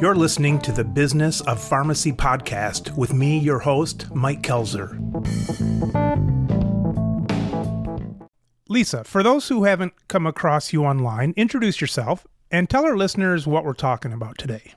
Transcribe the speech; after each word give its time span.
You're 0.00 0.16
listening 0.16 0.58
to 0.62 0.72
the 0.72 0.82
Business 0.82 1.40
of 1.42 1.62
Pharmacy 1.62 2.10
podcast 2.10 2.96
with 2.96 3.12
me, 3.12 3.38
your 3.38 3.60
host, 3.60 4.12
Mike 4.12 4.42
Koelzer. 4.42 4.98
Lisa, 8.68 9.04
for 9.04 9.22
those 9.22 9.48
who 9.48 9.62
haven't 9.62 9.92
come 10.08 10.26
across 10.26 10.72
you 10.72 10.84
online, 10.84 11.34
introduce 11.36 11.80
yourself 11.80 12.26
and 12.50 12.68
tell 12.68 12.84
our 12.84 12.96
listeners 12.96 13.46
what 13.46 13.64
we're 13.64 13.74
talking 13.74 14.12
about 14.12 14.38
today. 14.38 14.74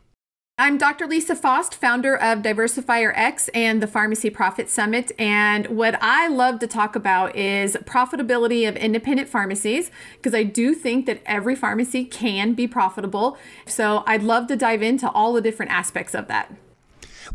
I'm 0.57 0.77
Dr. 0.77 1.05
Lisa 1.05 1.35
Faast, 1.35 1.75
founder 1.75 2.15
of 2.15 2.39
DiversifyRx 2.39 3.49
and 3.53 3.83
the 3.83 3.87
Pharmacy 3.87 4.29
Profit 4.29 4.69
Summit. 4.69 5.11
And 5.19 5.67
what 5.67 6.01
I 6.01 6.29
love 6.29 6.59
to 6.59 6.67
talk 6.67 6.95
about 6.95 7.35
is 7.35 7.75
profitability 7.83 8.65
of 8.65 8.77
independent 8.77 9.27
pharmacies, 9.27 9.91
because 10.13 10.33
I 10.33 10.43
do 10.43 10.73
think 10.73 11.07
that 11.07 11.21
every 11.25 11.57
pharmacy 11.57 12.05
can 12.05 12.53
be 12.53 12.67
profitable. 12.69 13.37
So 13.65 14.05
I'd 14.07 14.23
love 14.23 14.47
to 14.47 14.55
dive 14.55 14.81
into 14.81 15.09
all 15.09 15.33
the 15.33 15.41
different 15.41 15.73
aspects 15.73 16.15
of 16.15 16.29
that. 16.29 16.55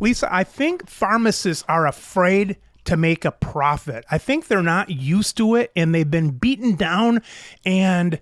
Lisa, 0.01 0.27
I 0.35 0.43
think 0.43 0.89
pharmacists 0.89 1.63
are 1.69 1.87
afraid 1.87 2.57
to 2.85 2.97
make 2.97 3.27
a 3.27 3.33
profit. 3.33 4.07
I 4.11 4.17
think 4.17 4.49
they're 4.49 4.63
not 4.63 4.89
used 4.89 5.37
to 5.37 5.57
it 5.57 5.73
and 5.77 5.95
they've 5.95 6.11
been 6.11 6.31
beaten 6.31 6.75
down 6.75 7.21
and 7.67 8.19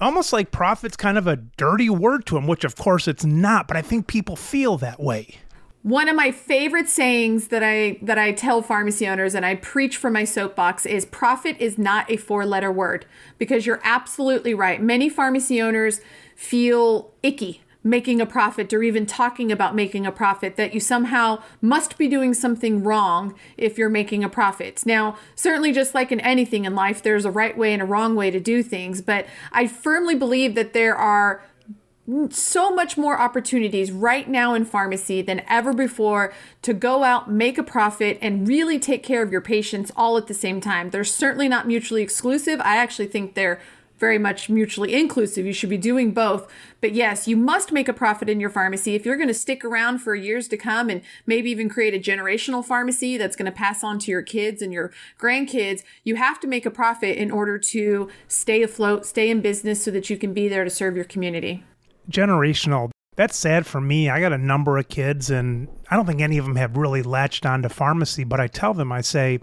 almost 0.00 0.32
like 0.32 0.50
profit's 0.50 0.96
kind 0.96 1.18
of 1.18 1.26
a 1.26 1.36
dirty 1.36 1.90
word 1.90 2.26
to 2.26 2.34
them, 2.34 2.46
which 2.46 2.64
of 2.64 2.76
course 2.76 3.08
it's 3.08 3.24
not, 3.24 3.68
but 3.68 3.76
I 3.76 3.82
think 3.82 4.06
people 4.06 4.36
feel 4.36 4.76
that 4.78 5.00
way. 5.00 5.36
One 5.82 6.08
of 6.08 6.16
my 6.16 6.32
favorite 6.32 6.88
sayings 6.88 7.48
that 7.48 7.62
I 7.62 7.98
that 8.02 8.18
I 8.18 8.32
tell 8.32 8.62
pharmacy 8.62 9.06
owners 9.06 9.34
and 9.34 9.46
I 9.46 9.54
preach 9.54 9.96
from 9.96 10.12
my 10.12 10.24
soapbox 10.24 10.84
is 10.84 11.06
profit 11.06 11.56
is 11.60 11.78
not 11.78 12.10
a 12.10 12.16
four-letter 12.16 12.72
word 12.72 13.06
because 13.38 13.64
you're 13.64 13.80
absolutely 13.84 14.54
right. 14.54 14.82
Many 14.82 15.08
pharmacy 15.08 15.62
owners 15.62 16.00
feel 16.34 17.12
icky 17.22 17.62
making 17.84 18.20
a 18.20 18.26
profit 18.26 18.72
or 18.72 18.82
even 18.82 19.06
talking 19.06 19.52
about 19.52 19.74
making 19.74 20.06
a 20.06 20.12
profit, 20.12 20.56
that 20.56 20.74
you 20.74 20.80
somehow 20.80 21.42
must 21.60 21.96
be 21.96 22.08
doing 22.08 22.34
something 22.34 22.82
wrong 22.82 23.34
if 23.56 23.78
you're 23.78 23.88
making 23.88 24.24
a 24.24 24.28
profit. 24.28 24.84
Now, 24.84 25.16
certainly, 25.34 25.72
just 25.72 25.94
like 25.94 26.10
in 26.10 26.20
anything 26.20 26.64
in 26.64 26.74
life, 26.74 27.02
there's 27.02 27.24
a 27.24 27.30
right 27.30 27.56
way 27.56 27.72
and 27.72 27.82
a 27.82 27.86
wrong 27.86 28.14
way 28.14 28.30
to 28.30 28.40
do 28.40 28.62
things, 28.62 29.00
but 29.00 29.26
I 29.52 29.66
firmly 29.66 30.14
believe 30.14 30.54
that 30.54 30.72
there 30.72 30.96
are 30.96 31.42
so 32.30 32.74
much 32.74 32.96
more 32.96 33.20
opportunities 33.20 33.92
right 33.92 34.28
now 34.28 34.54
in 34.54 34.64
pharmacy 34.64 35.20
than 35.20 35.42
ever 35.46 35.74
before 35.74 36.32
to 36.62 36.72
go 36.72 37.04
out, 37.04 37.30
make 37.30 37.58
a 37.58 37.62
profit, 37.62 38.18
and 38.22 38.48
really 38.48 38.78
take 38.78 39.02
care 39.02 39.22
of 39.22 39.30
your 39.30 39.42
patients 39.42 39.92
all 39.94 40.16
at 40.16 40.26
the 40.26 40.32
same 40.32 40.58
time. 40.58 40.88
They're 40.88 41.04
certainly 41.04 41.48
not 41.48 41.66
mutually 41.66 42.02
exclusive. 42.02 42.60
I 42.62 42.78
actually 42.78 43.08
think 43.08 43.34
they're 43.34 43.60
very 43.98 44.18
much 44.18 44.48
mutually 44.48 44.94
inclusive. 44.94 45.44
You 45.44 45.52
should 45.52 45.70
be 45.70 45.78
doing 45.78 46.12
both. 46.12 46.50
But 46.80 46.92
yes, 46.92 47.26
you 47.26 47.36
must 47.36 47.72
make 47.72 47.88
a 47.88 47.92
profit 47.92 48.28
in 48.28 48.40
your 48.40 48.50
pharmacy. 48.50 48.94
If 48.94 49.04
you're 49.04 49.16
going 49.16 49.28
to 49.28 49.34
stick 49.34 49.64
around 49.64 49.98
for 49.98 50.14
years 50.14 50.48
to 50.48 50.56
come 50.56 50.88
and 50.88 51.02
maybe 51.26 51.50
even 51.50 51.68
create 51.68 51.94
a 51.94 52.10
generational 52.10 52.64
pharmacy 52.64 53.16
that's 53.16 53.36
going 53.36 53.46
to 53.46 53.52
pass 53.52 53.82
on 53.82 53.98
to 54.00 54.10
your 54.10 54.22
kids 54.22 54.62
and 54.62 54.72
your 54.72 54.92
grandkids, 55.18 55.82
you 56.04 56.16
have 56.16 56.40
to 56.40 56.46
make 56.46 56.66
a 56.66 56.70
profit 56.70 57.18
in 57.18 57.30
order 57.30 57.58
to 57.58 58.08
stay 58.28 58.62
afloat, 58.62 59.06
stay 59.06 59.30
in 59.30 59.40
business 59.40 59.82
so 59.82 59.90
that 59.90 60.08
you 60.08 60.16
can 60.16 60.32
be 60.32 60.48
there 60.48 60.64
to 60.64 60.70
serve 60.70 60.96
your 60.96 61.04
community. 61.04 61.64
Generational. 62.10 62.90
That's 63.16 63.36
sad 63.36 63.66
for 63.66 63.80
me. 63.80 64.08
I 64.08 64.20
got 64.20 64.32
a 64.32 64.38
number 64.38 64.78
of 64.78 64.88
kids, 64.88 65.28
and 65.28 65.66
I 65.90 65.96
don't 65.96 66.06
think 66.06 66.20
any 66.20 66.38
of 66.38 66.44
them 66.44 66.54
have 66.54 66.76
really 66.76 67.02
latched 67.02 67.44
onto 67.44 67.68
pharmacy, 67.68 68.22
but 68.22 68.38
I 68.38 68.46
tell 68.46 68.74
them, 68.74 68.92
I 68.92 69.00
say, 69.00 69.40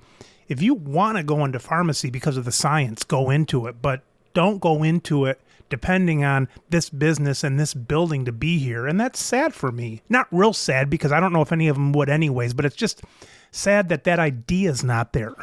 if 0.48 0.62
you 0.62 0.76
want 0.76 1.18
to 1.18 1.24
go 1.24 1.44
into 1.44 1.60
pharmacy 1.60 2.10
because 2.10 2.38
of 2.38 2.46
the 2.46 2.54
science, 2.54 3.04
go 3.04 3.30
into 3.30 3.66
it. 3.68 3.82
But 3.82 4.04
don't 4.36 4.60
go 4.60 4.84
into 4.84 5.26
it 5.26 5.40
depending 5.68 6.24
on 6.24 6.48
this 6.70 6.92
business 6.92 7.44
and 7.44 7.60
this 7.60 7.74
building 7.74 8.26
to 8.26 8.32
be 8.32 8.60
here. 8.60 8.86
And 8.86 9.00
that's 9.00 9.20
sad 9.20 9.54
for 9.54 9.72
me. 9.72 10.04
Not 10.10 10.28
real 10.32 10.54
sad 10.54 10.92
because 10.92 11.12
I 11.12 11.20
don't 11.20 11.34
know 11.34 11.42
if 11.42 11.52
any 11.52 11.68
of 11.68 11.76
them 11.76 11.92
would, 11.94 12.08
anyways, 12.08 12.54
but 12.54 12.66
it's 12.66 12.76
just 12.76 13.02
sad 13.50 13.90
that 13.90 14.04
that 14.04 14.20
idea 14.20 14.70
is 14.70 14.84
not 14.84 15.14
there. 15.14 15.34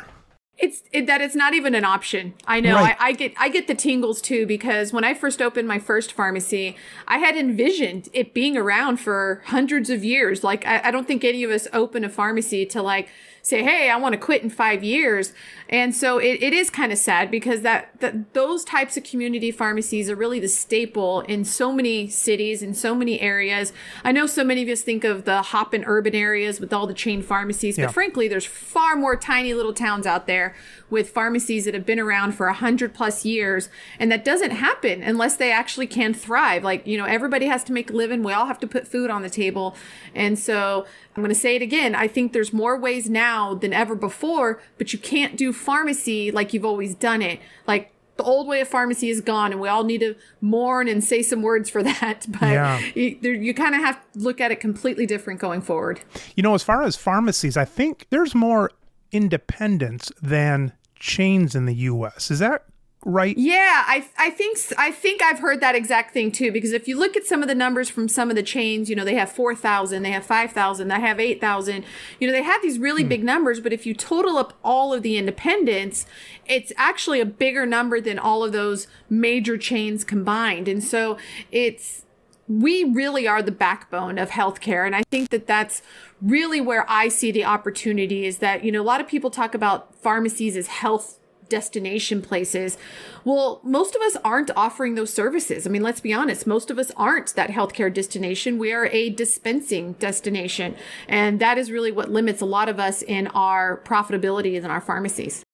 It's 0.59 0.83
it, 0.93 1.07
that 1.07 1.21
it's 1.21 1.35
not 1.35 1.55
even 1.55 1.75
an 1.75 1.85
option. 1.85 2.35
I 2.47 2.61
know. 2.61 2.77
Right. 2.77 2.97
I, 3.01 3.09
I, 3.09 3.13
get 3.13 3.35
I 3.37 3.49
get 3.49 3.67
the 3.67 3.75
tingles 3.75 4.21
too 4.21 4.47
because 4.47 4.93
when 4.93 5.03
I 5.03 5.13
first 5.13 5.43
opened 5.43 5.67
my 5.67 5.81
first 5.81 6.13
pharmacy, 6.13 6.77
I 7.09 7.19
had 7.19 7.37
envisioned 7.37 8.09
it 8.13 8.33
being 8.33 8.57
around 8.57 8.99
for 8.99 9.43
hundreds 9.47 9.91
of 9.91 10.05
years. 10.05 10.45
Like 10.45 10.65
I, 10.65 10.83
I 10.85 10.91
don't 10.93 11.09
think 11.09 11.25
any 11.25 11.43
of 11.43 11.51
us 11.51 11.67
open 11.73 12.05
a 12.05 12.09
pharmacy 12.09 12.65
to 12.67 12.83
like 12.83 13.09
say, 13.43 13.63
hey, 13.65 13.91
I 13.91 13.97
want 13.97 14.13
to 14.13 14.19
quit 14.19 14.43
in 14.43 14.51
five 14.51 14.85
years. 14.85 15.33
And 15.69 15.95
so 15.95 16.19
it, 16.19 16.43
it 16.43 16.53
is 16.53 16.71
kind 16.71 16.93
of 16.93 16.99
sad 16.99 17.31
because 17.31 17.63
that, 17.63 17.99
that 18.01 18.35
those 18.35 18.63
types 18.63 18.97
of 18.97 19.03
community 19.05 19.51
pharmacies 19.51 20.09
are 20.09 20.15
really 20.15 20.39
the 20.39 20.49
staple 20.49 21.21
in 21.23 21.45
so 21.45 21.73
many 21.73 22.09
cities, 22.09 22.63
in 22.63 22.73
so 22.73 22.95
many 22.95 23.21
areas. 23.21 23.73
I 24.05 24.13
know 24.13 24.27
so 24.27 24.45
many 24.45 24.63
of 24.63 24.69
us 24.69 24.83
think 24.83 25.03
of 25.03 25.25
the 25.25 25.43
hop 25.43 25.73
and 25.73 25.83
urban 25.87 26.15
areas 26.15 26.61
with 26.61 26.73
all 26.73 26.87
the 26.87 26.95
chain 26.95 27.23
pharmacies, 27.23 27.77
but 27.77 27.83
yeah. 27.83 27.89
frankly, 27.89 28.29
there's 28.29 28.47
far 28.47 28.95
more 28.95 29.17
tiny 29.17 29.55
little 29.55 29.73
towns 29.73 30.07
out 30.07 30.27
there 30.27 30.55
with 30.89 31.09
pharmacies 31.09 31.65
that 31.65 31.73
have 31.73 31.87
been 31.87 31.99
around 31.99 32.33
for 32.33 32.49
a 32.49 32.53
hundred 32.53 32.93
plus 32.93 33.25
years. 33.25 33.71
And 33.99 34.13
that 34.13 34.27
doesn't 34.27 34.51
happen 34.51 35.03
unless 35.03 35.37
they 35.37 35.51
actually 35.51 35.87
can 35.87 36.13
thrive. 36.13 36.63
Like, 36.63 36.87
you 36.87 36.99
know, 36.99 37.07
everybody 37.07 37.47
has 37.47 37.65
to 37.65 37.73
make 37.73 37.91
a 37.91 37.95
living. 37.95 38.23
We 38.23 38.35
all 38.35 38.45
have 38.47 38.61
to 38.61 38.67
put 38.67 38.87
food 38.87 39.11
on 39.11 39.23
the 39.23 39.31
table. 39.31 39.75
And 40.15 40.39
so 40.39 40.87
I'm 41.15 41.23
going 41.23 41.35
to 41.35 41.39
say 41.39 41.57
it 41.57 41.63
again. 41.63 41.95
I 41.95 42.09
think 42.09 42.33
there's 42.33 42.53
more 42.53 42.79
ways 42.79 43.11
now 43.11 43.55
than 43.55 43.73
ever 43.73 43.95
before, 43.95 44.63
but 44.79 44.93
you 44.93 44.99
can't 44.99 45.37
do 45.37 45.53
pharmacy 45.53 46.31
like 46.31 46.55
you've 46.55 46.65
always 46.65 46.95
done 46.95 47.21
it. 47.21 47.41
Like 47.67 47.93
the 48.17 48.25
old 48.25 48.47
way 48.47 48.61
of 48.61 48.69
pharmacy 48.69 49.09
is 49.09 49.21
gone 49.21 49.53
and 49.53 49.61
we 49.61 49.69
all 49.69 49.85
need 49.85 49.99
to 49.99 50.15
mourn 50.41 50.89
and 50.89 51.03
say 51.03 51.23
some 51.23 51.43
words 51.43 51.69
for 51.69 51.83
that 51.83 52.27
but 52.29 52.43
yeah. 52.43 52.79
you, 52.95 53.19
you 53.23 53.55
kind 53.55 53.75
of 53.75 53.81
have 53.81 53.99
to 54.13 54.19
look 54.19 54.41
at 54.41 54.51
it 54.51 54.61
completely 54.61 55.07
different 55.07 55.41
going 55.41 55.61
forward 55.61 56.01
you 56.37 56.43
know 56.43 56.55
as 56.55 56.63
far 56.63 56.83
as 56.83 56.95
pharmacies 56.95 57.57
i 57.57 57.65
think 57.65 58.07
there's 58.11 58.35
more 58.35 58.71
independents 59.13 60.13
than 60.21 60.73
chains 60.95 61.55
in 61.55 61.67
the 61.67 61.75
us 61.75 62.31
is 62.31 62.39
that 62.39 62.65
right? 63.05 63.37
Yeah, 63.37 63.85
I 63.87 64.05
I 64.17 64.31
think 64.31 64.59
I 64.79 64.91
think 64.91 65.23
I've 65.23 65.41
heard 65.41 65.61
that 65.61 65.75
exact 65.75 66.13
thing 66.13 66.31
too. 66.31 66.53
Because 66.53 66.73
if 66.73 66.87
you 66.87 66.99
look 66.99 67.17
at 67.17 67.25
some 67.25 67.43
of 67.43 67.49
the 67.49 67.55
numbers 67.55 67.89
from 67.89 68.09
some 68.09 68.31
of 68.31 68.37
the 68.37 68.43
chains, 68.43 68.89
you 68.89 68.97
know, 68.97 69.05
they 69.05 69.15
have 69.15 69.31
four 69.31 69.55
thousand, 69.55 70.03
they 70.03 70.11
have 70.11 70.25
five 70.25 70.53
thousand, 70.53 70.89
they 70.89 71.01
have 71.01 71.19
eight 71.19 71.41
thousand. 71.41 71.85
You 72.21 72.27
know, 72.27 72.33
they 72.33 72.43
have 72.43 72.63
these 72.63 72.79
really 72.79 73.03
hmm. 73.03 73.09
big 73.09 73.25
numbers. 73.25 73.61
But 73.61 73.73
if 73.73 73.87
you 73.87 73.95
total 73.95 74.37
up 74.37 74.55
all 74.65 74.93
of 74.93 75.03
the 75.03 75.17
independents, 75.17 76.07
it's 76.47 76.73
actually 76.77 77.21
a 77.21 77.27
bigger 77.27 77.67
number 77.67 78.01
than 78.01 78.19
all 78.19 78.45
of 78.45 78.53
those 78.53 78.87
major 79.09 79.59
chains 79.59 80.05
combined. 80.05 80.69
And 80.69 80.83
so 80.83 81.19
it's 81.51 82.05
we 82.49 82.85
really 82.85 83.27
are 83.27 83.43
the 83.43 83.53
backbone 83.53 84.19
of 84.19 84.31
healthcare. 84.31 84.85
And 84.85 84.95
I 84.95 85.03
think 85.11 85.31
that 85.31 85.47
that's 85.47 85.81
really 86.21 86.61
where 86.61 86.85
I 86.89 87.09
see 87.09 87.31
the 87.31 87.45
opportunity 87.45 88.27
is 88.27 88.39
that, 88.39 88.65
you 88.65 88.73
know, 88.73 88.83
a 88.83 88.85
lot 88.85 89.01
of 89.01 89.07
people 89.07 89.31
talk 89.31 89.55
about 89.55 89.95
pharmacies 89.95 90.57
as 90.57 90.67
health 90.67 91.19
destination 91.53 92.23
places. 92.23 92.79
Well, 93.27 93.61
most 93.63 93.95
of 93.95 94.01
us 94.01 94.17
aren't 94.25 94.51
offering 94.57 94.95
those 94.95 95.13
services. 95.13 95.67
I 95.67 95.71
mean, 95.71 95.83
let's 95.83 96.01
be 96.01 96.15
honest, 96.15 96.47
most 96.47 96.71
of 96.71 96.79
us 96.79 96.91
aren't 96.97 97.35
that 97.35 97.51
healthcare 97.51 97.93
destination. 97.93 98.57
We 98.57 98.73
are 98.73 98.87
a 98.87 99.11
dispensing 99.11 99.93
destination. 99.99 100.75
And 101.09 101.41
that 101.41 101.59
is 101.59 101.71
really 101.71 101.93
what 101.93 102.11
limits 102.11 102.41
a 102.41 102.47
lot 102.47 102.71
of 102.71 102.81
us 102.81 103.03
in 103.03 103.27
our 103.29 103.83
profitability 103.85 104.55
in 104.55 104.65
our 104.65 104.81
pharmacies. 104.81 105.45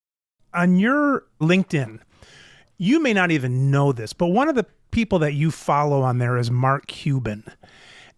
On 0.53 0.79
your 0.79 1.25
LinkedIn, 1.41 1.99
you 2.77 3.01
may 3.01 3.13
not 3.13 3.29
even 3.29 3.69
know 3.69 3.91
this, 3.91 4.13
but 4.13 4.27
one 4.27 4.47
of 4.47 4.55
the 4.55 4.65
people 4.91 5.19
that 5.19 5.33
you 5.33 5.51
follow 5.51 6.01
on 6.01 6.17
there 6.19 6.37
is 6.37 6.49
Mark 6.49 6.87
Cuban. 6.87 7.43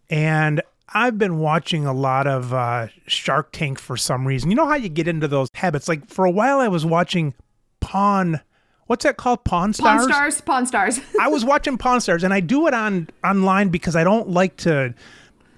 And 0.08 0.62
I've 0.94 1.18
been 1.18 1.38
watching 1.38 1.84
a 1.84 1.92
lot 1.92 2.28
of 2.28 2.54
uh, 2.54 2.86
Shark 3.08 3.50
Tank 3.50 3.80
for 3.80 3.96
some 3.96 4.24
reason. 4.24 4.50
You 4.50 4.56
know 4.56 4.68
how 4.68 4.76
you 4.76 4.88
get 4.88 5.08
into 5.08 5.26
those 5.26 5.48
habits? 5.54 5.88
Like 5.88 6.08
for 6.08 6.24
a 6.24 6.30
while, 6.30 6.60
I 6.60 6.68
was 6.68 6.86
watching 6.86 7.34
Pawn. 7.82 8.40
What's 8.86 9.04
that 9.04 9.18
called? 9.18 9.44
Pawn 9.44 9.74
Stars. 9.74 10.02
Pawn 10.02 10.10
Stars. 10.10 10.40
Pawn 10.40 10.66
Stars. 10.66 11.00
I 11.20 11.28
was 11.28 11.44
watching 11.44 11.76
Pawn 11.76 12.00
Stars, 12.00 12.24
and 12.24 12.32
I 12.32 12.40
do 12.40 12.66
it 12.66 12.72
on 12.72 13.08
online 13.22 13.68
because 13.68 13.94
I 13.94 14.04
don't 14.04 14.30
like 14.30 14.56
to 14.58 14.94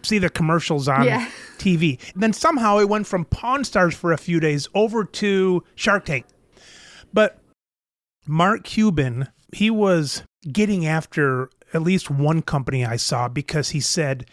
see 0.02 0.18
the 0.18 0.28
commercials 0.28 0.88
on 0.88 1.04
yeah. 1.04 1.28
TV. 1.58 2.00
Then 2.16 2.32
somehow 2.32 2.78
it 2.78 2.88
went 2.88 3.06
from 3.06 3.24
Pawn 3.26 3.62
Stars 3.64 3.94
for 3.94 4.12
a 4.12 4.18
few 4.18 4.40
days 4.40 4.68
over 4.74 5.04
to 5.04 5.62
Shark 5.76 6.06
Tank. 6.06 6.26
But 7.12 7.38
Mark 8.26 8.64
Cuban, 8.64 9.28
he 9.52 9.70
was 9.70 10.24
getting 10.50 10.86
after 10.86 11.50
at 11.72 11.82
least 11.82 12.10
one 12.10 12.42
company 12.42 12.84
I 12.84 12.96
saw 12.96 13.28
because 13.28 13.70
he 13.70 13.80
said, 13.80 14.26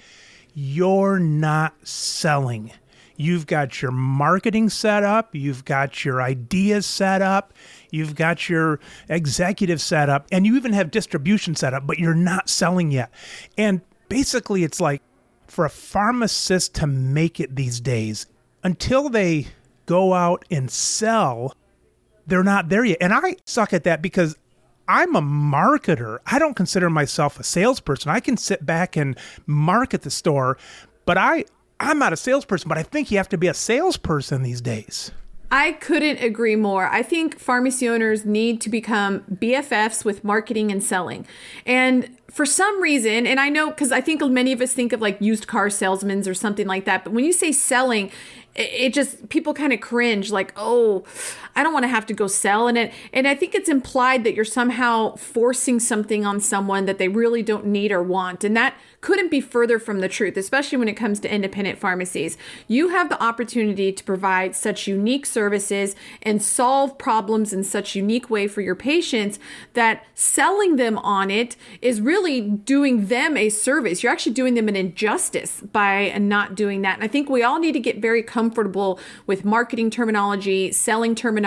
You're 0.54 1.20
not 1.20 1.88
selling. 1.88 2.72
You've 3.18 3.46
got 3.46 3.84
your 3.84 3.92
marketing 3.92 4.70
set 4.70 5.04
up, 5.04 5.36
you've 5.36 5.64
got 5.64 6.04
your 6.04 6.22
ideas 6.24 6.88
set 6.88 7.22
up, 7.22 7.54
you've 7.92 8.16
got 8.16 8.50
your 8.50 8.80
executive 9.08 9.80
set 9.80 10.10
up, 10.10 10.28
and 10.32 10.46
you 10.46 10.56
even 10.56 10.74
have 10.74 10.90
distribution 10.92 11.56
set 11.56 11.74
up, 11.74 11.86
but 11.86 12.00
you're 12.00 12.16
not 12.16 12.50
selling 12.50 12.92
yet. 12.92 13.12
And 13.58 13.82
basically, 14.10 14.64
it's 14.64 14.82
like 14.82 15.02
for 15.48 15.66
a 15.66 15.70
pharmacist 15.70 16.74
to 16.76 16.88
make 16.88 17.40
it 17.40 17.56
these 17.56 17.80
days, 17.80 18.26
until 18.64 19.10
they 19.10 19.48
go 19.86 20.14
out 20.14 20.46
and 20.50 20.72
sell, 20.72 21.54
they're 22.26 22.44
not 22.44 22.70
there 22.70 22.86
yet. 22.86 22.98
And 23.02 23.14
I 23.14 23.36
suck 23.46 23.74
at 23.74 23.84
that 23.84 24.02
because 24.02 24.38
I'm 24.88 25.16
a 25.16 25.22
marketer. 25.22 26.20
I 26.26 26.40
don't 26.40 26.56
consider 26.56 26.90
myself 26.90 27.40
a 27.40 27.44
salesperson. 27.44 28.12
I 28.12 28.20
can 28.20 28.38
sit 28.38 28.66
back 28.66 28.96
and 28.96 29.18
market 29.46 30.02
the 30.02 30.12
store, 30.12 30.58
but 31.06 31.18
I 31.18 31.46
I'm 31.80 31.98
not 31.98 32.14
a 32.14 32.18
salesperson, 32.18 32.70
but 32.70 32.78
I 32.78 32.84
think 32.84 33.10
you 33.10 33.18
have 33.18 33.30
to 33.30 33.38
be 33.38 33.48
a 33.48 33.54
salesperson 33.54 34.44
these 34.44 34.62
days. 34.62 35.12
I 35.52 35.74
couldn't 35.74 36.24
agree 36.24 36.56
more. 36.56 36.88
I 36.88 37.04
think 37.04 37.38
pharmacy 37.38 37.88
owners 37.90 38.26
need 38.26 38.62
to 38.62 38.70
become 38.70 39.22
BFFs 39.34 40.06
with 40.06 40.24
marketing 40.24 40.72
and 40.72 40.82
selling. 40.82 41.28
And 41.66 42.18
for 42.32 42.46
some 42.46 42.82
reason, 42.82 43.28
and 43.28 43.38
I 43.38 43.50
know 43.50 43.70
because 43.70 43.92
I 43.92 44.00
think 44.00 44.22
many 44.22 44.54
of 44.54 44.62
us 44.62 44.72
think 44.72 44.94
of 44.94 45.02
like 45.02 45.20
used 45.20 45.48
car 45.48 45.70
salesmen 45.70 46.26
or 46.28 46.34
something 46.34 46.68
like 46.68 46.86
that, 46.86 47.04
but 47.04 47.12
when 47.12 47.26
you 47.26 47.34
say 47.34 47.52
selling, 47.52 48.12
it 48.56 48.94
just 48.94 49.30
people 49.30 49.54
kind 49.54 49.72
of 49.74 49.80
cringe 49.80 50.32
like 50.32 50.54
oh 50.58 51.04
i 51.56 51.64
don't 51.64 51.74
want 51.74 51.84
to 51.84 51.90
have 51.90 52.06
to 52.06 52.14
go 52.14 52.28
sell 52.28 52.68
in 52.68 52.78
it 52.78 52.94
and 53.14 53.28
i 53.28 53.36
think 53.36 53.56
it's 53.56 53.70
implied 53.70 54.24
that 54.24 54.34
you're 54.34 54.46
somehow 54.46 55.16
forcing 55.16 55.80
something 55.80 56.26
on 56.26 56.40
someone 56.40 56.86
that 56.86 56.98
they 56.98 57.08
really 57.08 57.44
don't 57.44 57.66
need 57.66 57.92
or 57.92 58.02
want 58.02 58.44
and 58.44 58.56
that 58.56 58.74
couldn't 59.02 59.32
be 59.32 59.42
further 59.42 59.80
from 59.80 60.00
the 60.00 60.08
truth, 60.08 60.38
especially 60.38 60.78
when 60.78 60.88
it 60.88 60.94
comes 60.94 61.20
to 61.20 61.34
independent 61.34 61.80
pharmacies. 61.80 62.38
You 62.68 62.90
have 62.90 63.10
the 63.10 63.22
opportunity 63.22 63.92
to 63.92 64.04
provide 64.04 64.56
such 64.56 64.88
unique 64.88 65.26
services 65.26 65.96
and 66.22 66.42
solve 66.42 66.98
problems 66.98 67.52
in 67.52 67.64
such 67.64 67.96
unique 67.96 68.30
way 68.30 68.48
for 68.48 68.62
your 68.62 68.76
patients 68.76 69.40
that 69.74 70.06
selling 70.14 70.76
them 70.76 71.00
on 71.00 71.32
it 71.32 71.56
is 71.82 72.00
really 72.00 72.42
doing 72.42 73.08
them 73.08 73.36
a 73.36 73.50
service. 73.50 74.04
You're 74.04 74.12
actually 74.12 74.34
doing 74.34 74.54
them 74.54 74.68
an 74.68 74.76
injustice 74.76 75.62
by 75.62 76.16
not 76.20 76.56
doing 76.56 76.84
that. 76.84 76.96
And 76.96 77.04
I 77.04 77.08
think 77.08 77.28
we 77.28 77.44
all 77.44 77.60
need 77.60 77.74
to 77.74 77.80
get 77.80 77.98
very 77.98 78.22
comfortable 78.22 79.00
with 79.26 79.44
marketing 79.44 79.90
terminology, 79.90 80.72
selling 80.72 81.16
terminology, 81.16 81.41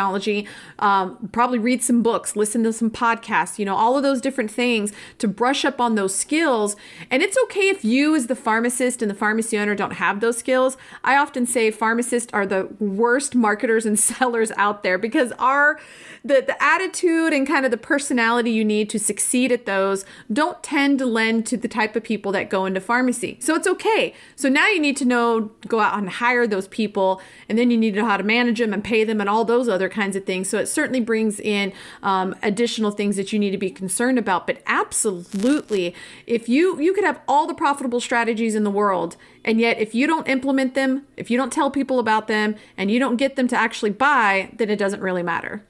um, 0.79 1.29
probably 1.33 1.59
read 1.59 1.83
some 1.83 2.03
books, 2.03 2.37
listen 2.37 2.63
to 2.65 2.73
some 2.73 2.91
podcasts, 2.91 3.59
you 3.59 3.65
know, 3.65 3.77
all 3.77 3.97
of 3.97 4.03
those 4.03 4.21
different 4.21 4.51
things 4.51 4.93
to 5.19 5.29
brush 5.29 5.65
up 5.65 5.81
on 5.81 5.95
those 5.95 6.15
skills. 6.15 6.77
And 7.11 7.23
it's 7.23 7.37
okay 7.45 7.69
if 7.69 7.85
you, 7.85 8.15
as 8.15 8.27
the 8.27 8.37
pharmacist 8.37 9.03
and 9.03 9.11
the 9.11 9.15
pharmacy 9.15 9.59
owner, 9.59 9.75
don't 9.75 9.95
have 9.95 10.21
those 10.21 10.39
skills. 10.39 10.77
I 11.03 11.17
often 11.17 11.47
say 11.47 11.71
pharmacists 11.71 12.33
are 12.33 12.47
the 12.47 12.69
worst 12.79 13.35
marketers 13.35 13.87
and 13.87 13.99
sellers 14.15 14.53
out 14.57 14.83
there 14.83 14.99
because 14.99 15.33
our 15.39 15.79
the, 16.25 16.43
the 16.47 16.61
attitude 16.63 17.35
and 17.35 17.47
kind 17.47 17.67
of 17.67 17.71
the 17.71 17.77
personality 17.77 18.51
you 18.51 18.65
need 18.65 18.89
to 18.91 18.99
succeed 18.99 19.53
at 19.53 19.67
those 19.67 20.07
don't 20.33 20.63
tend 20.63 20.99
to 20.99 21.07
lend 21.07 21.47
to 21.47 21.57
the 21.57 21.69
type 21.69 21.95
of 21.97 22.03
people 22.03 22.33
that 22.33 22.49
go 22.49 22.65
into 22.65 22.81
pharmacy. 22.81 23.37
So 23.41 23.55
it's 23.55 23.67
okay. 23.67 24.15
So 24.35 24.49
now 24.49 24.67
you 24.69 24.81
need 24.81 24.97
to 24.99 25.05
know, 25.05 25.51
go 25.69 25.81
out 25.81 25.99
and 25.99 26.09
hire 26.09 26.47
those 26.47 26.67
people, 26.69 27.21
and 27.49 27.59
then 27.59 27.71
you 27.71 27.77
need 27.77 27.93
to 27.95 28.01
know 28.01 28.09
how 28.09 28.17
to 28.17 28.23
manage 28.23 28.59
them 28.59 28.73
and 28.73 28.83
pay 28.83 29.05
them 29.05 29.21
and 29.21 29.29
all 29.29 29.45
those 29.45 29.69
other 29.69 29.84
kinds 29.89 30.17
of 30.17 30.25
things. 30.25 30.49
So 30.49 30.59
it 30.59 30.67
certainly 30.67 31.01
brings 31.01 31.41
in 31.41 31.73
um, 32.03 32.35
additional 32.43 32.91
things 32.91 33.17
that 33.17 33.33
you 33.33 33.39
need 33.39 33.51
to 33.51 33.59
be 33.59 33.71
concerned 33.71 34.19
about. 34.19 34.47
But 34.47 34.63
absolutely, 34.67 35.95
if 36.27 36.49
you 36.49 36.81
you 36.81 36.93
could 36.93 37.05
have 37.05 37.21
all 37.29 37.47
the 37.47 37.55
profitable 37.55 38.01
strategies 38.01 38.55
in 38.55 38.65
the 38.65 38.71
world, 38.71 39.17
and 39.45 39.61
yet 39.61 39.79
if 39.79 39.95
you 39.95 40.07
don't 40.07 40.29
implement 40.29 40.75
them, 40.75 41.07
if 41.17 41.31
you 41.31 41.37
don't 41.37 41.53
tell 41.53 41.71
people 41.71 41.99
about 41.99 42.29
them, 42.29 42.57
and 42.77 42.91
you 42.91 42.99
don't 42.99 43.17
get 43.17 43.37
them 43.37 43.49
to 43.49 43.57
actually 43.57 43.91
buy, 43.91 44.51
then 44.57 44.71
it 44.71 44.77
doesn't 44.77 45.01
really 45.01 45.23
matter. 45.23 45.65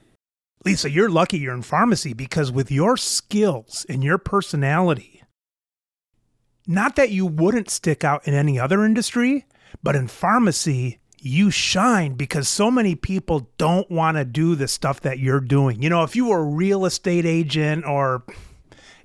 Lisa, 0.65 0.91
you're 0.91 1.11
lucky 1.11 1.39
you're 1.39 1.55
in 1.55 1.63
pharmacy 1.63 2.15
because 2.15 2.51
with 2.51 2.71
your 2.71 2.97
skills 2.97 3.85
and 3.89 4.03
your 4.03 4.17
personality, 4.17 5.23
not 6.67 6.97
that 6.97 7.11
you 7.11 7.27
wouldn't 7.27 7.69
stick 7.69 8.03
out 8.03 8.27
in 8.27 8.33
any 8.33 8.59
other 8.59 8.85
industry, 8.85 9.45
but 9.83 9.95
in 9.95 10.09
pharmacy, 10.09 10.99
you 11.25 11.51
shine 11.51 12.15
because 12.15 12.49
so 12.49 12.71
many 12.71 12.95
people 12.95 13.49
don't 13.57 13.91
want 13.91 14.17
to 14.17 14.25
do 14.25 14.55
the 14.55 14.69
stuff 14.69 15.01
that 15.01 15.19
you're 15.19 15.41
doing. 15.41 15.83
You 15.83 15.89
know, 15.89 16.03
if 16.03 16.15
you 16.15 16.27
were 16.27 16.41
a 16.41 16.45
real 16.45 16.85
estate 16.85 17.25
agent 17.25 17.87
or 17.87 18.23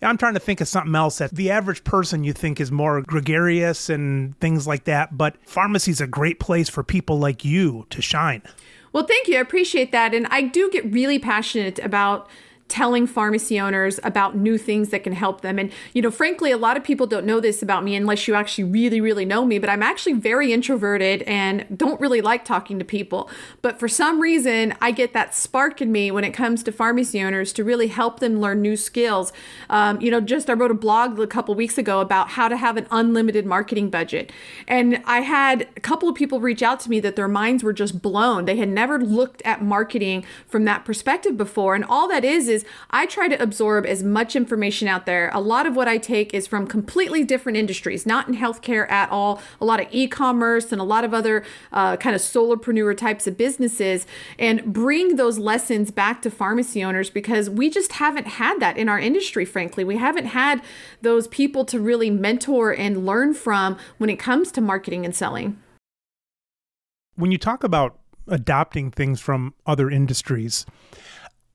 I'm 0.02 0.18
trying 0.18 0.34
to 0.34 0.40
think 0.40 0.62
of 0.62 0.68
something 0.68 0.96
else 0.96 1.20
that 1.20 1.32
the 1.32 1.52
average 1.52 1.84
person 1.84 2.24
you 2.24 2.34
think 2.34 2.60
is 2.60 2.72
more 2.72 3.02
gregarious 3.02 3.90
and 3.90 4.38
things 4.40 4.68
like 4.68 4.84
that, 4.86 5.18
but 5.18 5.36
pharmacy 5.46 5.92
is 5.92 6.02
a 6.02 6.08
great 6.08 6.40
place 6.40 6.70
for 6.70 6.84
people 6.84 7.20
like 7.20 7.46
you 7.46 7.86
to 7.90 8.02
shine. 8.02 8.42
Well, 8.92 9.06
thank 9.06 9.28
you. 9.28 9.38
I 9.38 9.42
appreciate 9.42 9.92
that. 9.92 10.14
And 10.14 10.28
I 10.28 10.42
do 10.42 10.70
get 10.72 10.92
really 10.92 11.20
passionate 11.20 11.80
about 11.80 12.30
telling 12.70 13.08
pharmacy 13.08 13.60
owners 13.60 14.00
about 14.04 14.38
new 14.38 14.58
things 14.58 14.90
that 14.90 15.04
can 15.04 15.14
help 15.14 15.42
them. 15.42 15.60
And, 15.60 15.72
you 15.94 16.02
know, 16.02 16.12
frankly, 16.12 16.52
a 16.52 16.58
lot 16.58 16.78
of 16.78 16.84
people 16.84 17.08
don't 17.08 17.26
know 17.26 17.40
this 17.40 17.62
about 17.62 17.84
me 17.84 17.96
unless 17.96 18.28
you 18.28 18.36
actually 18.36 18.64
really, 18.66 19.02
really 19.02 19.26
know 19.26 19.44
me, 19.44 19.60
but 19.60 19.70
I'm 19.70 19.84
actually 19.84 20.14
very 20.14 20.54
introverted 20.54 21.24
and 21.24 21.66
don't 21.76 22.00
really 22.00 22.22
like 22.22 22.46
talking 22.46 22.80
to 22.80 22.86
people. 22.86 23.30
But 23.62 23.80
for 23.80 23.88
some 23.88 24.22
reason, 24.22 24.76
I 24.82 24.92
get 24.92 25.14
that 25.14 25.36
spark 25.36 25.82
in 25.82 25.92
me 25.92 26.12
when 26.12 26.24
it 26.24 26.32
comes 26.32 26.64
to 26.64 26.72
pharmacy 26.72 27.22
owners 27.22 27.52
to 27.54 27.64
really 27.64 27.88
help 27.88 28.20
them 28.20 28.40
learn 28.40 28.62
new 28.62 28.78
skills. 28.78 29.34
Um, 29.70 30.00
you 30.00 30.12
know, 30.12 30.22
just 30.22 30.50
I 30.50 30.54
wrote 30.54 30.72
a 30.72 30.76
blog 30.76 31.20
a 31.20 31.28
couple 31.28 31.56
weeks 31.56 31.78
ago 31.78 32.00
about 32.00 32.30
how 32.30 32.48
to 32.48 32.56
have 32.56 32.78
an 32.78 32.88
unlimited 32.92 33.46
marketing 33.46 33.90
budget. 33.90 34.32
And 34.68 35.02
I 35.06 35.22
had 35.22 35.68
a 35.76 35.80
couple 35.80 36.08
of 36.08 36.16
people 36.16 36.40
reach 36.40 36.62
out 36.62 36.80
to 36.82 36.90
me 36.90 37.00
that 37.00 37.16
their 37.16 37.28
minds 37.28 37.64
were 37.64 37.74
just 37.74 38.02
blown. 38.02 38.46
They 38.46 38.58
had 38.58 38.70
never 38.70 39.00
looked 39.00 39.42
at 39.42 39.64
marketing 39.64 40.24
from 40.48 40.66
that 40.66 40.86
perspective 40.86 41.36
before. 41.36 41.74
And 41.74 41.84
all 41.84 42.08
that 42.10 42.24
is, 42.24 42.48
is 42.48 42.59
is 42.60 42.66
I 42.90 43.06
try 43.06 43.28
to 43.28 43.42
absorb 43.42 43.86
as 43.86 44.04
much 44.04 44.36
information 44.36 44.88
out 44.88 45.06
there. 45.06 45.32
A 45.34 45.40
lot 45.40 45.66
of 45.66 45.76
what 45.76 45.88
I 45.88 45.98
take 45.98 46.34
is 46.34 46.48
from 46.48 46.68
completely 46.68 47.24
different 47.24 47.58
industries, 47.58 48.06
not 48.06 48.28
in 48.28 48.36
healthcare 48.36 48.90
at 48.90 49.10
all. 49.10 49.42
A 49.62 49.66
lot 49.66 49.80
of 49.80 49.88
e-commerce 49.92 50.72
and 50.72 50.82
a 50.82 50.84
lot 50.84 51.04
of 51.04 51.14
other 51.14 51.44
uh, 51.72 51.98
kind 51.98 52.16
of 52.16 52.22
solopreneur 52.22 52.96
types 52.98 53.28
of 53.28 53.38
businesses, 53.38 54.06
and 54.38 54.74
bring 54.74 55.16
those 55.16 55.38
lessons 55.38 55.92
back 55.92 56.22
to 56.22 56.32
pharmacy 56.32 56.84
owners 56.84 57.10
because 57.10 57.50
we 57.50 57.70
just 57.70 57.94
haven't 57.94 58.28
had 58.28 58.60
that 58.60 58.78
in 58.78 58.90
our 58.90 59.00
industry. 59.00 59.46
Frankly, 59.46 59.84
we 59.84 59.98
haven't 59.98 60.28
had 60.28 60.62
those 61.02 61.28
people 61.28 61.66
to 61.66 61.80
really 61.80 62.10
mentor 62.10 62.74
and 62.74 63.06
learn 63.06 63.34
from 63.34 63.78
when 63.98 64.10
it 64.10 64.18
comes 64.18 64.52
to 64.52 64.62
marketing 64.62 65.06
and 65.06 65.16
selling. 65.16 65.58
When 67.16 67.32
you 67.32 67.38
talk 67.38 67.64
about 67.64 68.00
adopting 68.28 68.92
things 68.92 69.20
from 69.20 69.54
other 69.66 69.90
industries, 69.90 70.66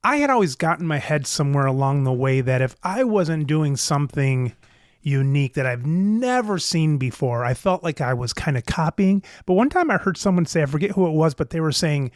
I 0.05 0.17
had 0.17 0.29
always 0.29 0.55
gotten 0.55 0.87
my 0.87 0.99
head 0.99 1.27
somewhere 1.27 1.65
along 1.65 2.05
the 2.05 2.13
way 2.13 2.43
that 2.43 2.61
if 2.61 2.77
I 2.83 3.05
wasn't 3.05 3.47
doing 3.47 3.75
something 3.77 4.53
unique 5.01 5.55
that 5.55 5.65
I've 5.65 5.87
never 5.87 6.59
seen 6.59 6.99
before, 6.99 7.43
I 7.43 7.55
felt 7.55 7.83
like 7.83 8.03
I 8.03 8.13
was 8.13 8.35
kind 8.35 8.59
of 8.59 8.67
copying. 8.67 9.23
But 9.47 9.55
one 9.55 9.71
time 9.71 9.91
I 9.91 9.97
heard 9.97 10.19
someone 10.19 10.45
say, 10.45 10.63
I 10.63 10.67
forget 10.67 10.91
who 10.91 11.07
it 11.07 11.13
was, 11.13 11.33
but 11.33 11.51
they 11.51 11.61
were 11.61 11.73
saying 11.73 12.11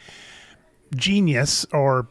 genius 0.96 1.64
or 1.72 2.08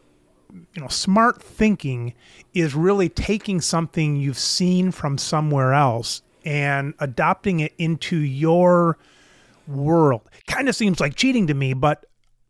you 0.72 0.80
know 0.80 0.88
smart 0.88 1.42
thinking 1.42 2.14
is 2.54 2.74
really 2.74 3.08
taking 3.08 3.60
something 3.60 4.16
you've 4.16 4.38
seen 4.38 4.90
from 4.90 5.18
somewhere 5.18 5.74
else 5.74 6.22
and 6.44 6.94
adopting 6.98 7.60
it 7.60 7.72
into 7.78 8.16
your 8.16 8.98
world. 9.68 10.22
Kind 10.48 10.68
of 10.68 10.74
seems 10.74 10.98
like 10.98 11.14
cheating 11.14 11.46
to 11.46 11.54
me, 11.54 11.72
but 11.72 12.06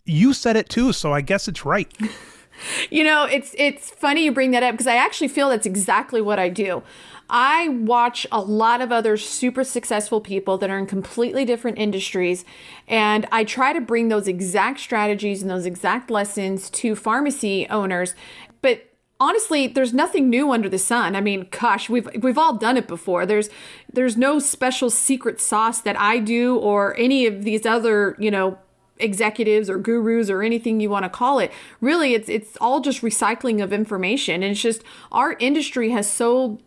you 0.06 0.32
said 0.32 0.56
it 0.56 0.70
too, 0.70 0.92
so 0.94 1.12
I 1.12 1.20
guess 1.20 1.46
it's 1.46 1.66
right. 1.66 1.92
you 2.90 3.04
know, 3.04 3.24
it's 3.24 3.54
it's 3.58 3.90
funny 3.90 4.24
you 4.24 4.32
bring 4.32 4.50
that 4.52 4.62
up 4.62 4.72
because 4.72 4.86
I 4.86 4.96
actually 4.96 5.28
feel 5.28 5.48
that's 5.48 5.66
exactly 5.66 6.20
what 6.20 6.38
I 6.38 6.48
do. 6.48 6.82
I 7.30 7.68
watch 7.68 8.26
a 8.32 8.40
lot 8.40 8.80
of 8.80 8.90
other 8.90 9.18
super 9.18 9.62
successful 9.62 10.20
people 10.20 10.56
that 10.58 10.70
are 10.70 10.78
in 10.78 10.86
completely 10.86 11.44
different 11.44 11.78
industries, 11.78 12.44
and 12.86 13.26
I 13.30 13.44
try 13.44 13.72
to 13.72 13.80
bring 13.80 14.08
those 14.08 14.26
exact 14.26 14.80
strategies 14.80 15.42
and 15.42 15.50
those 15.50 15.66
exact 15.66 16.10
lessons 16.10 16.70
to 16.70 16.94
pharmacy 16.94 17.66
owners. 17.68 18.14
But 18.62 18.84
honestly 19.20 19.66
there's 19.66 19.92
nothing 19.92 20.30
new 20.30 20.52
under 20.52 20.68
the 20.68 20.78
sun 20.78 21.16
i 21.16 21.20
mean 21.20 21.46
gosh 21.50 21.88
we've 21.90 22.08
we've 22.22 22.38
all 22.38 22.56
done 22.56 22.76
it 22.76 22.86
before 22.86 23.26
there's 23.26 23.50
there's 23.92 24.16
no 24.16 24.38
special 24.38 24.90
secret 24.90 25.40
sauce 25.40 25.80
that 25.80 25.98
i 25.98 26.18
do 26.18 26.56
or 26.58 26.96
any 26.96 27.26
of 27.26 27.42
these 27.42 27.66
other 27.66 28.14
you 28.18 28.30
know 28.30 28.56
executives 29.00 29.68
or 29.70 29.78
gurus 29.78 30.30
or 30.30 30.42
anything 30.42 30.80
you 30.80 30.90
want 30.90 31.04
to 31.04 31.08
call 31.08 31.38
it. 31.38 31.52
Really, 31.80 32.14
it's 32.14 32.28
it's 32.28 32.56
all 32.60 32.80
just 32.80 33.02
recycling 33.02 33.62
of 33.62 33.72
information. 33.72 34.42
And 34.42 34.52
it's 34.52 34.62
just 34.62 34.82
our 35.12 35.36
industry 35.38 35.90
has 35.90 36.10
so 36.10 36.58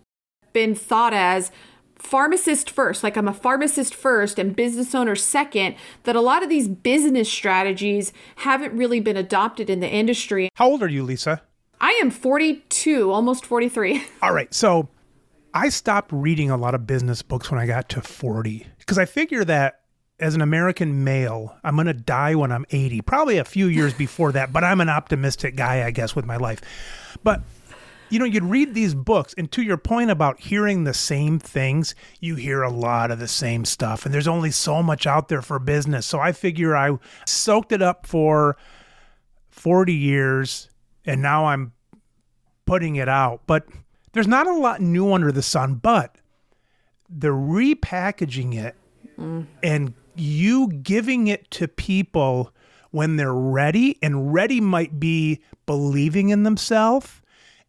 been 0.53 0.75
thought 0.75 1.13
as 1.13 1.51
pharmacist 2.01 2.69
first, 2.69 3.03
like 3.03 3.15
I'm 3.15 3.27
a 3.27 3.33
pharmacist 3.33 3.93
first 3.93 4.39
and 4.39 4.55
business 4.55 4.95
owner 4.95 5.15
second, 5.15 5.75
that 6.03 6.15
a 6.15 6.21
lot 6.21 6.43
of 6.43 6.49
these 6.49 6.67
business 6.67 7.31
strategies 7.31 8.11
haven't 8.37 8.73
really 8.73 8.99
been 8.99 9.17
adopted 9.17 9.69
in 9.69 9.79
the 9.79 9.89
industry. 9.89 10.49
How 10.55 10.67
old 10.67 10.83
are 10.83 10.89
you, 10.89 11.03
Lisa? 11.03 11.41
I 11.79 11.91
am 12.01 12.11
42, 12.11 13.11
almost 13.11 13.45
43. 13.45 14.03
All 14.21 14.33
right. 14.33 14.53
So 14.53 14.89
I 15.53 15.69
stopped 15.69 16.11
reading 16.11 16.49
a 16.49 16.57
lot 16.57 16.75
of 16.75 16.87
business 16.87 17.21
books 17.21 17.51
when 17.51 17.59
I 17.59 17.65
got 17.65 17.89
to 17.89 18.01
40 18.01 18.67
because 18.79 18.97
I 18.97 19.05
figure 19.05 19.43
that 19.45 19.80
as 20.21 20.35
an 20.35 20.41
American 20.41 21.03
male, 21.03 21.55
I'm 21.63 21.75
going 21.75 21.87
to 21.87 21.93
die 21.93 22.35
when 22.35 22.51
I'm 22.51 22.65
80, 22.69 23.01
probably 23.01 23.39
a 23.39 23.43
few 23.43 23.65
years 23.65 23.93
before 23.93 24.31
that, 24.33 24.53
but 24.53 24.63
I'm 24.63 24.79
an 24.79 24.89
optimistic 24.89 25.55
guy, 25.55 25.85
I 25.85 25.91
guess, 25.91 26.15
with 26.15 26.25
my 26.25 26.37
life. 26.37 26.61
But 27.23 27.41
you 28.09 28.19
know, 28.19 28.25
you'd 28.25 28.43
read 28.43 28.73
these 28.73 28.93
books, 28.93 29.33
and 29.37 29.49
to 29.53 29.61
your 29.61 29.77
point 29.77 30.11
about 30.11 30.37
hearing 30.37 30.83
the 30.83 30.93
same 30.93 31.39
things, 31.39 31.95
you 32.19 32.35
hear 32.35 32.61
a 32.61 32.69
lot 32.69 33.09
of 33.09 33.19
the 33.19 33.27
same 33.27 33.63
stuff, 33.63 34.05
and 34.05 34.13
there's 34.13 34.27
only 34.27 34.51
so 34.51 34.83
much 34.83 35.07
out 35.07 35.29
there 35.29 35.41
for 35.41 35.59
business. 35.59 36.05
So 36.05 36.19
I 36.19 36.33
figure 36.33 36.75
I 36.75 36.97
soaked 37.25 37.71
it 37.71 37.81
up 37.81 38.05
for 38.05 38.57
40 39.49 39.93
years, 39.93 40.69
and 41.05 41.21
now 41.21 41.45
I'm 41.45 41.71
putting 42.65 42.97
it 42.97 43.07
out. 43.07 43.43
But 43.47 43.65
there's 44.11 44.27
not 44.27 44.45
a 44.45 44.53
lot 44.53 44.81
new 44.81 45.13
under 45.13 45.31
the 45.31 45.41
sun, 45.41 45.75
but 45.75 46.17
they're 47.09 47.31
repackaging 47.31 48.61
it 48.61 48.75
mm. 49.17 49.47
and 49.63 49.93
you 50.15 50.67
giving 50.69 51.27
it 51.27 51.49
to 51.51 51.67
people 51.67 52.53
when 52.91 53.15
they're 53.15 53.33
ready, 53.33 53.97
and 54.01 54.33
ready 54.33 54.59
might 54.59 54.99
be 54.99 55.41
believing 55.65 56.29
in 56.29 56.43
themselves 56.43 57.21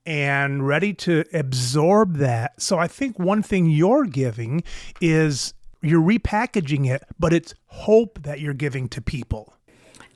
and 0.05 0.67
ready 0.67 0.93
to 0.93 1.25
absorb 1.33 2.17
that. 2.17 2.61
So 2.61 2.79
I 2.79 2.89
think 2.89 3.19
one 3.19 3.43
thing 3.43 3.67
you're 3.67 4.05
giving 4.05 4.65
is 5.01 5.55
you're 5.81 6.03
repackaging 6.03 6.91
it, 6.93 7.05
but 7.19 7.33
it's 7.33 7.55
hope 7.67 8.23
that 8.23 8.41
you're 8.41 8.55
giving 8.55 8.89
to 8.91 9.01
people. 9.01 9.55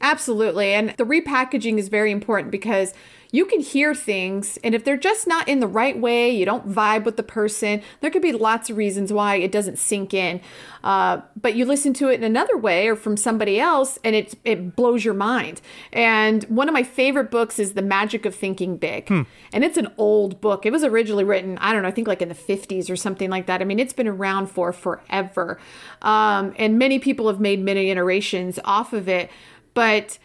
Absolutely. 0.00 0.74
And 0.74 0.90
the 0.90 1.04
repackaging 1.04 1.78
is 1.78 1.88
very 1.88 2.10
important 2.10 2.50
because 2.50 2.92
you 3.32 3.44
can 3.44 3.60
hear 3.60 3.94
things, 3.94 4.58
and 4.62 4.74
if 4.74 4.84
they're 4.84 4.96
just 4.96 5.26
not 5.26 5.48
in 5.48 5.60
the 5.60 5.66
right 5.66 5.98
way, 5.98 6.30
you 6.30 6.44
don't 6.44 6.68
vibe 6.68 7.04
with 7.04 7.16
the 7.16 7.22
person, 7.22 7.82
there 8.00 8.10
could 8.10 8.22
be 8.22 8.32
lots 8.32 8.70
of 8.70 8.76
reasons 8.76 9.12
why 9.12 9.36
it 9.36 9.50
doesn't 9.52 9.78
sink 9.78 10.14
in. 10.14 10.40
Uh, 10.84 11.20
but 11.40 11.56
you 11.56 11.64
listen 11.64 11.92
to 11.94 12.08
it 12.08 12.14
in 12.14 12.24
another 12.24 12.56
way 12.56 12.86
or 12.86 12.94
from 12.94 13.16
somebody 13.16 13.58
else, 13.58 13.98
and 14.04 14.14
it, 14.14 14.34
it 14.44 14.76
blows 14.76 15.04
your 15.04 15.14
mind. 15.14 15.60
And 15.92 16.44
one 16.44 16.68
of 16.68 16.72
my 16.72 16.84
favorite 16.84 17.30
books 17.30 17.58
is 17.58 17.72
The 17.72 17.82
Magic 17.82 18.24
of 18.24 18.34
Thinking 18.34 18.76
Big. 18.76 19.08
Hmm. 19.08 19.22
And 19.52 19.64
it's 19.64 19.76
an 19.76 19.88
old 19.98 20.40
book. 20.40 20.64
It 20.64 20.72
was 20.72 20.84
originally 20.84 21.24
written, 21.24 21.58
I 21.58 21.72
don't 21.72 21.82
know, 21.82 21.88
I 21.88 21.92
think 21.92 22.06
like 22.06 22.22
in 22.22 22.28
the 22.28 22.34
50s 22.34 22.88
or 22.88 22.96
something 22.96 23.30
like 23.30 23.46
that. 23.46 23.60
I 23.60 23.64
mean, 23.64 23.80
it's 23.80 23.92
been 23.92 24.08
around 24.08 24.46
for 24.46 24.72
forever. 24.72 25.58
Um, 26.02 26.54
and 26.56 26.78
many 26.78 26.98
people 26.98 27.26
have 27.26 27.40
made 27.40 27.60
many 27.60 27.90
iterations 27.90 28.60
off 28.64 28.92
of 28.92 29.08
it. 29.08 29.30
But 29.74 30.18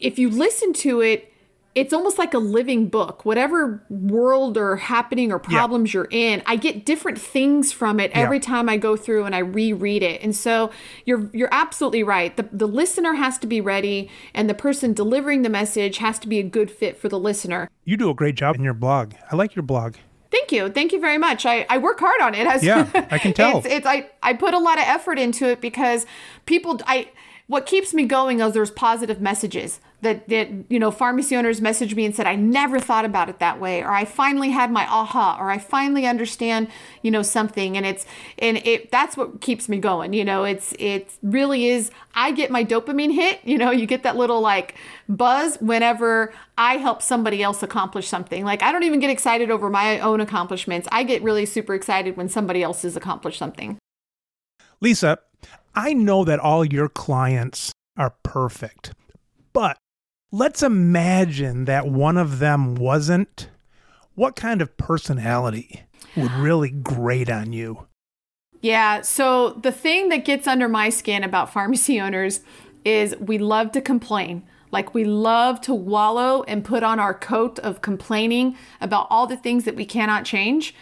if 0.00 0.18
you 0.18 0.28
listen 0.28 0.72
to 0.74 1.00
it, 1.00 1.31
it's 1.74 1.92
almost 1.92 2.18
like 2.18 2.34
a 2.34 2.38
living 2.38 2.88
book. 2.88 3.24
Whatever 3.24 3.82
world 3.88 4.58
or 4.58 4.76
happening 4.76 5.32
or 5.32 5.38
problems 5.38 5.92
yeah. 5.92 5.98
you're 5.98 6.08
in, 6.10 6.42
I 6.44 6.56
get 6.56 6.84
different 6.84 7.18
things 7.18 7.72
from 7.72 7.98
it 7.98 8.10
every 8.12 8.36
yeah. 8.36 8.42
time 8.42 8.68
I 8.68 8.76
go 8.76 8.96
through 8.96 9.24
and 9.24 9.34
I 9.34 9.38
reread 9.38 10.02
it. 10.02 10.20
And 10.22 10.36
so 10.36 10.70
you're 11.06 11.30
you're 11.32 11.48
absolutely 11.52 12.02
right. 12.02 12.36
The 12.36 12.48
the 12.52 12.68
listener 12.68 13.14
has 13.14 13.38
to 13.38 13.46
be 13.46 13.60
ready 13.60 14.10
and 14.34 14.50
the 14.50 14.54
person 14.54 14.92
delivering 14.92 15.42
the 15.42 15.48
message 15.48 15.98
has 15.98 16.18
to 16.20 16.28
be 16.28 16.38
a 16.38 16.42
good 16.42 16.70
fit 16.70 16.98
for 16.98 17.08
the 17.08 17.18
listener. 17.18 17.70
You 17.84 17.96
do 17.96 18.10
a 18.10 18.14
great 18.14 18.34
job 18.34 18.54
in 18.54 18.62
your 18.62 18.74
blog. 18.74 19.14
I 19.30 19.36
like 19.36 19.56
your 19.56 19.62
blog. 19.62 19.96
Thank 20.30 20.50
you. 20.50 20.70
Thank 20.70 20.92
you 20.92 21.00
very 21.00 21.18
much. 21.18 21.44
I, 21.44 21.66
I 21.68 21.76
work 21.76 22.00
hard 22.00 22.22
on 22.22 22.34
it. 22.34 22.46
As, 22.46 22.64
yeah, 22.64 22.88
I 23.10 23.18
can 23.18 23.34
tell. 23.34 23.58
it's, 23.58 23.66
it's 23.66 23.86
I, 23.86 24.08
I 24.22 24.32
put 24.32 24.54
a 24.54 24.58
lot 24.58 24.78
of 24.78 24.84
effort 24.86 25.18
into 25.18 25.46
it 25.46 25.60
because 25.60 26.06
people 26.46 26.80
I 26.86 27.10
what 27.46 27.66
keeps 27.66 27.92
me 27.92 28.04
going 28.04 28.40
is 28.40 28.52
there's 28.52 28.70
positive 28.70 29.20
messages 29.20 29.80
that 30.02 30.28
that 30.28 30.48
you 30.68 30.78
know 30.78 30.90
pharmacy 30.90 31.34
owners 31.34 31.60
messaged 31.60 31.94
me 31.96 32.04
and 32.04 32.14
said 32.14 32.26
I 32.26 32.36
never 32.36 32.78
thought 32.78 33.04
about 33.04 33.28
it 33.28 33.38
that 33.38 33.60
way 33.60 33.82
or 33.82 33.90
I 33.90 34.04
finally 34.04 34.50
had 34.50 34.70
my 34.70 34.86
aha 34.86 35.38
or 35.40 35.50
I 35.50 35.58
finally 35.58 36.06
understand 36.06 36.68
you 37.02 37.10
know 37.10 37.22
something. 37.22 37.76
And 37.76 37.86
it's 37.86 38.04
and 38.38 38.58
it 38.58 38.90
that's 38.90 39.16
what 39.16 39.40
keeps 39.40 39.68
me 39.68 39.78
going 39.78 40.12
you 40.12 40.24
know? 40.24 40.44
It's 40.44 40.74
it 40.78 41.12
really 41.22 41.68
is 41.68 41.90
I 42.14 42.32
get 42.32 42.50
my 42.50 42.64
dopamine 42.64 43.14
hit 43.14 43.40
you 43.44 43.56
know? 43.56 43.70
You 43.70 43.86
get 43.86 44.02
that 44.02 44.16
little 44.16 44.40
like 44.40 44.74
buzz 45.08 45.56
whenever 45.60 46.34
I 46.58 46.76
help 46.76 47.00
somebody 47.00 47.42
else 47.42 47.62
accomplish 47.62 48.08
something. 48.08 48.44
Like 48.44 48.62
I 48.62 48.72
don't 48.72 48.82
even 48.82 49.00
get 49.00 49.10
excited 49.10 49.50
over 49.50 49.70
my 49.70 50.00
own 50.00 50.20
accomplishments. 50.20 50.88
I 50.92 51.04
get 51.04 51.22
really 51.22 51.46
super 51.46 51.74
excited 51.74 52.16
when 52.16 52.28
somebody 52.28 52.62
else 52.62 52.82
has 52.82 52.96
accomplished 52.96 53.38
something. 53.38 53.78
Lisa 54.80 55.18
I 55.74 55.94
know 55.94 56.24
that 56.24 56.38
all 56.38 56.64
your 56.64 56.88
clients 56.88 57.72
are 57.96 58.14
perfect, 58.22 58.92
but 59.52 59.78
let's 60.32 60.62
imagine 60.62 61.66
that 61.66 61.86
one 61.86 62.16
of 62.16 62.40
them 62.40 62.74
wasn't. 62.74 63.48
What 64.14 64.34
kind 64.34 64.60
of 64.60 64.76
personality 64.76 65.84
would 66.16 66.32
really 66.32 66.70
grate 66.70 67.30
on 67.30 67.52
you? 67.52 67.86
Yeah, 68.60 69.02
so 69.02 69.50
the 69.50 69.72
thing 69.72 70.08
that 70.08 70.24
gets 70.24 70.46
under 70.46 70.68
my 70.68 70.88
skin 70.88 71.22
about 71.22 71.52
pharmacy 71.52 72.00
owners 72.00 72.40
is 72.84 73.16
we 73.18 73.38
love 73.38 73.72
to 73.72 73.80
complain. 73.80 74.42
Like 74.70 74.94
we 74.94 75.04
love 75.04 75.60
to 75.62 75.74
wallow 75.74 76.42
and 76.44 76.64
put 76.64 76.82
on 76.82 76.98
our 76.98 77.12
coat 77.12 77.58
of 77.58 77.82
complaining 77.82 78.56
about 78.80 79.06
all 79.10 79.26
the 79.26 79.36
things 79.36 79.64
that 79.64 79.76
we 79.76 79.84
cannot 79.84 80.24
change. 80.24 80.74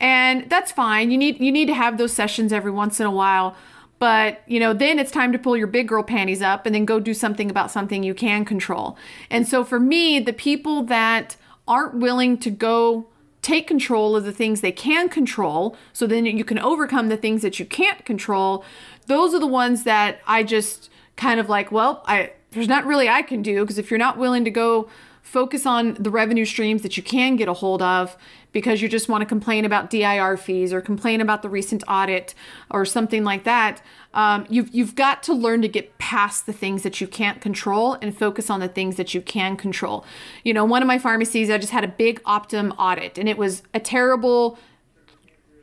And 0.00 0.50
that's 0.50 0.72
fine. 0.72 1.10
You 1.10 1.18
need 1.18 1.40
you 1.40 1.52
need 1.52 1.66
to 1.66 1.74
have 1.74 1.98
those 1.98 2.12
sessions 2.12 2.52
every 2.52 2.70
once 2.70 2.98
in 3.00 3.06
a 3.06 3.10
while. 3.10 3.56
But, 3.98 4.42
you 4.46 4.60
know, 4.60 4.72
then 4.72 4.98
it's 4.98 5.10
time 5.10 5.32
to 5.32 5.38
pull 5.38 5.56
your 5.56 5.66
big 5.66 5.88
girl 5.88 6.02
panties 6.02 6.40
up 6.40 6.66
and 6.66 6.74
then 6.74 6.84
go 6.84 7.00
do 7.00 7.14
something 7.14 7.50
about 7.50 7.70
something 7.70 8.02
you 8.02 8.14
can 8.14 8.44
control. 8.44 8.96
And 9.28 9.46
so 9.46 9.64
for 9.64 9.80
me, 9.80 10.20
the 10.20 10.32
people 10.32 10.82
that 10.84 11.36
aren't 11.66 11.94
willing 11.94 12.38
to 12.38 12.50
go 12.50 13.06
take 13.42 13.66
control 13.66 14.16
of 14.16 14.24
the 14.24 14.32
things 14.32 14.60
they 14.60 14.72
can 14.72 15.08
control 15.08 15.76
so 15.92 16.06
then 16.06 16.26
you 16.26 16.44
can 16.44 16.58
overcome 16.58 17.08
the 17.08 17.16
things 17.16 17.42
that 17.42 17.58
you 17.58 17.64
can't 17.64 18.04
control, 18.04 18.64
those 19.06 19.34
are 19.34 19.40
the 19.40 19.46
ones 19.46 19.84
that 19.84 20.20
I 20.26 20.42
just 20.42 20.90
kind 21.16 21.40
of 21.40 21.48
like, 21.48 21.72
well, 21.72 22.02
I 22.06 22.32
there's 22.52 22.68
not 22.68 22.86
really 22.86 23.08
I 23.08 23.22
can 23.22 23.42
do 23.42 23.62
because 23.62 23.78
if 23.78 23.90
you're 23.90 23.98
not 23.98 24.16
willing 24.16 24.44
to 24.44 24.50
go 24.50 24.88
focus 25.28 25.66
on 25.66 25.92
the 25.94 26.10
revenue 26.10 26.46
streams 26.46 26.80
that 26.80 26.96
you 26.96 27.02
can 27.02 27.36
get 27.36 27.48
a 27.48 27.52
hold 27.52 27.82
of 27.82 28.16
because 28.50 28.80
you 28.80 28.88
just 28.88 29.10
want 29.10 29.20
to 29.20 29.26
complain 29.26 29.66
about 29.66 29.90
DIR 29.90 30.38
fees 30.38 30.72
or 30.72 30.80
complain 30.80 31.20
about 31.20 31.42
the 31.42 31.50
recent 31.50 31.84
audit 31.86 32.34
or 32.70 32.86
something 32.86 33.24
like 33.24 33.44
that. 33.44 33.82
Um, 34.14 34.46
you've 34.48 34.74
you've 34.74 34.94
got 34.94 35.22
to 35.24 35.34
learn 35.34 35.60
to 35.60 35.68
get 35.68 35.98
past 35.98 36.46
the 36.46 36.52
things 36.54 36.82
that 36.82 37.02
you 37.02 37.06
can't 37.06 37.42
control 37.42 37.98
and 38.00 38.16
focus 38.16 38.48
on 38.48 38.60
the 38.60 38.68
things 38.68 38.96
that 38.96 39.12
you 39.12 39.20
can 39.20 39.58
control. 39.58 40.02
You 40.44 40.54
know, 40.54 40.64
one 40.64 40.80
of 40.80 40.88
my 40.88 40.98
pharmacies, 40.98 41.50
I 41.50 41.58
just 41.58 41.72
had 41.72 41.84
a 41.84 41.88
big 41.88 42.22
Optum 42.22 42.74
audit, 42.78 43.18
and 43.18 43.28
it 43.28 43.36
was 43.36 43.62
a 43.74 43.80
terrible, 43.80 44.58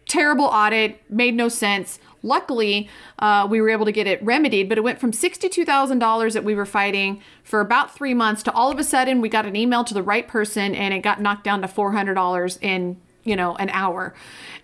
terrible 0.07 0.45
audit. 0.45 1.01
Made 1.09 1.33
no 1.33 1.49
sense. 1.49 1.99
Luckily, 2.25 2.89
uh, 3.19 3.47
we 3.49 3.61
were 3.61 3.69
able 3.69 3.85
to 3.85 3.91
get 3.91 4.07
it 4.07 4.23
remedied, 4.23 4.67
but 4.67 4.77
it 4.77 4.81
went 4.81 4.99
from 4.99 5.11
$62,000 5.11 6.33
that 6.33 6.43
we 6.43 6.55
were 6.55 6.65
fighting 6.65 7.21
for 7.43 7.61
about 7.61 7.95
three 7.95 8.13
months 8.13 8.43
to 8.43 8.51
all 8.51 8.71
of 8.71 8.79
a 8.79 8.83
sudden 8.83 9.21
we 9.21 9.29
got 9.29 9.45
an 9.45 9.55
email 9.55 9.83
to 9.83 9.93
the 9.93 10.03
right 10.03 10.27
person 10.27 10.75
and 10.75 10.93
it 10.93 10.99
got 10.99 11.21
knocked 11.21 11.43
down 11.43 11.61
to 11.61 11.67
$400 11.67 12.57
in, 12.61 12.97
you 13.23 13.35
know, 13.35 13.55
an 13.55 13.69
hour. 13.69 14.13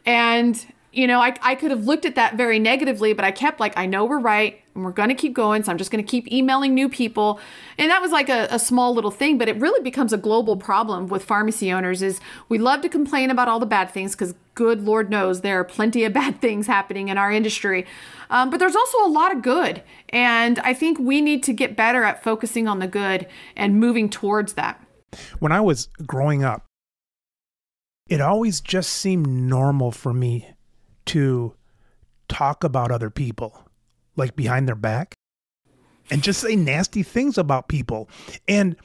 And 0.06 0.66
you 0.92 1.08
know, 1.08 1.22
I, 1.22 1.36
I 1.42 1.56
could 1.56 1.72
have 1.72 1.86
looked 1.86 2.06
at 2.06 2.16
that 2.16 2.36
very 2.36 2.60
negatively, 2.60 3.14
but 3.14 3.24
I 3.24 3.32
kept 3.32 3.60
like, 3.60 3.78
I 3.78 3.86
know 3.86 4.04
we're 4.04 4.20
right 4.20 4.61
and 4.76 4.84
we're 4.84 4.92
going 4.92 5.10
to 5.10 5.16
keep 5.16 5.34
going. 5.34 5.64
So 5.64 5.72
I'm 5.72 5.78
just 5.78 5.92
going 5.92 6.04
to 6.04 6.10
keep 6.10 6.32
emailing 6.32 6.74
new 6.74 6.90
people. 6.90 7.40
And 7.78 7.90
that 7.92 8.02
was 8.02 8.12
like 8.12 8.30
a, 8.30 8.48
a 8.50 8.60
small 8.60 8.94
little 8.94 9.12
thing, 9.12 9.38
but 9.38 9.48
it 9.48 9.58
really 9.58 9.82
becomes 9.82 10.14
a 10.14 10.18
global 10.18 10.56
problem 10.58 11.08
with 11.08 11.24
pharmacy 11.24 11.72
owners 11.72 12.02
is 12.02 12.20
we 12.50 12.58
love 12.58 12.82
to 12.82 12.90
complain 12.90 13.30
about 13.30 13.48
all 13.48 13.60
the 13.60 13.66
bad 13.66 13.92
things 13.92 14.14
because 14.14 14.34
good 14.56 14.84
Lord 14.84 15.10
knows 15.10 15.42
there 15.42 15.60
are 15.60 15.64
plenty 15.64 16.04
of 16.04 16.14
bad 16.22 16.42
things 16.42 16.68
happening 16.68 17.10
in 17.10 17.18
our 17.18 17.32
industry. 17.32 17.86
Um, 18.30 18.50
but 18.50 18.60
there's 18.60 18.76
also 18.76 19.06
a 19.06 19.10
lot 19.10 19.36
of 19.36 19.42
good. 19.42 19.84
And 20.10 20.60
I 20.60 20.74
think 20.74 21.00
we 21.00 21.22
need 21.22 21.44
to 21.44 21.54
get 21.54 21.76
better 21.76 22.04
at 22.04 22.24
focusing 22.24 22.68
on 22.68 22.80
the 22.80 22.88
good 22.88 23.28
and 23.56 23.80
moving 23.80 24.10
towards 24.10 24.54
that. 24.54 24.82
When 25.40 25.52
I 25.52 25.60
was 25.60 25.90
growing 26.06 26.44
up, 26.44 26.66
it 28.10 28.22
always 28.22 28.62
just 28.62 28.92
seemed 28.92 29.28
normal 29.28 29.92
for 29.92 30.14
me 30.14 30.50
to 31.06 31.54
talk 32.28 32.64
about 32.64 32.92
other 32.92 33.10
people, 33.10 33.66
like 34.16 34.36
behind 34.36 34.68
their 34.68 34.76
back, 34.76 35.14
and 36.10 36.24
just 36.24 36.42
say 36.42 36.56
nasty 36.56 37.04
things 37.04 37.38
about 37.38 37.68
people. 37.68 38.10
And 38.48 38.76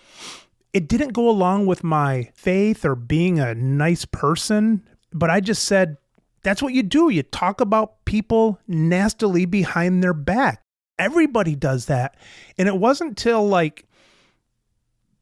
it 0.73 0.89
didn't 0.89 1.13
go 1.13 1.29
along 1.29 1.67
with 1.67 1.83
my 1.83 2.31
faith 2.35 2.85
or 2.85 2.95
being 2.95 3.39
a 3.41 3.55
nice 3.55 4.05
person, 4.05 4.87
but 5.13 5.31
I 5.31 5.41
just 5.41 5.65
said, 5.65 5.97
that's 6.43 6.63
what 6.63 6.75
you 6.75 6.83
do. 6.83 7.09
You 7.09 7.23
talk 7.23 7.61
about 7.61 8.05
people 8.05 8.61
nastily 8.69 9.47
behind 9.47 10.03
their 10.03 10.15
back. 10.15 10.63
Everybody 10.99 11.57
does 11.57 11.87
that. 11.87 12.17
And 12.57 12.69
it 12.69 12.77
wasn't 12.77 13.17
till 13.17 13.47
like 13.49 13.87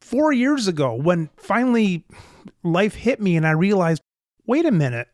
four 0.00 0.32
years 0.32 0.68
ago 0.68 0.94
when 0.94 1.30
finally 1.36 2.04
life 2.62 2.94
hit 2.94 3.20
me 3.20 3.36
and 3.36 3.46
I 3.46 3.52
realized 3.52 4.02
wait 4.46 4.66
a 4.66 4.70
minute, 4.70 5.08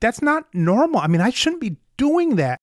that's 0.00 0.20
not 0.20 0.52
normal. 0.52 1.00
I 1.00 1.06
mean, 1.06 1.20
I 1.20 1.30
shouldn't 1.30 1.60
be 1.60 1.76
doing 1.96 2.36
that. 2.36 2.58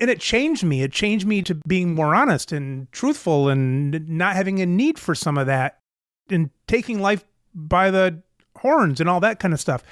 And 0.00 0.10
it 0.10 0.20
changed 0.20 0.64
me. 0.64 0.82
It 0.82 0.92
changed 0.92 1.26
me 1.26 1.42
to 1.42 1.54
being 1.66 1.94
more 1.94 2.14
honest 2.14 2.52
and 2.52 2.90
truthful 2.92 3.48
and 3.48 4.08
not 4.08 4.36
having 4.36 4.60
a 4.60 4.66
need 4.66 4.98
for 4.98 5.14
some 5.14 5.36
of 5.36 5.46
that 5.46 5.80
and 6.30 6.50
taking 6.66 7.00
life 7.00 7.24
by 7.54 7.90
the 7.90 8.22
horns 8.58 9.00
and 9.00 9.08
all 9.08 9.20
that 9.20 9.40
kind 9.40 9.52
of 9.52 9.60
stuff. 9.60 9.82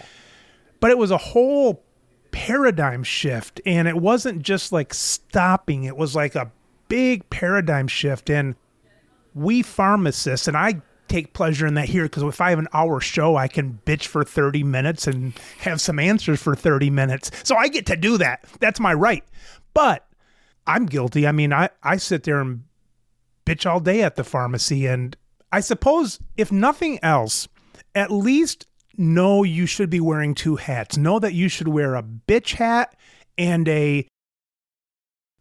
But 0.80 0.90
it 0.90 0.98
was 0.98 1.10
a 1.10 1.16
whole 1.16 1.82
paradigm 2.30 3.02
shift. 3.02 3.60
And 3.64 3.88
it 3.88 3.96
wasn't 3.96 4.42
just 4.42 4.72
like 4.72 4.92
stopping, 4.94 5.84
it 5.84 5.96
was 5.96 6.14
like 6.14 6.34
a 6.34 6.52
big 6.88 7.28
paradigm 7.30 7.88
shift. 7.88 8.30
And 8.30 8.54
we 9.34 9.62
pharmacists, 9.62 10.46
and 10.48 10.56
I 10.56 10.82
take 11.08 11.32
pleasure 11.32 11.66
in 11.66 11.74
that 11.74 11.88
here 11.88 12.04
because 12.04 12.22
if 12.24 12.40
I 12.40 12.50
have 12.50 12.58
an 12.58 12.68
hour 12.72 13.00
show, 13.00 13.36
I 13.36 13.48
can 13.48 13.80
bitch 13.86 14.06
for 14.06 14.24
30 14.24 14.64
minutes 14.64 15.06
and 15.06 15.32
have 15.60 15.80
some 15.80 15.98
answers 15.98 16.42
for 16.42 16.54
30 16.54 16.90
minutes. 16.90 17.30
So 17.44 17.56
I 17.56 17.68
get 17.68 17.86
to 17.86 17.96
do 17.96 18.18
that. 18.18 18.44
That's 18.60 18.80
my 18.80 18.92
right. 18.92 19.24
But 19.76 20.08
I'm 20.66 20.86
guilty. 20.86 21.26
I 21.26 21.32
mean, 21.32 21.52
I, 21.52 21.68
I 21.82 21.98
sit 21.98 22.22
there 22.22 22.40
and 22.40 22.64
bitch 23.44 23.70
all 23.70 23.78
day 23.78 24.02
at 24.02 24.16
the 24.16 24.24
pharmacy. 24.24 24.86
And 24.86 25.14
I 25.52 25.60
suppose, 25.60 26.18
if 26.38 26.50
nothing 26.50 26.98
else, 27.02 27.46
at 27.94 28.10
least 28.10 28.66
know 28.96 29.42
you 29.42 29.66
should 29.66 29.90
be 29.90 30.00
wearing 30.00 30.34
two 30.34 30.56
hats. 30.56 30.96
Know 30.96 31.18
that 31.18 31.34
you 31.34 31.50
should 31.50 31.68
wear 31.68 31.94
a 31.94 32.02
bitch 32.02 32.54
hat 32.54 32.96
and 33.36 33.68
a 33.68 34.08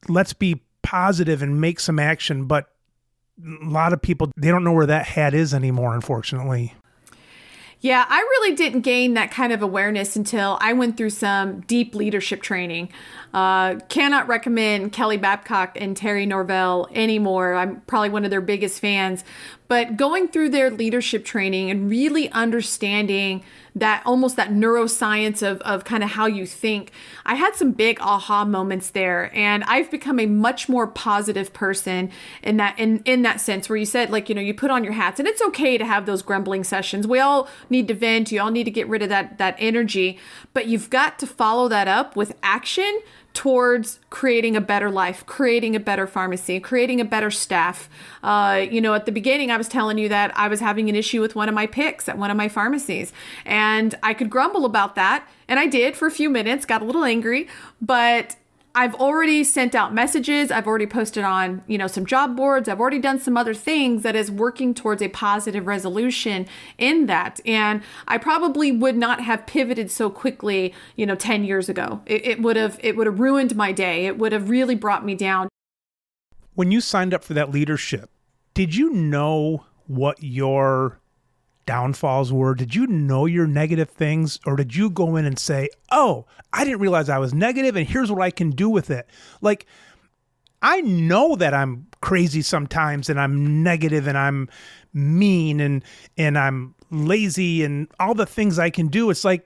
let's 0.10 0.34
be 0.34 0.62
positive 0.84 1.42
and 1.42 1.62
make 1.62 1.80
some 1.80 1.98
action, 1.98 2.44
but 2.44 2.66
a 3.42 3.70
lot 3.70 3.94
of 3.94 4.02
people 4.02 4.32
they 4.36 4.50
don't 4.50 4.66
know 4.66 4.74
where 4.74 4.86
that 4.86 5.06
hat 5.06 5.34
is 5.34 5.54
anymore 5.54 5.96
unfortunately. 5.96 6.74
Yeah, 7.86 8.06
I 8.10 8.20
really 8.20 8.56
didn't 8.56 8.82
gain 8.82 9.14
that 9.14 9.30
kind 9.30 9.54
of 9.54 9.62
awareness 9.62 10.16
until 10.16 10.58
I 10.60 10.74
went 10.74 10.98
through 10.98 11.12
some 11.12 11.60
deep 11.62 11.94
leadership 11.94 12.42
training. 12.42 12.90
Uh, 13.36 13.76
cannot 13.90 14.30
recommend 14.30 14.94
Kelly 14.94 15.18
Babcock 15.18 15.76
and 15.76 15.98
Terry 15.98 16.26
Norvell 16.26 16.88
anymore. 16.94 17.54
I'm 17.56 17.82
probably 17.82 18.08
one 18.08 18.24
of 18.24 18.32
their 18.32 18.40
biggest 18.40 18.80
fans. 18.80 19.26
But 19.68 19.98
going 19.98 20.30
through 20.30 20.50
their 20.50 20.70
leadership 20.70 21.26
training 21.26 21.70
and 21.70 21.90
really 21.90 22.32
understanding 22.32 23.44
that 23.76 24.02
almost 24.06 24.38
that 24.38 24.52
neuroscience 24.52 25.46
of, 25.46 25.60
of 25.62 25.84
kind 25.84 26.02
of 26.02 26.12
how 26.12 26.28
you 26.28 26.46
think, 26.46 26.92
I 27.26 27.36
had 27.36 27.56
some 27.56 27.74
big 27.74 28.00
aha 28.00 28.46
moments 28.46 28.92
there. 28.92 29.36
And 29.36 29.66
I've 29.66 29.92
become 29.92 30.18
a 30.18 30.28
much 30.28 30.70
more 30.70 30.88
positive 30.88 31.52
person 31.52 32.12
in 32.42 32.56
that 32.56 32.80
in, 32.80 33.02
in 33.04 33.24
that 33.24 33.42
sense 33.42 33.68
where 33.68 33.76
you 33.76 33.86
said, 33.86 34.12
like, 34.12 34.30
you 34.30 34.36
know, 34.36 34.42
you 34.42 34.54
put 34.54 34.72
on 34.72 34.86
your 34.86 34.94
hats 34.94 35.20
and 35.20 35.28
it's 35.28 35.42
okay 35.42 35.78
to 35.78 35.86
have 35.86 36.06
those 36.06 36.22
grumbling 36.22 36.64
sessions. 36.64 37.06
We 37.06 37.20
all 37.20 37.50
need 37.70 37.90
to 37.90 37.96
vent, 37.96 38.32
you 38.32 38.40
all 38.40 38.52
need 38.52 38.64
to 38.64 38.72
get 38.72 38.88
rid 38.88 39.02
of 39.02 39.10
that 39.10 39.40
that 39.40 39.58
energy, 39.60 40.20
but 40.54 40.68
you've 40.68 40.90
got 40.90 41.20
to 41.20 41.28
follow 41.28 41.68
that 41.68 41.90
up 41.90 42.16
with 42.16 42.38
action 42.42 43.02
towards 43.36 44.00
creating 44.10 44.56
a 44.56 44.62
better 44.62 44.90
life, 44.90 45.26
creating 45.28 45.76
a 45.76 45.80
better 45.80 46.08
pharmacy, 46.08 46.60
creating 46.60 47.00
a 47.00 47.06
better 47.06 47.30
staff. 47.30 47.90
Uh, 48.24 48.66
you 48.72 48.82
know, 48.82 48.96
at 48.96 49.06
the 49.06 49.12
beginning, 49.12 49.52
I 49.52 49.58
was 49.58 49.68
telling 49.68 50.00
you 50.00 50.10
that 50.10 50.36
I 50.36 50.48
was 50.48 50.62
having 50.62 50.90
an 50.90 50.96
issue 50.96 51.22
with 51.22 51.36
one 51.36 51.50
of 51.50 51.54
my 51.54 51.68
picks 51.68 52.10
at 52.10 52.18
one 52.18 52.32
of 52.32 52.38
my 52.38 52.48
pharmacies, 52.48 53.14
and 53.46 53.94
I 54.02 54.14
could 54.16 54.30
grumble 54.30 54.66
about 54.66 54.96
that, 54.96 55.28
and 55.48 55.60
I 55.60 55.68
did 55.68 55.96
for 55.96 56.08
a 56.08 56.12
few 56.12 56.30
minutes, 56.30 56.66
got 56.66 56.82
a 56.82 56.86
little 56.86 57.04
angry, 57.04 57.48
but 57.82 58.38
I've 58.76 58.94
already 58.96 59.46
sent 59.46 59.74
out 59.74 59.94
messages. 59.94 60.52
I've 60.52 60.68
already 60.68 60.86
posted 60.86 61.24
on, 61.24 61.64
you 61.66 61.78
know, 61.78 61.88
some 61.88 62.06
job 62.06 62.36
boards. 62.36 62.68
I've 62.68 62.82
already 62.82 63.00
done 63.00 63.20
some 63.20 63.38
other 63.38 63.54
things 63.54 64.04
that 64.04 64.18
is 64.18 64.30
working 64.30 64.74
towards 64.74 65.02
a 65.02 65.08
positive 65.08 65.66
resolution 65.66 66.46
in 66.78 67.06
that. 67.06 67.40
And 67.46 67.82
I 68.06 68.18
probably 68.18 68.74
would 68.74 68.98
not 68.98 69.22
have 69.22 69.48
pivoted 69.48 69.90
so 69.90 70.10
quickly, 70.10 70.74
you 70.98 71.06
know, 71.06 71.16
10 71.16 71.46
years 71.46 71.70
ago. 71.70 72.02
It, 72.06 72.26
it 72.26 72.42
would 72.42 72.58
have 72.58 72.78
it 72.84 72.98
would 72.98 73.08
have 73.08 73.20
ruined 73.20 73.56
my 73.56 73.72
day. 73.72 74.08
It 74.08 74.18
would 74.18 74.34
have 74.34 74.50
really 74.50 74.76
brought 74.76 75.06
me 75.06 75.16
down. 75.16 75.48
When 76.54 76.70
you 76.70 76.82
signed 76.82 77.14
up 77.14 77.24
for 77.24 77.34
that 77.34 77.52
leadership, 77.52 78.10
did 78.54 78.76
you 78.76 78.90
know 78.90 79.66
what 79.88 80.22
your 80.22 81.00
downfalls 81.66 82.32
were? 82.32 82.56
Did 82.56 82.76
you 82.76 82.88
know 82.88 83.26
your 83.26 83.48
negative 83.48 83.90
things 83.90 84.40
or 84.46 84.56
did 84.56 84.76
you 84.76 84.90
go 84.90 85.16
in 85.16 85.26
and 85.26 85.38
say, 85.38 85.70
"Oh, 85.92 86.26
I 86.54 86.64
didn't 86.64 86.80
realize 86.80 87.10
I 87.10 87.18
was 87.18 87.34
negative 87.34 87.76
and 87.76 87.88
here's 87.88 88.12
what 88.12 88.22
I 88.22 88.32
can 88.32 88.52
do 88.52 88.70
with 88.70 88.90
it." 88.90 89.10
Like 89.42 89.66
I 90.62 90.82
know 90.82 91.36
that 91.36 91.54
I'm 91.54 91.88
crazy 92.02 92.42
sometimes 92.42 93.10
and 93.10 93.20
I'm 93.20 93.64
negative 93.64 94.08
and 94.08 94.18
I'm 94.18 94.50
mean 94.94 95.60
and 95.60 95.84
and 96.18 96.38
I'm 96.38 96.76
lazy 96.92 97.64
and 97.64 97.88
all 98.00 98.14
the 98.14 98.26
things 98.26 98.60
I 98.60 98.70
can 98.70 98.88
do. 98.88 99.10
It's 99.10 99.26
like 99.26 99.46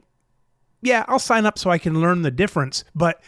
yeah, 0.81 1.03
I'll 1.07 1.19
sign 1.19 1.45
up 1.45 1.59
so 1.59 1.69
I 1.69 1.77
can 1.77 1.99
learn 1.99 2.21
the 2.21 2.31
difference. 2.31 2.83
But 2.95 3.21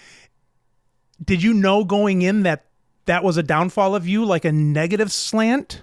did 1.24 1.44
you 1.44 1.54
know 1.54 1.84
going 1.84 2.22
in 2.22 2.44
that 2.44 2.66
that 3.06 3.24
was 3.24 3.38
a 3.38 3.44
downfall 3.44 3.96
of 3.96 4.08
you 4.08 4.24
like 4.26 4.46
a 4.46 4.52
negative 4.52 5.12
slant? 5.12 5.82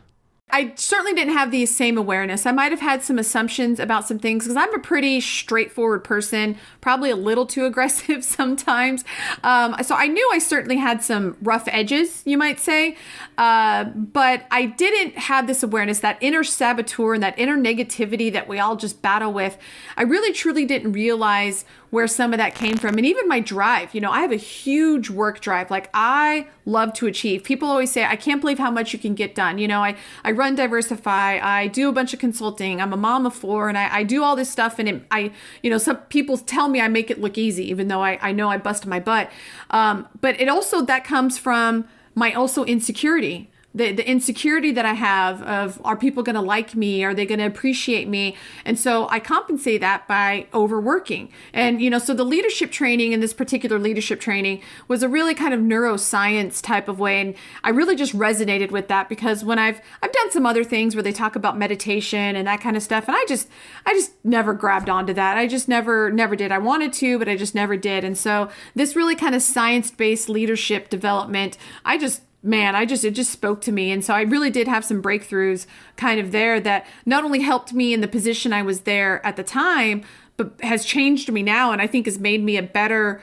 I 0.50 0.73
certainly 0.76 1.12
didn't 1.12 1.35
have 1.35 1.50
the 1.50 1.67
same 1.67 1.99
awareness. 1.99 2.47
I 2.47 2.52
might 2.52 2.73
have 2.73 2.81
had 2.81 3.02
some 3.02 3.19
assumptions 3.19 3.78
about 3.78 4.09
some 4.09 4.19
things 4.19 4.45
because 4.45 4.57
I'm 4.57 4.73
a 4.75 4.78
pretty 4.78 5.21
straightforward 5.21 6.05
person, 6.05 6.57
probably 6.81 7.11
a 7.11 7.17
little 7.17 7.45
too 7.45 7.64
aggressive 7.67 8.25
sometimes. 8.25 9.05
Um, 9.45 9.76
so 9.83 9.95
I 9.95 10.07
knew 10.07 10.31
I 10.33 10.38
certainly 10.38 10.76
had 10.76 11.02
some 11.02 11.37
rough 11.43 11.69
edges, 11.69 12.23
you 12.25 12.39
might 12.39 12.61
say. 12.61 12.97
Uh, 13.37 13.84
but 13.84 14.47
I 14.50 14.67
didn't 14.67 15.19
have 15.19 15.47
this 15.47 15.63
awareness, 15.63 16.00
that 16.00 16.17
inner 16.21 16.45
saboteur 16.45 17.15
and 17.15 17.23
that 17.23 17.39
inner 17.39 17.56
negativity 17.56 18.32
that 18.32 18.49
we 18.49 18.58
all 18.58 18.76
just 18.76 19.02
battle 19.02 19.32
with. 19.32 19.58
I 19.97 20.02
really 20.02 20.32
truly 20.32 20.65
didn't 20.65 20.93
realize 20.93 21.65
where 21.90 22.06
some 22.06 22.32
of 22.32 22.38
that 22.38 22.54
came 22.54 22.76
from. 22.76 22.96
And 22.96 23.06
even 23.06 23.28
my 23.28 23.40
drive 23.40 23.94
you 23.94 24.00
know 24.00 24.10
i 24.10 24.20
have 24.20 24.32
a 24.32 24.36
huge 24.36 25.10
work 25.10 25.40
drive. 25.40 25.70
Like 25.70 25.90
i 25.94 26.46
love 26.64 26.92
to 26.94 27.06
achieve. 27.06 27.44
People 27.44 27.68
always 27.68 27.90
say 27.90 28.04
i 28.04 28.16
can't 28.16 28.40
believe 28.40 28.58
how 28.58 28.70
much 28.70 28.92
you 28.92 28.98
can 28.98 29.14
get 29.14 29.34
done. 29.34 29.58
You 29.58 29.68
know 29.68 29.82
i, 29.82 29.96
I 30.24 30.32
run 30.32 30.54
diversify. 30.54 31.38
I 31.38 31.68
do 31.68 31.88
a 31.88 31.92
bunch 31.92 32.12
of 32.12 32.20
consulting. 32.20 32.80
I'm 32.80 32.92
a 32.92 32.96
mom 32.96 33.26
of 33.26 33.34
four 33.34 33.68
and 33.68 33.78
i, 33.78 33.98
I 33.98 34.02
do 34.02 34.22
all 34.22 34.36
this 34.36 34.50
stuff 34.50 34.78
and 34.78 34.88
it, 34.88 35.02
i 35.10 35.30
you 35.62 35.70
know 35.70 35.78
some 35.78 35.96
people 36.08 36.38
tell 36.38 36.68
me 36.68 36.80
i 36.80 36.88
make 36.88 37.10
it 37.10 37.20
look 37.20 37.38
easy 37.38 37.68
even 37.70 37.88
though 37.88 38.02
i, 38.02 38.18
I 38.20 38.32
know 38.32 38.48
i 38.48 38.58
bust 38.58 38.86
my 38.86 39.00
butt. 39.00 39.30
Um, 39.70 40.08
but 40.20 40.40
it 40.40 40.48
also 40.48 40.82
that 40.82 41.04
comes 41.04 41.38
from 41.38 41.86
my 42.14 42.32
also 42.32 42.64
insecurity 42.64 43.50
the, 43.78 43.93
the 43.93 44.08
insecurity 44.08 44.73
that 44.73 44.84
I 44.84 44.95
have 44.95 45.41
of 45.43 45.80
are 45.84 45.97
people 45.97 46.23
going 46.23 46.34
to 46.34 46.43
like 46.43 46.75
me? 46.75 47.04
Are 47.04 47.14
they 47.14 47.25
going 47.25 47.38
to 47.38 47.47
appreciate 47.47 48.08
me? 48.08 48.36
And 48.64 48.78
so 48.78 49.08
I 49.08 49.21
compensate 49.21 49.80
that 49.80 50.06
by 50.08 50.49
overworking. 50.52 51.30
And, 51.52 51.80
you 51.80 51.88
know, 51.88 52.00
so 52.00 52.12
the 52.12 52.25
leadership 52.25 52.73
training 52.73 53.12
in 53.12 53.21
this 53.21 53.32
particular 53.32 53.78
leadership 53.78 54.21
training 54.21 54.62
was 54.88 55.02
a 55.02 55.08
really 55.08 55.34
kind 55.34 55.54
of 55.54 55.60
neuroscience 55.60 56.60
type 56.60 56.88
of 56.88 56.99
way. 56.99 57.21
And 57.21 57.34
I 57.62 57.71
really 57.71 57.95
just 57.95 58.17
resonated 58.17 58.73
with 58.73 58.88
that 58.88 59.08
because 59.08 59.45
when 59.45 59.58
I've, 59.58 59.80
I've 60.02 60.12
done 60.12 60.32
some 60.32 60.45
other 60.45 60.64
things 60.64 60.97
where 60.97 61.02
they 61.02 61.12
talk 61.12 61.36
about 61.36 61.56
meditation 61.56 62.34
and 62.34 62.49
that 62.49 62.60
kind 62.60 62.76
of 62.76 62.82
stuff. 62.82 63.06
And 63.06 63.17
I 63.17 63.25
just, 63.28 63.49
I 63.86 63.95
just 63.95 64.12
never 64.25 64.54
grabbed 64.54 64.91
onto 64.91 65.14
that. 65.14 65.38
I 65.38 65.47
just 65.47 65.69
never, 65.69 66.10
never 66.10 66.34
did. 66.34 66.50
I 66.50 66.58
wanted 66.58 66.93
to, 66.95 67.19
but 67.19 67.28
I 67.28 67.36
just 67.36 67.54
never 67.54 67.76
did. 67.76 68.02
And 68.02 68.19
so 68.19 68.50
this 68.75 68.97
really 68.97 69.14
kind 69.14 69.36
of 69.36 69.43
science 69.43 69.93
based 69.93 70.28
leadership 70.28 70.88
development, 70.88 71.56
I 71.84 71.97
just 71.97 72.23
man, 72.49 72.75
I 72.75 72.84
just 72.84 73.04
it 73.04 73.13
just 73.13 73.30
spoke 73.30 73.61
to 73.63 73.73
me. 73.73 73.93
And 73.93 74.04
so 74.04 74.15
I 74.15 74.23
really 74.23 74.50
did 74.50 74.67
have 74.67 74.84
some 74.84 75.02
breakthroughs 75.02 75.67
kind 75.97 76.19
of 76.19 76.32
there 76.32 76.58
that 76.61 76.87
not 77.06 77.25
only 77.25 77.41
helped 77.41 77.73
me 77.73 77.93
in 77.93 78.00
the 78.00 78.08
position 78.08 78.52
I 78.52 78.63
was 78.63 78.80
there 78.80 79.25
at 79.25 79.37
the 79.37 79.45
time, 79.45 80.02
but 80.37 80.54
has 80.63 80.84
changed 80.84 81.30
me 81.30 81.43
now 81.43 81.73
and 81.73 81.82
I 81.82 81.87
think 81.87 82.06
has 82.06 82.19
made 82.19 82.43
me 82.43 82.56
a 82.56 82.63
better 82.63 83.23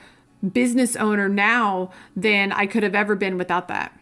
business 0.52 0.96
owner 0.96 1.28
now 1.28 1.90
than 2.14 2.52
I 2.52 2.66
could 2.66 2.82
have 2.82 2.94
ever 2.94 3.16
been 3.16 3.36
without 3.36 3.68
that. 3.68 3.98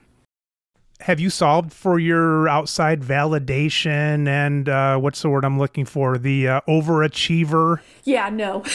Have 1.01 1.21
you 1.21 1.29
solved 1.29 1.73
for 1.73 1.99
your 1.99 2.49
outside 2.49 3.03
validation 3.03 4.29
and 4.29 4.69
uh, 4.69 4.97
what's 4.99 5.23
the 5.23 5.29
word 5.29 5.45
I'm 5.45 5.59
looking 5.59 5.85
for? 5.85 6.19
The 6.19 6.49
uh, 6.49 6.61
overachiever? 6.69 7.81
Yeah, 8.05 8.31
no. 8.31 8.65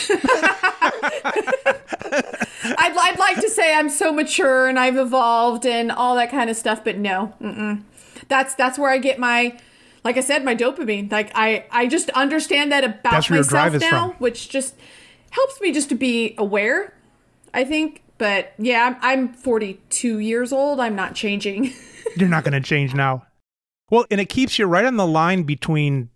I'd, 2.77 2.97
I'd 2.97 3.19
like 3.19 3.39
to 3.41 3.49
say 3.49 3.73
I'm 3.73 3.89
so 3.89 4.11
mature 4.11 4.67
and 4.67 4.79
I've 4.79 4.97
evolved 4.97 5.65
and 5.65 5.91
all 5.91 6.15
that 6.15 6.31
kind 6.31 6.49
of 6.49 6.55
stuff, 6.55 6.83
but 6.83 6.97
no, 6.97 7.33
mm-mm. 7.41 7.83
that's 8.27 8.55
that's 8.55 8.77
where 8.77 8.89
I 8.89 8.97
get 8.97 9.19
my, 9.19 9.57
like 10.03 10.17
I 10.17 10.21
said, 10.21 10.43
my 10.43 10.55
dopamine. 10.55 11.11
Like 11.11 11.31
I 11.35 11.65
I 11.71 11.87
just 11.87 12.09
understand 12.11 12.71
that 12.71 12.83
about 12.83 13.11
that's 13.11 13.29
myself 13.29 13.79
now, 13.79 14.15
which 14.19 14.49
just 14.49 14.75
helps 15.31 15.59
me 15.61 15.71
just 15.71 15.89
to 15.89 15.95
be 15.95 16.35
aware. 16.37 16.93
I 17.53 17.63
think, 17.63 18.03
but 18.17 18.53
yeah, 18.57 18.85
I'm, 18.85 18.97
I'm 19.01 19.33
42 19.33 20.19
years 20.19 20.51
old. 20.53 20.79
I'm 20.79 20.95
not 20.95 21.15
changing. 21.15 21.73
You're 22.15 22.29
not 22.29 22.43
going 22.43 22.53
to 22.53 22.61
change 22.61 22.93
now. 22.93 23.25
Well, 23.89 24.05
and 24.11 24.21
it 24.21 24.29
keeps 24.29 24.59
you 24.59 24.65
right 24.67 24.85
on 24.85 24.97
the 24.97 25.07
line 25.07 25.43
between 25.43 26.09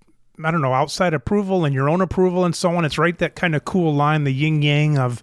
I 0.44 0.50
don't 0.50 0.62
know, 0.62 0.74
outside 0.74 1.14
approval 1.14 1.64
and 1.64 1.76
your 1.76 1.90
own 1.90 2.02
approval 2.02 2.44
and 2.44 2.56
so 2.56 2.76
on. 2.76 2.86
It's 2.86 2.98
right 2.98 3.18
that 3.20 3.36
kind 3.36 3.56
of 3.56 3.66
cool 3.66 3.94
line, 3.94 4.24
the 4.24 4.34
yin 4.34 4.62
yang 4.62 4.98
of 4.98 5.22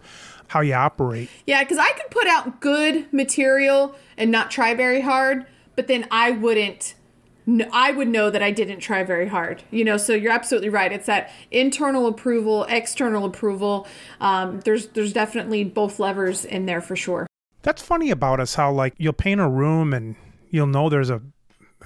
how 0.50 0.60
you 0.60 0.74
operate. 0.74 1.30
Yeah, 1.46 1.62
because 1.62 1.78
I 1.78 1.92
could 1.92 2.10
put 2.10 2.26
out 2.26 2.60
good 2.60 3.12
material 3.12 3.94
and 4.16 4.32
not 4.32 4.50
try 4.50 4.74
very 4.74 5.00
hard, 5.00 5.46
but 5.76 5.86
then 5.86 6.08
I 6.10 6.32
wouldn't. 6.32 6.94
I 7.72 7.92
would 7.92 8.08
know 8.08 8.30
that 8.30 8.42
I 8.42 8.50
didn't 8.50 8.80
try 8.80 9.04
very 9.04 9.28
hard, 9.28 9.62
you 9.70 9.84
know. 9.84 9.96
So 9.96 10.12
you're 10.12 10.32
absolutely 10.32 10.68
right. 10.68 10.92
It's 10.92 11.06
that 11.06 11.30
internal 11.52 12.08
approval, 12.08 12.64
external 12.68 13.24
approval. 13.24 13.86
Um, 14.20 14.58
there's 14.60 14.88
there's 14.88 15.12
definitely 15.12 15.62
both 15.62 16.00
levers 16.00 16.44
in 16.44 16.66
there 16.66 16.80
for 16.80 16.96
sure. 16.96 17.28
That's 17.62 17.80
funny 17.80 18.10
about 18.10 18.40
us. 18.40 18.56
How 18.56 18.72
like 18.72 18.94
you'll 18.98 19.12
paint 19.12 19.40
a 19.40 19.48
room 19.48 19.94
and 19.94 20.16
you'll 20.50 20.66
know 20.66 20.88
there's 20.88 21.10
a 21.10 21.22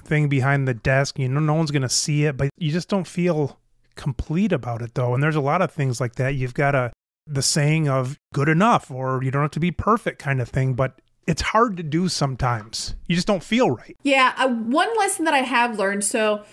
thing 0.03 0.27
behind 0.27 0.67
the 0.67 0.73
desk. 0.73 1.19
You 1.19 1.29
know, 1.29 1.39
no 1.39 1.53
one's 1.53 1.71
going 1.71 1.83
to 1.83 1.89
see 1.89 2.25
it, 2.25 2.35
but 2.35 2.49
you 2.57 2.71
just 2.71 2.89
don't 2.89 3.07
feel 3.07 3.59
complete 3.95 4.51
about 4.51 4.81
it 4.81 4.95
though. 4.95 5.13
And 5.13 5.21
there's 5.21 5.35
a 5.35 5.41
lot 5.41 5.61
of 5.61 5.71
things 5.71 6.01
like 6.01 6.15
that. 6.15 6.33
You've 6.33 6.55
got 6.55 6.73
a, 6.73 6.91
the 7.27 7.41
saying 7.41 7.89
of 7.89 8.19
good 8.33 8.49
enough 8.49 8.91
or 8.91 9.23
you 9.23 9.31
don't 9.31 9.41
have 9.41 9.51
to 9.51 9.59
be 9.59 9.71
perfect 9.71 10.19
kind 10.19 10.41
of 10.41 10.49
thing, 10.49 10.73
but 10.73 10.99
it's 11.27 11.41
hard 11.41 11.77
to 11.77 11.83
do 11.83 12.07
sometimes. 12.07 12.95
You 13.07 13.15
just 13.15 13.27
don't 13.27 13.43
feel 13.43 13.71
right. 13.71 13.97
Yeah. 14.03 14.33
Uh, 14.37 14.49
one 14.49 14.95
lesson 14.97 15.25
that 15.25 15.33
I 15.33 15.39
have 15.39 15.77
learned. 15.79 16.03
So 16.03 16.43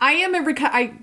I 0.00 0.12
am 0.12 0.34
a, 0.34 0.38
reco- 0.38 0.70
I 0.72 0.94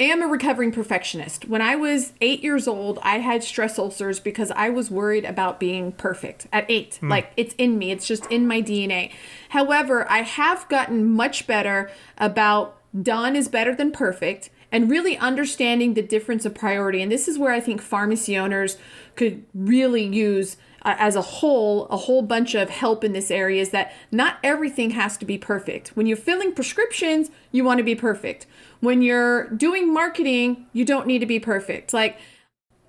am 0.00 0.22
a 0.22 0.26
recovering 0.26 0.72
perfectionist. 0.72 1.46
When 1.48 1.60
I 1.60 1.76
was 1.76 2.12
eight 2.20 2.42
years 2.42 2.66
old, 2.66 2.98
I 3.02 3.18
had 3.18 3.44
stress 3.44 3.78
ulcers 3.78 4.20
because 4.20 4.50
I 4.52 4.70
was 4.70 4.90
worried 4.90 5.24
about 5.24 5.60
being 5.60 5.92
perfect 5.92 6.46
at 6.52 6.64
eight. 6.70 6.98
Mm. 7.02 7.10
Like 7.10 7.32
it's 7.36 7.54
in 7.58 7.78
me, 7.78 7.90
it's 7.90 8.06
just 8.06 8.26
in 8.26 8.46
my 8.46 8.62
DNA. 8.62 9.12
However, 9.50 10.10
I 10.10 10.22
have 10.22 10.68
gotten 10.68 11.12
much 11.12 11.46
better 11.46 11.90
about 12.16 12.76
done 13.02 13.36
is 13.36 13.48
better 13.48 13.74
than 13.74 13.92
perfect 13.92 14.48
and 14.70 14.90
really 14.90 15.16
understanding 15.16 15.94
the 15.94 16.02
difference 16.02 16.44
of 16.44 16.54
priority. 16.54 17.02
And 17.02 17.10
this 17.10 17.28
is 17.28 17.38
where 17.38 17.52
I 17.52 17.60
think 17.60 17.80
pharmacy 17.80 18.36
owners 18.36 18.76
could 19.16 19.44
really 19.54 20.04
use 20.04 20.56
uh, 20.82 20.94
as 20.98 21.16
a 21.16 21.22
whole 21.22 21.86
a 21.86 21.96
whole 21.96 22.22
bunch 22.22 22.54
of 22.54 22.70
help 22.70 23.02
in 23.02 23.12
this 23.12 23.30
area 23.30 23.60
is 23.60 23.70
that 23.70 23.92
not 24.12 24.38
everything 24.44 24.90
has 24.90 25.16
to 25.16 25.24
be 25.24 25.36
perfect. 25.36 25.88
When 25.88 26.06
you're 26.06 26.16
filling 26.16 26.52
prescriptions, 26.52 27.30
you 27.50 27.64
want 27.64 27.78
to 27.78 27.84
be 27.84 27.94
perfect. 27.94 28.46
When 28.80 29.02
you're 29.02 29.48
doing 29.50 29.92
marketing, 29.92 30.66
you 30.72 30.84
don't 30.84 31.06
need 31.06 31.18
to 31.18 31.26
be 31.26 31.40
perfect. 31.40 31.92
Like 31.92 32.18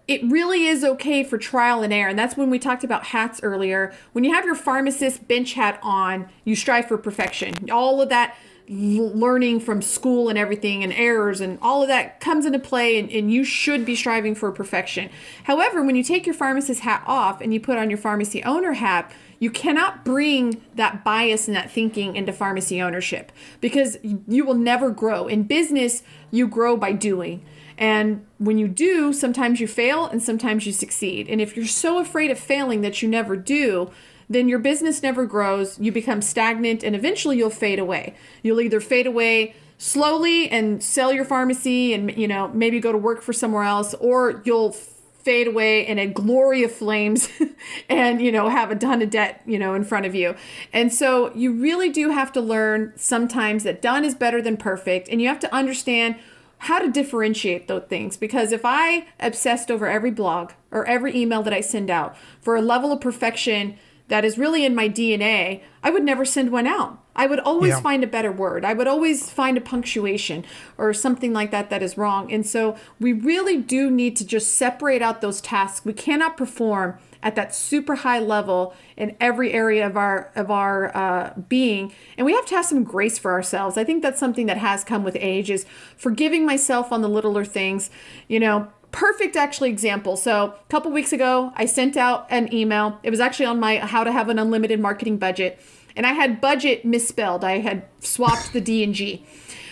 it 0.07 0.23
really 0.23 0.65
is 0.65 0.83
okay 0.83 1.23
for 1.23 1.37
trial 1.37 1.83
and 1.83 1.93
error. 1.93 2.09
And 2.09 2.17
that's 2.17 2.35
when 2.35 2.49
we 2.49 2.57
talked 2.57 2.83
about 2.83 3.05
hats 3.05 3.41
earlier. 3.43 3.93
When 4.11 4.23
you 4.23 4.33
have 4.33 4.43
your 4.43 4.55
pharmacist 4.55 5.27
bench 5.27 5.53
hat 5.53 5.79
on, 5.83 6.29
you 6.43 6.55
strive 6.55 6.87
for 6.87 6.97
perfection. 6.97 7.69
All 7.69 8.01
of 8.01 8.09
that 8.09 8.35
learning 8.69 9.59
from 9.59 9.81
school 9.81 10.29
and 10.29 10.37
everything 10.37 10.83
and 10.83 10.93
errors 10.93 11.41
and 11.41 11.57
all 11.59 11.81
of 11.81 11.87
that 11.87 12.19
comes 12.19 12.45
into 12.45 12.59
play 12.59 12.99
and, 12.99 13.09
and, 13.11 13.31
you 13.33 13.43
should 13.43 13.83
be 13.83 13.95
striving 13.95 14.35
for 14.35 14.51
perfection. 14.51 15.09
However 15.45 15.83
when 15.83 15.95
you 15.95 16.03
take 16.03 16.27
your 16.27 16.35
pharmacist 16.35 16.81
hat 16.81 17.03
off 17.07 17.41
and 17.41 17.51
you 17.51 17.59
put 17.59 17.79
on 17.79 17.89
your 17.89 17.97
pharmacy 17.97 18.43
owner 18.43 18.73
hat 18.73 19.11
you 19.39 19.49
cannot 19.49 20.05
bring 20.05 20.61
that 20.75 21.03
bias 21.03 21.47
and 21.47 21.57
that 21.57 21.71
thinking 21.71 22.15
into 22.15 22.31
pharmacy 22.31 22.79
ownership 22.79 23.31
because 23.59 23.97
you 24.03 24.45
will 24.45 24.53
never 24.53 24.91
grow. 24.91 25.27
In 25.27 25.43
business 25.43 26.03
you 26.29 26.47
grow 26.47 26.77
by 26.77 26.91
doing. 26.91 27.43
And 27.75 28.25
when 28.37 28.59
you 28.59 28.67
do 28.67 29.13
sometimes 29.13 29.59
you 29.59 29.67
fail 29.67 30.05
and 30.05 30.21
sometimes 30.21 30.67
you 30.67 30.73
succeed. 30.73 31.27
And 31.27 31.41
if 31.41 31.57
you're 31.57 31.65
so 31.65 31.97
afraid 31.97 32.29
of 32.29 32.37
failing 32.37 32.81
that 32.81 33.01
you 33.01 33.09
never 33.09 33.35
do 33.35 33.89
then 34.29 34.47
your 34.47 34.59
business 34.59 35.01
never 35.01 35.25
grows, 35.25 35.79
you 35.79 35.91
become 35.91 36.21
stagnant, 36.21 36.83
and 36.83 36.95
eventually 36.95 37.37
you'll 37.37 37.49
fade 37.49 37.79
away. 37.79 38.15
You'll 38.43 38.61
either 38.61 38.79
fade 38.79 39.07
away 39.07 39.55
slowly 39.79 40.49
and 40.49 40.83
sell 40.83 41.11
your 41.11 41.25
pharmacy 41.25 41.93
and 41.93 42.15
you 42.15 42.27
know 42.27 42.49
maybe 42.49 42.79
go 42.79 42.91
to 42.91 42.97
work 42.97 43.21
for 43.21 43.31
somewhere 43.31 43.63
else 43.63 43.95
or 43.95 44.41
you'll 44.43 44.73
fade 44.73 45.47
away 45.47 45.87
in 45.87 45.97
a 45.97 46.05
glory 46.05 46.63
of 46.63 46.71
flames 46.71 47.29
and 47.89 48.21
you 48.21 48.31
know 48.31 48.49
have 48.49 48.71
a 48.71 48.75
ton 48.75 49.01
of 49.01 49.09
debt 49.09 49.41
you 49.45 49.57
know 49.57 49.73
in 49.73 49.83
front 49.83 50.05
of 50.05 50.13
you. 50.13 50.35
And 50.73 50.93
so 50.93 51.33
you 51.33 51.53
really 51.53 51.89
do 51.89 52.11
have 52.11 52.31
to 52.33 52.41
learn 52.41 52.93
sometimes 52.97 53.63
that 53.63 53.81
done 53.81 54.03
is 54.03 54.13
better 54.13 54.41
than 54.41 54.57
perfect 54.57 55.07
and 55.09 55.21
you 55.21 55.29
have 55.29 55.39
to 55.39 55.55
understand 55.55 56.17
how 56.63 56.77
to 56.77 56.91
differentiate 56.91 57.69
those 57.69 57.83
things. 57.87 58.17
Because 58.17 58.51
if 58.51 58.65
i 58.65 59.07
obsessed 59.19 59.71
over 59.71 59.87
every 59.87 60.11
blog 60.11 60.51
or 60.71 60.85
every 60.85 61.15
email 61.15 61.41
that 61.41 61.53
i 61.53 61.61
send 61.61 61.89
out 61.89 62.17
for 62.41 62.57
a 62.57 62.61
level 62.61 62.91
of 62.91 62.99
perfection 62.99 63.77
that 64.09 64.25
is 64.25 64.37
really 64.37 64.65
in 64.65 64.75
my 64.75 64.89
DNA, 64.89 65.61
I 65.81 65.89
would 65.89 66.03
never 66.03 66.25
send 66.25 66.51
one 66.51 66.67
out. 66.67 66.99
I 67.15 67.27
would 67.27 67.39
always 67.39 67.71
yeah. 67.71 67.81
find 67.81 68.03
a 68.03 68.07
better 68.07 68.31
word. 68.31 68.63
I 68.63 68.73
would 68.73 68.87
always 68.87 69.29
find 69.29 69.57
a 69.57 69.61
punctuation 69.61 70.45
or 70.77 70.93
something 70.93 71.33
like 71.33 71.51
that 71.51 71.69
that 71.69 71.83
is 71.83 71.97
wrong. 71.97 72.31
And 72.31 72.45
so 72.45 72.75
we 72.99 73.13
really 73.13 73.57
do 73.57 73.91
need 73.91 74.15
to 74.17 74.25
just 74.25 74.53
separate 74.53 75.01
out 75.01 75.21
those 75.21 75.41
tasks. 75.41 75.85
We 75.85 75.93
cannot 75.93 76.37
perform 76.37 76.97
at 77.21 77.35
that 77.35 77.53
super 77.53 77.95
high 77.95 78.19
level 78.19 78.73
in 78.95 79.15
every 79.19 79.51
area 79.51 79.85
of 79.85 79.97
our 79.97 80.31
of 80.35 80.49
our 80.49 80.95
uh, 80.95 81.33
being 81.49 81.91
and 82.17 82.25
we 82.25 82.33
have 82.33 82.45
to 82.45 82.55
have 82.55 82.65
some 82.65 82.83
grace 82.83 83.17
for 83.17 83.33
ourselves 83.33 83.77
i 83.77 83.83
think 83.83 84.01
that's 84.01 84.19
something 84.19 84.45
that 84.45 84.57
has 84.57 84.85
come 84.85 85.03
with 85.03 85.17
age 85.19 85.49
is 85.49 85.65
forgiving 85.97 86.45
myself 86.45 86.93
on 86.93 87.01
the 87.01 87.09
littler 87.09 87.43
things 87.43 87.89
you 88.29 88.39
know 88.39 88.71
perfect 88.91 89.35
actually 89.35 89.69
example. 89.69 90.17
So 90.17 90.53
a 90.53 90.69
couple 90.69 90.91
weeks 90.91 91.13
ago, 91.13 91.51
I 91.55 91.65
sent 91.65 91.97
out 91.97 92.27
an 92.29 92.53
email. 92.53 92.99
It 93.03 93.09
was 93.09 93.19
actually 93.19 93.45
on 93.45 93.59
my 93.59 93.77
how 93.77 94.03
to 94.03 94.11
have 94.11 94.29
an 94.29 94.39
unlimited 94.39 94.79
marketing 94.79 95.17
budget, 95.17 95.59
and 95.95 96.05
I 96.05 96.13
had 96.13 96.41
budget 96.41 96.85
misspelled. 96.85 97.43
I 97.43 97.59
had 97.59 97.83
swapped 97.99 98.53
the 98.53 98.61
D 98.61 98.83
and 98.83 98.93
G. 98.93 99.25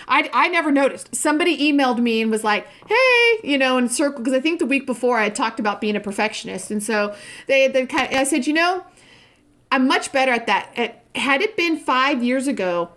I, 0.10 0.30
I 0.32 0.48
never 0.48 0.72
noticed. 0.72 1.14
Somebody 1.14 1.58
emailed 1.72 2.00
me 2.00 2.22
and 2.22 2.32
was 2.32 2.44
like, 2.44 2.66
"Hey, 2.88 3.40
you 3.44 3.58
know," 3.58 3.78
in 3.78 3.90
circle 3.90 4.20
because 4.20 4.34
I 4.34 4.40
think 4.40 4.60
the 4.60 4.66
week 4.66 4.86
before 4.86 5.18
I 5.18 5.26
had 5.26 5.36
talked 5.36 5.60
about 5.60 5.82
being 5.82 5.96
a 5.96 6.00
perfectionist, 6.00 6.72
and 6.72 6.82
so 6.82 7.14
they 7.48 7.68
they 7.68 7.86
kind 7.86 8.12
of, 8.14 8.20
I 8.20 8.24
said, 8.24 8.48
you 8.48 8.54
know, 8.54 8.84
I'm 9.72 9.88
much 9.88 10.12
better 10.12 10.32
at 10.32 10.48
that. 10.48 11.04
Had 11.16 11.42
it 11.42 11.58
been 11.58 11.78
five 11.78 12.24
years 12.24 12.48
ago, 12.48 12.90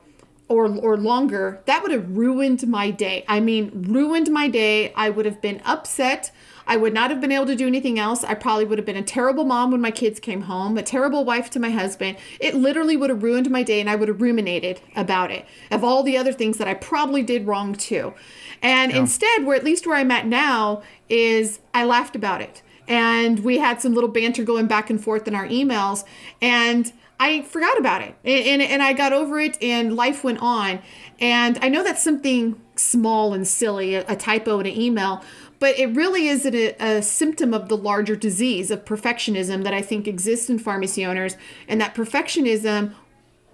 or 0.51 0.67
or 0.67 0.97
longer, 0.97 1.63
that 1.67 1.83
would 1.83 1.93
have 1.93 2.17
ruined 2.17 2.67
my 2.67 2.91
day. 2.91 3.25
I 3.29 3.39
mean, 3.41 3.71
ruined 3.89 4.31
my 4.31 4.49
day. 4.49 4.93
I 4.95 5.09
would 5.09 5.25
have 5.25 5.41
been 5.41 5.63
upset. 5.65 6.33
I 6.67 6.77
would 6.77 6.93
not 6.93 7.11
have 7.11 7.21
been 7.21 7.33
able 7.33 7.47
to 7.47 7.57
do 7.57 7.67
anything 7.67 7.99
else. 7.99 8.23
I 8.23 8.35
probably 8.35 8.65
would 8.65 8.79
have 8.79 8.87
been 8.87 8.97
a 8.97 9.03
terrible 9.03 9.45
mom 9.45 9.71
when 9.71 9.81
my 9.81 9.91
kids 9.91 10.21
came 10.21 10.43
home, 10.43 10.77
a 10.77 10.83
terrible 10.83 11.25
wife 11.25 11.51
to 11.51 11.61
my 11.61 11.71
husband. 11.71 12.17
It 12.39 12.55
literally 12.55 12.97
would 12.97 13.11
have 13.11 13.23
ruined 13.23 13.51
my 13.51 13.63
day 13.63 13.81
and 13.81 13.89
I 13.89 13.97
would 13.97 14.09
have 14.09 14.21
ruminated 14.21 14.81
about 14.95 15.31
it 15.31 15.47
of 15.71 15.83
all 15.83 16.03
the 16.03 16.17
other 16.17 16.33
things 16.33 16.59
that 16.59 16.69
I 16.69 16.75
probably 16.75 17.23
did 17.23 17.47
wrong 17.47 17.75
too. 17.75 18.15
And 18.63 18.93
yeah. 18.93 18.99
instead, 18.99 19.45
where 19.45 19.57
at 19.57 19.65
least 19.65 19.87
where 19.87 19.97
I'm 19.97 20.11
at 20.11 20.27
now 20.27 20.83
is 21.09 21.61
I 21.73 21.85
laughed 21.85 22.15
about 22.15 22.41
it. 22.41 22.63
And 22.87 23.41
we 23.41 23.59
had 23.59 23.81
some 23.81 23.95
little 23.95 24.11
banter 24.11 24.45
going 24.45 24.67
back 24.67 24.91
and 24.91 25.03
forth 25.03 25.27
in 25.29 25.35
our 25.35 25.47
emails 25.47 26.05
and 26.43 26.93
I 27.20 27.42
forgot 27.42 27.78
about 27.78 28.00
it 28.00 28.14
and, 28.24 28.46
and, 28.46 28.62
and, 28.62 28.83
I 28.83 28.94
got 28.94 29.12
over 29.12 29.38
it 29.38 29.62
and 29.62 29.94
life 29.94 30.24
went 30.24 30.38
on. 30.40 30.80
And 31.20 31.59
I 31.61 31.68
know 31.68 31.85
that's 31.85 32.02
something 32.02 32.59
small 32.76 33.35
and 33.35 33.46
silly, 33.46 33.94
a, 33.94 34.06
a 34.09 34.16
typo 34.16 34.59
in 34.59 34.66
an 34.66 34.72
email, 34.72 35.22
but 35.59 35.78
it 35.78 35.94
really 35.94 36.28
is 36.28 36.46
a, 36.46 36.74
a, 36.83 37.02
symptom 37.02 37.52
of 37.52 37.68
the 37.68 37.76
larger 37.76 38.16
disease 38.16 38.70
of 38.70 38.87
perfectionism 38.87 39.64
that 39.64 39.74
I 39.74 39.83
think 39.83 40.09
exists 40.09 40.48
in 40.48 40.59
pharmacy 40.59 41.04
owners. 41.04 41.37
And 41.68 41.78
that 41.83 41.94
perfectionism 41.94 42.94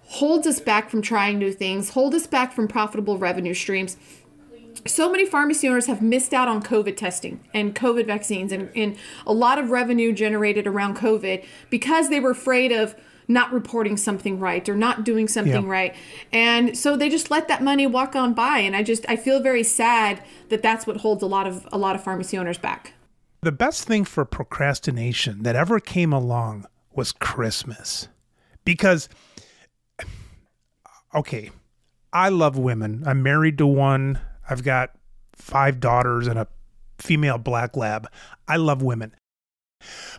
holds 0.03 0.47
us 0.47 0.61
back 0.61 0.89
from 0.89 1.03
trying 1.03 1.37
new 1.37 1.53
things, 1.53 1.91
hold 1.91 2.15
us 2.15 2.29
back 2.29 2.53
from 2.53 2.69
profitable 2.69 3.19
revenue 3.19 3.55
streams. 3.55 3.97
So 4.87 5.11
many 5.11 5.27
pharmacy 5.27 5.69
owners 5.69 5.87
have 5.87 6.01
missed 6.01 6.33
out 6.33 6.47
on 6.47 6.63
COVID 6.63 6.97
testing 6.97 7.41
and 7.53 7.75
COVID 7.75 8.07
vaccines 8.07 8.53
and, 8.53 8.71
and 8.77 8.97
a 9.27 9.33
lot 9.33 9.59
of 9.59 9.71
revenue 9.71 10.13
generated 10.13 10.69
around 10.69 10.97
COVID 10.97 11.45
because 11.69 12.11
they 12.11 12.21
were 12.21 12.31
afraid 12.31 12.71
of 12.71 12.95
not 13.29 13.53
reporting 13.53 13.97
something 13.97 14.39
right 14.39 14.69
or 14.69 14.77
not 14.77 15.05
doing 15.05 15.29
something 15.29 15.65
yeah. 15.65 15.71
right. 15.71 15.95
And 16.33 16.77
so 16.77 16.97
they 16.97 17.09
just 17.09 17.31
let 17.31 17.49
that 17.49 17.63
money 17.63 17.87
walk 17.87 18.15
on 18.15 18.35
by 18.35 18.59
and 18.59 18.77
I 18.77 18.83
just 18.83 19.05
I 19.09 19.17
feel 19.17 19.41
very 19.41 19.63
sad 19.63 20.23
that 20.49 20.63
that's 20.63 20.87
what 20.87 20.99
holds 20.99 21.23
a 21.23 21.27
lot 21.27 21.47
of 21.47 21.67
a 21.73 21.79
lot 21.79 21.95
of 21.97 22.05
pharmacy 22.05 22.39
owners 22.39 22.59
back. 22.59 22.95
The 23.43 23.53
best 23.53 23.85
thing 23.85 24.05
for 24.05 24.25
procrastination 24.25 25.43
that 25.43 25.57
ever 25.57 25.81
came 25.81 26.13
along 26.13 26.67
was 26.95 27.13
Christmas. 27.13 28.09
Because 28.65 29.09
okay, 31.15 31.51
I 32.13 32.29
love 32.29 32.57
women. 32.57 33.03
I'm 33.07 33.23
married 33.23 33.59
to 33.59 33.67
one. 33.67 34.21
I've 34.49 34.65
got 34.65 34.93
five 35.35 35.81
daughters 35.81 36.27
and 36.27 36.39
a 36.39 36.49
female 36.99 37.39
black 37.39 37.77
lab. 37.77 38.09
I 38.49 38.57
love 38.57 38.83
women. 38.83 39.15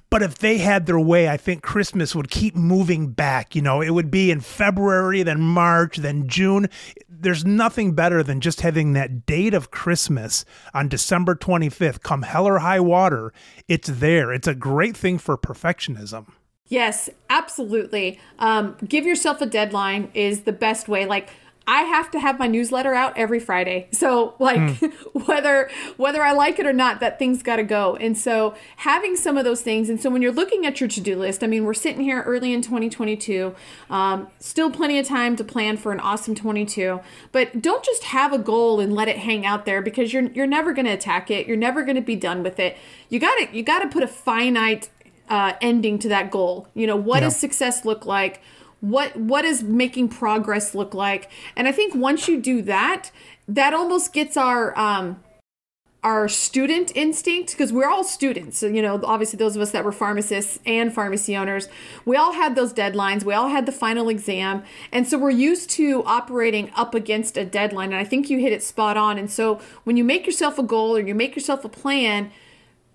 But 0.09 0.21
if 0.21 0.37
they 0.37 0.57
had 0.57 0.85
their 0.85 0.99
way, 0.99 1.27
I 1.27 1.37
think 1.37 1.61
Christmas 1.61 2.15
would 2.15 2.29
keep 2.29 2.55
moving 2.55 3.11
back. 3.11 3.55
You 3.55 3.61
know, 3.61 3.81
it 3.81 3.89
would 3.89 4.09
be 4.09 4.31
in 4.31 4.39
February, 4.39 5.23
then 5.23 5.41
March, 5.41 5.97
then 5.97 6.27
June. 6.27 6.69
There's 7.09 7.43
nothing 7.43 7.93
better 7.93 8.23
than 8.23 8.41
just 8.41 8.61
having 8.61 8.93
that 8.93 9.25
date 9.25 9.53
of 9.53 9.71
Christmas 9.71 10.45
on 10.73 10.87
December 10.87 11.35
25th, 11.35 12.01
come 12.01 12.21
hell 12.21 12.47
or 12.47 12.59
high 12.59 12.79
water. 12.79 13.33
It's 13.67 13.89
there. 13.89 14.31
It's 14.31 14.47
a 14.47 14.55
great 14.55 14.95
thing 14.95 15.17
for 15.17 15.37
perfectionism. 15.37 16.27
Yes, 16.69 17.09
absolutely. 17.29 18.19
Um, 18.39 18.75
give 18.87 19.05
yourself 19.05 19.41
a 19.41 19.45
deadline 19.45 20.11
is 20.13 20.41
the 20.41 20.51
best 20.51 20.87
way. 20.87 21.05
Like, 21.05 21.29
I 21.69 21.81
have 21.81 22.09
to 22.11 22.19
have 22.19 22.39
my 22.39 22.47
newsletter 22.47 22.93
out 22.93 23.17
every 23.17 23.41
Friday. 23.41 23.89
So 23.91 24.35
like 24.39 24.57
mm. 24.57 24.93
whether 25.27 25.69
whether 25.97 26.23
I 26.23 26.31
like 26.31 26.59
it 26.59 26.65
or 26.65 26.71
not, 26.71 27.01
that 27.01 27.19
thing's 27.19 27.43
got 27.43 27.57
to 27.57 27.63
go. 27.63 27.97
And 27.97 28.17
so 28.17 28.55
having 28.77 29.17
some 29.17 29.37
of 29.37 29.43
those 29.43 29.61
things, 29.61 29.89
and 29.89 29.99
so 30.01 30.09
when 30.09 30.21
you're 30.21 30.31
looking 30.31 30.65
at 30.65 30.79
your 30.79 30.87
to-do 30.87 31.17
list, 31.17 31.43
I 31.43 31.47
mean, 31.47 31.65
we're 31.65 31.73
sitting 31.73 32.01
here 32.01 32.21
early 32.21 32.53
in 32.53 32.61
2022, 32.61 33.53
um, 33.89 34.27
still 34.39 34.71
plenty 34.71 34.97
of 34.97 35.05
time 35.05 35.35
to 35.35 35.43
plan 35.43 35.75
for 35.75 35.91
an 35.91 35.99
awesome 35.99 36.35
22. 36.35 37.01
But 37.33 37.61
don't 37.61 37.83
just 37.83 38.05
have 38.05 38.31
a 38.31 38.39
goal 38.39 38.79
and 38.79 38.93
let 38.93 39.09
it 39.09 39.17
hang 39.17 39.45
out 39.45 39.65
there 39.65 39.81
because 39.81 40.13
you're 40.13 40.27
you're 40.31 40.47
never 40.47 40.73
going 40.73 40.85
to 40.85 40.93
attack 40.93 41.29
it. 41.29 41.47
You're 41.47 41.57
never 41.57 41.83
going 41.83 41.95
to 41.95 42.01
be 42.01 42.15
done 42.15 42.43
with 42.43 42.59
it. 42.59 42.77
You 43.09 43.19
got 43.19 43.35
to 43.35 43.55
you 43.55 43.61
got 43.61 43.79
to 43.79 43.89
put 43.89 44.03
a 44.03 44.07
finite 44.07 44.89
uh, 45.29 45.53
ending 45.61 45.99
to 45.99 46.09
that 46.09 46.31
goal. 46.31 46.67
You 46.73 46.87
know, 46.87 46.95
what 46.95 47.17
yeah. 47.17 47.27
does 47.27 47.35
success 47.35 47.83
look 47.83 48.05
like? 48.05 48.41
What 48.81 49.15
what 49.15 49.45
is 49.45 49.63
making 49.63 50.09
progress 50.09 50.75
look 50.75 50.93
like? 50.93 51.29
And 51.55 51.67
i 51.67 51.71
think 51.71 51.95
once 51.95 52.27
you 52.27 52.39
do 52.39 52.61
that 52.63 53.11
that 53.47 53.73
almost 53.73 54.13
gets 54.13 54.37
our 54.37 54.77
um 54.77 55.21
our 56.03 56.29
student 56.29 56.95
instinct 56.95 57.51
because 57.51 57.73
we're 57.73 57.89
all 57.89 58.03
students. 58.03 58.57
So, 58.59 58.67
you 58.67 58.81
know 58.81 59.01
obviously 59.03 59.37
those 59.37 59.55
of 59.55 59.61
us 59.61 59.71
that 59.71 59.83
were 59.83 59.91
pharmacists 59.91 60.59
and 60.65 60.93
pharmacy 60.93 61.35
owners 61.35 61.67
we 62.05 62.15
all 62.15 62.33
had 62.33 62.55
those 62.55 62.71
deadlines 62.71 63.23
we 63.23 63.33
all 63.33 63.49
had 63.49 63.65
the 63.65 63.71
final 63.71 64.09
exam. 64.09 64.63
And 64.91 65.07
so 65.07 65.17
we're 65.17 65.31
used 65.31 65.69
to 65.71 66.03
operating 66.05 66.71
up 66.75 66.93
against 66.93 67.35
a 67.37 67.45
deadline 67.45 67.91
and 67.91 67.99
i 67.99 68.03
think 68.03 68.29
you 68.29 68.39
hit 68.39 68.53
it 68.53 68.63
spot 68.63 68.95
on. 68.95 69.17
And 69.17 69.29
so 69.29 69.59
when 69.83 69.97
you 69.97 70.03
make 70.03 70.25
yourself 70.25 70.59
a 70.59 70.63
goal 70.63 70.95
or 70.95 70.99
you 70.99 71.15
make 71.15 71.35
yourself 71.35 71.65
a 71.65 71.69
plan 71.69 72.31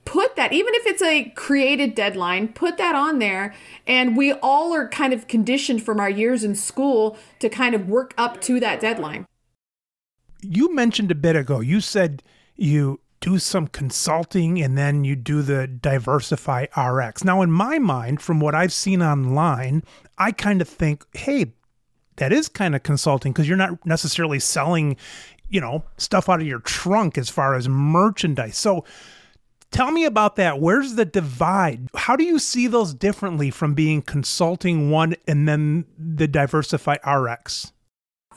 put 0.05 0.37
that 0.37 0.53
even 0.53 0.75
if 0.75 0.87
it's 0.87 1.03
a 1.03 1.31
created 1.37 1.95
deadline 1.95 2.49
put 2.49 2.77
that 2.77 2.95
on 2.95 3.19
there 3.19 3.55
and 3.87 4.17
we 4.17 4.33
all 4.33 4.75
are 4.75 4.89
kind 4.89 5.13
of 5.13 5.29
conditioned 5.29 5.83
from 5.83 6.01
our 6.01 6.11
years 6.11 6.45
in 6.45 6.55
school 6.55 7.17
to 7.39 7.49
kind 7.49 7.75
of 7.75 7.89
work 7.89 8.15
up 8.17 8.41
to 8.41 8.59
that 8.61 8.81
deadline 8.81 9.27
You 10.43 10.75
mentioned 10.75 11.11
a 11.11 11.15
bit 11.15 11.37
ago, 11.37 11.61
you 11.61 11.81
said 11.81 12.23
you 12.57 13.01
do 13.23 13.39
some 13.39 13.69
consulting 13.69 14.61
and 14.61 14.77
then 14.77 15.05
you 15.05 15.17
do 15.17 15.43
the 15.43 15.67
Diversify 15.67 16.67
RX. 16.77 17.25
Now, 17.25 17.41
in 17.41 17.53
my 17.53 17.79
mind, 17.79 18.21
from 18.21 18.41
what 18.41 18.55
I've 18.55 18.73
seen 18.73 19.01
online, 19.01 19.85
I 20.19 20.33
kind 20.33 20.61
of 20.61 20.69
think, 20.69 21.07
hey, 21.15 21.53
that 22.17 22.33
is 22.33 22.49
kind 22.49 22.75
of 22.75 22.83
consulting 22.83 23.33
because 23.33 23.49
you're 23.49 23.57
not 23.57 23.87
necessarily 23.87 24.41
selling, 24.41 24.97
you 25.49 25.61
know, 25.61 25.85
stuff 25.97 26.29
out 26.29 26.41
of 26.41 26.47
your 26.47 26.59
trunk 26.59 27.17
as 27.17 27.31
far 27.31 27.55
as 27.55 27.69
merchandise. 27.69 28.59
So, 28.59 28.85
Tell 29.73 29.91
me 29.91 30.05
about 30.05 30.37
that. 30.37 30.61
Where's 30.61 30.95
the 30.95 31.07
divide? 31.07 31.89
How 31.95 32.15
do 32.15 32.25
you 32.25 32.39
see 32.39 32.67
those 32.67 32.93
differently 32.93 33.51
from 33.51 33.73
being 33.73 34.03
consulting 34.03 34.91
one 34.91 35.17
and 35.27 35.49
then 35.49 35.87
the 35.99 36.29
Diversify 36.29 36.97
RX? 37.11 37.73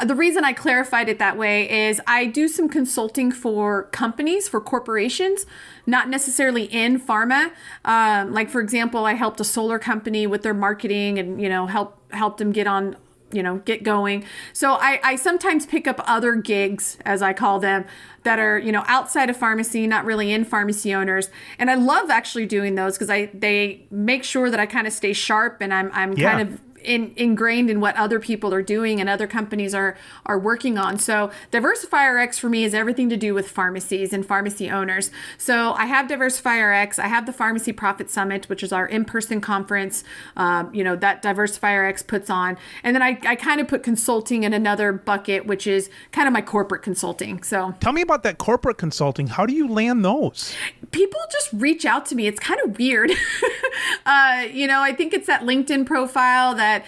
The 0.03 0.15
reason 0.15 0.43
I 0.43 0.53
clarified 0.53 1.07
it 1.09 1.19
that 1.19 1.37
way 1.37 1.69
is 1.87 2.01
I 2.07 2.25
do 2.25 2.47
some 2.47 2.67
consulting 2.69 3.31
for 3.31 3.83
companies, 3.83 4.47
for 4.47 4.59
corporations, 4.59 5.45
not 5.85 6.09
necessarily 6.09 6.63
in 6.63 6.99
pharma. 6.99 7.51
Um, 7.83 8.33
like 8.33 8.49
for 8.49 8.61
example, 8.61 9.05
I 9.05 9.13
helped 9.13 9.39
a 9.39 9.45
solar 9.45 9.79
company 9.79 10.27
with 10.27 10.41
their 10.41 10.53
marketing 10.53 11.17
and 11.19 11.41
you 11.41 11.47
know 11.47 11.67
help 11.67 11.97
helped 12.13 12.39
them 12.39 12.51
get 12.51 12.67
on 12.67 12.97
you 13.31 13.43
know 13.43 13.57
get 13.59 13.83
going. 13.83 14.25
So 14.53 14.73
I, 14.73 14.99
I 15.03 15.15
sometimes 15.15 15.65
pick 15.65 15.87
up 15.87 16.01
other 16.05 16.35
gigs, 16.35 16.97
as 17.05 17.21
I 17.21 17.33
call 17.33 17.59
them, 17.59 17.85
that 18.23 18.39
are 18.39 18.57
you 18.57 18.71
know 18.71 18.83
outside 18.87 19.29
of 19.29 19.37
pharmacy, 19.37 19.87
not 19.87 20.05
really 20.05 20.31
in 20.31 20.45
pharmacy 20.45 20.93
owners, 20.93 21.29
and 21.59 21.69
I 21.69 21.75
love 21.75 22.09
actually 22.09 22.45
doing 22.45 22.75
those 22.75 22.93
because 22.93 23.09
I 23.09 23.29
they 23.33 23.85
make 23.91 24.23
sure 24.23 24.49
that 24.49 24.59
I 24.59 24.65
kind 24.65 24.87
of 24.87 24.93
stay 24.93 25.13
sharp 25.13 25.57
and 25.61 25.73
I'm 25.73 25.91
I'm 25.93 26.13
yeah. 26.13 26.31
kind 26.31 26.49
of 26.49 26.61
in, 26.85 27.13
ingrained 27.15 27.69
in 27.69 27.79
what 27.79 27.95
other 27.95 28.19
people 28.19 28.53
are 28.53 28.61
doing 28.61 28.99
and 28.99 29.09
other 29.09 29.27
companies 29.27 29.73
are 29.73 29.97
are 30.25 30.39
working 30.39 30.77
on. 30.77 30.99
So 30.99 31.31
Diversify 31.51 32.05
RX 32.05 32.39
for 32.39 32.49
me 32.49 32.63
is 32.63 32.73
everything 32.73 33.09
to 33.09 33.17
do 33.17 33.33
with 33.33 33.49
pharmacies 33.49 34.13
and 34.13 34.25
pharmacy 34.25 34.69
owners. 34.69 35.11
So 35.37 35.73
I 35.73 35.85
have 35.85 36.07
Diversify 36.07 36.57
RX, 36.59 36.99
I 36.99 37.07
have 37.07 37.25
the 37.25 37.33
Pharmacy 37.33 37.73
Profit 37.73 38.09
Summit, 38.09 38.47
which 38.49 38.63
is 38.63 38.71
our 38.71 38.87
in-person 38.87 39.41
conference. 39.41 40.03
Um, 40.37 40.73
you 40.73 40.83
know 40.83 40.95
that 40.95 41.21
Diversify 41.21 41.73
RX 41.73 42.03
puts 42.03 42.29
on, 42.29 42.57
and 42.83 42.95
then 42.95 43.01
I, 43.01 43.19
I 43.25 43.35
kind 43.35 43.59
of 43.59 43.67
put 43.67 43.83
consulting 43.83 44.43
in 44.43 44.53
another 44.53 44.91
bucket, 44.93 45.45
which 45.45 45.67
is 45.67 45.89
kind 46.11 46.27
of 46.27 46.33
my 46.33 46.41
corporate 46.41 46.81
consulting. 46.81 47.43
So 47.43 47.73
tell 47.79 47.93
me 47.93 48.01
about 48.01 48.23
that 48.23 48.37
corporate 48.37 48.77
consulting. 48.77 49.27
How 49.27 49.45
do 49.45 49.53
you 49.53 49.67
land 49.67 50.05
those? 50.05 50.55
People 50.91 51.19
just 51.31 51.49
reach 51.53 51.85
out 51.85 52.05
to 52.07 52.15
me. 52.15 52.27
It's 52.27 52.39
kind 52.39 52.59
of 52.61 52.77
weird. 52.77 53.11
uh, 54.05 54.45
you 54.51 54.67
know, 54.67 54.81
I 54.81 54.93
think 54.93 55.13
it's 55.13 55.27
that 55.27 55.41
LinkedIn 55.41 55.85
profile 55.85 56.55
that 56.55 56.74
that 56.75 56.85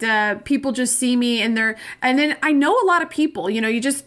that 0.00 0.02
uh, 0.02 0.40
people 0.44 0.72
just 0.72 0.98
see 0.98 1.16
me 1.16 1.40
and 1.40 1.56
they're 1.56 1.76
and 2.02 2.18
then 2.18 2.36
I 2.42 2.52
know 2.52 2.78
a 2.80 2.86
lot 2.86 3.02
of 3.02 3.10
people. 3.10 3.48
You 3.50 3.60
know, 3.60 3.68
you 3.68 3.80
just 3.80 4.04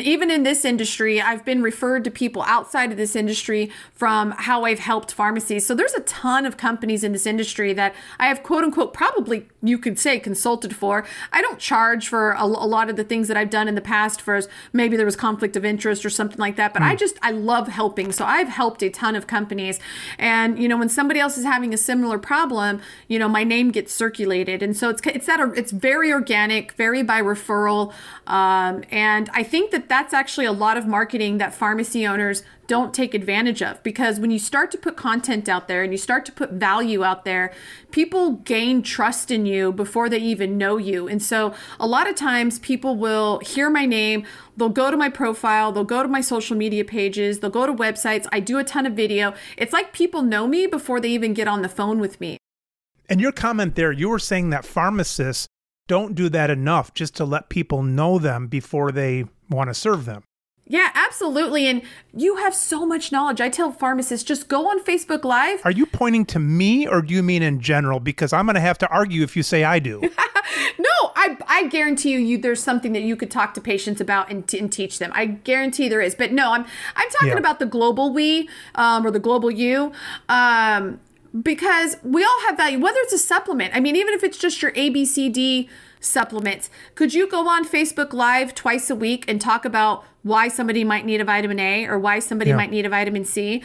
even 0.00 0.30
in 0.30 0.42
this 0.42 0.64
industry, 0.64 1.20
I've 1.20 1.44
been 1.44 1.62
referred 1.62 2.04
to 2.04 2.10
people 2.10 2.42
outside 2.42 2.90
of 2.90 2.96
this 2.96 3.14
industry 3.14 3.70
from 3.92 4.32
how 4.32 4.64
I've 4.64 4.80
helped 4.80 5.12
pharmacies. 5.12 5.64
So 5.64 5.74
there's 5.74 5.94
a 5.94 6.00
ton 6.00 6.44
of 6.44 6.56
companies 6.56 7.04
in 7.04 7.12
this 7.12 7.26
industry 7.26 7.72
that 7.74 7.94
I 8.18 8.26
have 8.26 8.42
quote 8.42 8.64
unquote 8.64 8.92
probably 8.92 9.48
you 9.62 9.78
could 9.78 9.98
say 9.98 10.18
consulted 10.18 10.74
for. 10.74 11.06
I 11.32 11.40
don't 11.40 11.58
charge 11.58 12.08
for 12.08 12.32
a, 12.32 12.44
a 12.44 12.46
lot 12.46 12.90
of 12.90 12.96
the 12.96 13.04
things 13.04 13.28
that 13.28 13.36
I've 13.36 13.50
done 13.50 13.68
in 13.68 13.74
the 13.74 13.80
past 13.80 14.20
for 14.20 14.40
maybe 14.72 14.96
there 14.96 15.06
was 15.06 15.16
conflict 15.16 15.56
of 15.56 15.64
interest 15.64 16.04
or 16.04 16.10
something 16.10 16.38
like 16.38 16.56
that, 16.56 16.72
but 16.72 16.82
mm. 16.82 16.86
I 16.86 16.96
just 16.96 17.16
I 17.22 17.30
love 17.30 17.68
helping. 17.68 18.12
So 18.12 18.24
I've 18.24 18.48
helped 18.48 18.82
a 18.82 18.90
ton 18.90 19.14
of 19.14 19.26
companies. 19.26 19.78
And 20.18 20.58
you 20.58 20.68
know, 20.68 20.76
when 20.76 20.88
somebody 20.88 21.20
else 21.20 21.38
is 21.38 21.44
having 21.44 21.72
a 21.72 21.78
similar 21.78 22.18
problem, 22.18 22.80
you 23.08 23.18
know, 23.18 23.28
my 23.28 23.44
name 23.44 23.70
gets 23.70 23.92
circulated. 23.92 24.62
And 24.62 24.76
so 24.76 24.88
it's 24.88 25.00
it's 25.06 25.26
that 25.26 25.40
it's 25.56 25.70
very 25.70 26.12
organic, 26.12 26.72
very 26.72 27.02
by 27.02 27.22
referral. 27.22 27.92
Um, 28.26 28.82
and 28.90 29.30
I 29.32 29.42
think 29.42 29.70
that 29.70 29.75
that 29.76 29.90
that's 29.90 30.14
actually 30.14 30.46
a 30.46 30.52
lot 30.52 30.78
of 30.78 30.86
marketing 30.86 31.36
that 31.36 31.52
pharmacy 31.52 32.06
owners 32.06 32.42
don't 32.66 32.94
take 32.94 33.12
advantage 33.12 33.62
of 33.62 33.80
because 33.82 34.18
when 34.18 34.30
you 34.30 34.38
start 34.38 34.70
to 34.70 34.78
put 34.78 34.96
content 34.96 35.50
out 35.50 35.68
there 35.68 35.82
and 35.82 35.92
you 35.92 35.98
start 35.98 36.24
to 36.24 36.32
put 36.32 36.52
value 36.52 37.04
out 37.04 37.26
there, 37.26 37.52
people 37.90 38.32
gain 38.32 38.82
trust 38.82 39.30
in 39.30 39.44
you 39.44 39.70
before 39.72 40.08
they 40.08 40.16
even 40.16 40.56
know 40.56 40.78
you. 40.78 41.06
And 41.06 41.22
so 41.22 41.54
a 41.78 41.86
lot 41.86 42.08
of 42.08 42.16
times 42.16 42.58
people 42.58 42.96
will 42.96 43.38
hear 43.40 43.68
my 43.68 43.84
name, 43.84 44.24
they'll 44.56 44.70
go 44.70 44.90
to 44.90 44.96
my 44.96 45.10
profile, 45.10 45.72
they'll 45.72 45.84
go 45.84 46.02
to 46.02 46.08
my 46.08 46.22
social 46.22 46.56
media 46.56 46.84
pages, 46.84 47.40
they'll 47.40 47.50
go 47.50 47.66
to 47.66 47.74
websites. 47.74 48.26
I 48.32 48.40
do 48.40 48.56
a 48.56 48.64
ton 48.64 48.86
of 48.86 48.94
video. 48.94 49.34
It's 49.58 49.74
like 49.74 49.92
people 49.92 50.22
know 50.22 50.46
me 50.46 50.66
before 50.66 51.00
they 51.00 51.10
even 51.10 51.34
get 51.34 51.48
on 51.48 51.60
the 51.60 51.68
phone 51.68 52.00
with 52.00 52.18
me. 52.18 52.38
And 53.10 53.20
your 53.20 53.32
comment 53.32 53.74
there, 53.74 53.92
you 53.92 54.08
were 54.08 54.18
saying 54.18 54.48
that 54.50 54.64
pharmacists 54.64 55.46
don't 55.86 56.14
do 56.14 56.28
that 56.30 56.50
enough 56.50 56.94
just 56.94 57.14
to 57.16 57.24
let 57.24 57.48
people 57.48 57.82
know 57.82 58.18
them 58.18 58.48
before 58.48 58.90
they 58.90 59.24
want 59.48 59.68
to 59.68 59.74
serve 59.74 60.04
them. 60.04 60.22
Yeah, 60.68 60.90
absolutely. 60.94 61.68
And 61.68 61.82
you 62.12 62.36
have 62.36 62.52
so 62.52 62.84
much 62.84 63.12
knowledge. 63.12 63.40
I 63.40 63.48
tell 63.48 63.70
pharmacists 63.70 64.26
just 64.26 64.48
go 64.48 64.68
on 64.68 64.82
Facebook 64.82 65.22
Live. 65.22 65.60
Are 65.64 65.70
you 65.70 65.86
pointing 65.86 66.26
to 66.26 66.40
me 66.40 66.88
or 66.88 67.02
do 67.02 67.14
you 67.14 67.22
mean 67.22 67.42
in 67.42 67.60
general? 67.60 68.00
Because 68.00 68.32
I'm 68.32 68.46
going 68.46 68.54
to 68.54 68.60
have 68.60 68.78
to 68.78 68.88
argue 68.88 69.22
if 69.22 69.36
you 69.36 69.44
say 69.44 69.62
I 69.62 69.78
do. 69.78 70.00
no, 70.78 71.12
I, 71.14 71.36
I 71.46 71.68
guarantee 71.68 72.10
you, 72.10 72.18
you 72.18 72.38
there's 72.38 72.60
something 72.60 72.92
that 72.94 73.02
you 73.02 73.14
could 73.14 73.30
talk 73.30 73.54
to 73.54 73.60
patients 73.60 74.00
about 74.00 74.28
and, 74.28 74.46
t- 74.46 74.58
and 74.58 74.72
teach 74.72 74.98
them. 74.98 75.12
I 75.14 75.26
guarantee 75.26 75.88
there 75.88 76.00
is. 76.00 76.16
But 76.16 76.32
no, 76.32 76.52
I'm 76.52 76.66
I'm 76.96 77.10
talking 77.10 77.28
yeah. 77.28 77.38
about 77.38 77.60
the 77.60 77.66
global 77.66 78.12
we 78.12 78.48
um, 78.74 79.06
or 79.06 79.12
the 79.12 79.20
global 79.20 79.52
you. 79.52 79.92
Um, 80.28 80.98
because 81.42 81.96
we 82.02 82.24
all 82.24 82.40
have 82.46 82.56
value, 82.56 82.80
whether 82.80 82.98
it's 83.00 83.12
a 83.12 83.18
supplement. 83.18 83.76
I 83.76 83.80
mean, 83.80 83.94
even 83.94 84.14
if 84.14 84.24
it's 84.24 84.38
just 84.38 84.62
your 84.62 84.72
ABCD 84.72 85.68
supplements, 86.06 86.70
could 86.94 87.14
you 87.14 87.28
go 87.28 87.48
on 87.48 87.66
Facebook 87.66 88.12
Live 88.12 88.54
twice 88.54 88.90
a 88.90 88.94
week 88.94 89.24
and 89.28 89.40
talk 89.40 89.64
about 89.64 90.04
why 90.22 90.48
somebody 90.48 90.84
might 90.84 91.04
need 91.04 91.20
a 91.20 91.24
vitamin 91.24 91.60
A 91.60 91.86
or 91.86 91.98
why 91.98 92.18
somebody 92.18 92.50
yeah. 92.50 92.56
might 92.56 92.70
need 92.70 92.86
a 92.86 92.88
vitamin 92.88 93.24
C? 93.24 93.62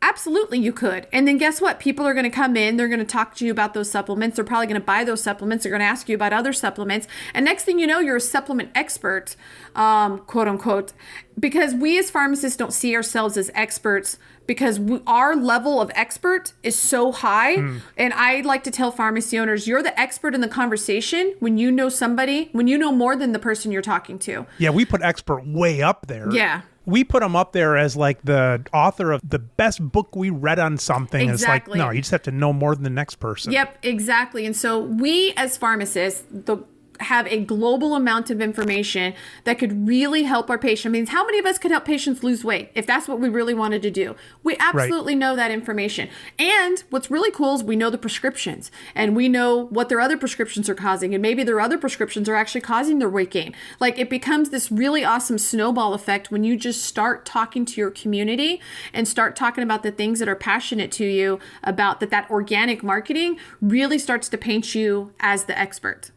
Absolutely, 0.00 0.60
you 0.60 0.72
could. 0.72 1.08
And 1.12 1.26
then 1.26 1.38
guess 1.38 1.60
what? 1.60 1.80
People 1.80 2.06
are 2.06 2.14
going 2.14 2.24
to 2.24 2.30
come 2.30 2.56
in, 2.56 2.76
they're 2.76 2.88
going 2.88 3.00
to 3.00 3.04
talk 3.04 3.34
to 3.36 3.44
you 3.44 3.50
about 3.50 3.74
those 3.74 3.90
supplements. 3.90 4.36
They're 4.36 4.44
probably 4.44 4.66
going 4.66 4.80
to 4.80 4.84
buy 4.84 5.02
those 5.02 5.22
supplements. 5.22 5.64
They're 5.64 5.72
going 5.72 5.80
to 5.80 5.86
ask 5.86 6.08
you 6.08 6.14
about 6.14 6.32
other 6.32 6.52
supplements. 6.52 7.08
And 7.34 7.44
next 7.44 7.64
thing 7.64 7.78
you 7.78 7.86
know, 7.86 7.98
you're 7.98 8.16
a 8.16 8.20
supplement 8.20 8.70
expert, 8.74 9.34
um, 9.74 10.20
quote 10.20 10.46
unquote, 10.46 10.92
because 11.38 11.74
we 11.74 11.98
as 11.98 12.10
pharmacists 12.10 12.56
don't 12.56 12.72
see 12.72 12.94
ourselves 12.94 13.36
as 13.36 13.50
experts 13.54 14.18
because 14.48 14.80
we, 14.80 15.00
our 15.06 15.36
level 15.36 15.80
of 15.80 15.92
expert 15.94 16.54
is 16.64 16.74
so 16.74 17.12
high. 17.12 17.56
Mm. 17.56 17.80
And 17.96 18.12
I 18.14 18.40
like 18.40 18.64
to 18.64 18.72
tell 18.72 18.90
pharmacy 18.90 19.38
owners, 19.38 19.68
you're 19.68 19.82
the 19.82 19.98
expert 20.00 20.34
in 20.34 20.40
the 20.40 20.48
conversation 20.48 21.34
when 21.38 21.58
you 21.58 21.70
know 21.70 21.88
somebody, 21.88 22.48
when 22.52 22.66
you 22.66 22.76
know 22.76 22.90
more 22.90 23.14
than 23.14 23.30
the 23.30 23.38
person 23.38 23.70
you're 23.70 23.82
talking 23.82 24.18
to. 24.20 24.46
Yeah, 24.56 24.70
we 24.70 24.84
put 24.84 25.02
expert 25.02 25.46
way 25.46 25.82
up 25.82 26.08
there. 26.08 26.32
Yeah 26.32 26.62
we 26.86 27.04
put 27.04 27.20
them 27.20 27.36
up 27.36 27.52
there 27.52 27.76
as 27.76 27.96
like 27.96 28.22
the 28.22 28.64
author 28.72 29.12
of 29.12 29.20
the 29.22 29.38
best 29.38 29.78
book 29.92 30.16
we 30.16 30.30
read 30.30 30.58
on 30.58 30.78
something. 30.78 31.28
Exactly. 31.28 31.72
It's 31.72 31.78
like, 31.80 31.86
no, 31.86 31.90
you 31.90 32.00
just 32.00 32.12
have 32.12 32.22
to 32.22 32.30
know 32.30 32.50
more 32.50 32.74
than 32.74 32.82
the 32.82 32.88
next 32.88 33.16
person. 33.16 33.52
Yep, 33.52 33.80
exactly. 33.82 34.46
And 34.46 34.56
so 34.56 34.80
we 34.80 35.34
as 35.36 35.58
pharmacists, 35.58 36.24
the 36.30 36.64
have 37.00 37.26
a 37.26 37.40
global 37.40 37.94
amount 37.94 38.30
of 38.30 38.40
information 38.40 39.14
that 39.44 39.58
could 39.58 39.86
really 39.86 40.24
help 40.24 40.50
our 40.50 40.58
patient. 40.58 40.92
I 40.92 40.98
mean, 40.98 41.06
how 41.06 41.24
many 41.24 41.38
of 41.38 41.46
us 41.46 41.58
could 41.58 41.70
help 41.70 41.84
patients 41.84 42.22
lose 42.22 42.44
weight 42.44 42.70
if 42.74 42.86
that's 42.86 43.08
what 43.08 43.20
we 43.20 43.28
really 43.28 43.54
wanted 43.54 43.82
to 43.82 43.90
do? 43.90 44.16
We 44.42 44.56
absolutely 44.58 45.14
right. 45.14 45.20
know 45.20 45.36
that 45.36 45.50
information. 45.50 46.08
And 46.38 46.82
what's 46.90 47.10
really 47.10 47.30
cool 47.30 47.54
is 47.54 47.64
we 47.64 47.76
know 47.76 47.90
the 47.90 47.98
prescriptions 47.98 48.70
and 48.94 49.14
we 49.14 49.28
know 49.28 49.66
what 49.66 49.88
their 49.88 50.00
other 50.00 50.16
prescriptions 50.16 50.68
are 50.68 50.74
causing. 50.74 51.14
And 51.14 51.22
maybe 51.22 51.44
their 51.44 51.60
other 51.60 51.78
prescriptions 51.78 52.28
are 52.28 52.34
actually 52.34 52.60
causing 52.60 52.98
their 52.98 53.10
weight 53.10 53.30
gain. 53.30 53.54
Like 53.80 53.98
it 53.98 54.10
becomes 54.10 54.50
this 54.50 54.70
really 54.70 55.04
awesome 55.04 55.38
snowball 55.38 55.94
effect 55.94 56.30
when 56.30 56.44
you 56.44 56.56
just 56.56 56.82
start 56.82 57.24
talking 57.24 57.64
to 57.64 57.80
your 57.80 57.90
community 57.90 58.60
and 58.92 59.06
start 59.06 59.36
talking 59.36 59.62
about 59.62 59.82
the 59.82 59.92
things 59.92 60.18
that 60.18 60.28
are 60.28 60.36
passionate 60.36 60.92
to 60.92 61.04
you 61.04 61.38
about 61.62 62.00
that 62.00 62.10
that 62.10 62.30
organic 62.30 62.82
marketing 62.82 63.38
really 63.60 63.98
starts 63.98 64.28
to 64.28 64.38
paint 64.38 64.74
you 64.74 65.12
as 65.20 65.44
the 65.44 65.58
expert 65.58 66.10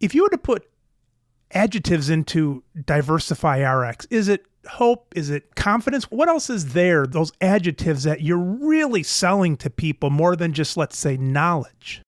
if 0.00 0.14
you 0.14 0.22
were 0.22 0.30
to 0.30 0.38
put 0.38 0.68
adjectives 1.52 2.10
into 2.10 2.62
diversify 2.84 3.62
RX, 3.62 4.06
is 4.06 4.28
it 4.28 4.46
hope? 4.66 5.12
Is 5.14 5.30
it 5.30 5.54
confidence? 5.54 6.04
What 6.04 6.28
else 6.28 6.50
is 6.50 6.72
there? 6.72 7.06
Those 7.06 7.32
adjectives 7.40 8.04
that 8.04 8.22
you're 8.22 8.38
really 8.38 9.02
selling 9.02 9.56
to 9.58 9.70
people 9.70 10.10
more 10.10 10.36
than 10.36 10.52
just, 10.52 10.76
let's 10.76 10.98
say, 10.98 11.16
knowledge? 11.16 12.02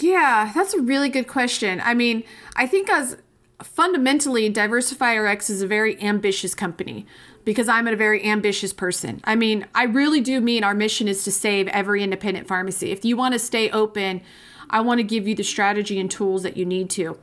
Yeah, 0.00 0.52
that's 0.54 0.74
a 0.74 0.82
really 0.82 1.08
good 1.08 1.28
question. 1.28 1.80
I 1.82 1.94
mean, 1.94 2.24
I 2.56 2.66
think 2.66 2.90
as 2.90 3.16
fundamentally, 3.62 4.48
Diversify 4.48 5.14
RX 5.14 5.50
is 5.50 5.62
a 5.62 5.66
very 5.66 6.00
ambitious 6.02 6.54
company 6.54 7.06
because 7.44 7.68
I'm 7.68 7.88
a 7.88 7.96
very 7.96 8.22
ambitious 8.24 8.72
person. 8.72 9.20
I 9.24 9.34
mean, 9.34 9.66
I 9.74 9.84
really 9.84 10.20
do 10.20 10.40
mean 10.40 10.64
our 10.64 10.74
mission 10.74 11.08
is 11.08 11.24
to 11.24 11.32
save 11.32 11.68
every 11.68 12.02
independent 12.02 12.46
pharmacy. 12.46 12.90
If 12.90 13.04
you 13.04 13.16
want 13.16 13.32
to 13.32 13.38
stay 13.38 13.70
open, 13.70 14.20
I 14.70 14.80
want 14.80 14.98
to 14.98 15.04
give 15.04 15.26
you 15.26 15.34
the 15.34 15.44
strategy 15.44 15.98
and 15.98 16.10
tools 16.10 16.42
that 16.42 16.56
you 16.56 16.64
need 16.64 16.90
to. 16.90 17.18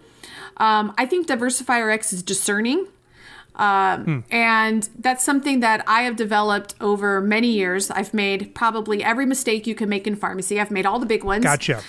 Um, 0.58 0.94
I 0.98 1.06
think 1.06 1.28
Diversify 1.28 1.82
X 1.92 2.14
is 2.14 2.24
discerning. 2.24 2.88
Um, 3.56 4.04
hmm. 4.04 4.20
And 4.32 4.90
that's 5.00 5.24
something 5.24 5.62
that 5.62 5.84
I 5.88 6.02
have 6.02 6.16
developed 6.16 6.76
over 6.82 7.22
many 7.22 7.48
years. 7.48 7.90
I've 7.90 8.14
made 8.14 8.54
probably 8.54 9.04
every 9.04 9.26
mistake 9.26 9.66
you 9.66 9.76
can 9.76 9.88
make 9.88 10.08
in 10.08 10.16
pharmacy. 10.16 10.60
I've 10.60 10.72
made 10.72 10.86
all 10.86 11.00
the 11.00 11.06
big 11.06 11.24
ones. 11.24 11.44
Gotcha. 11.44 11.82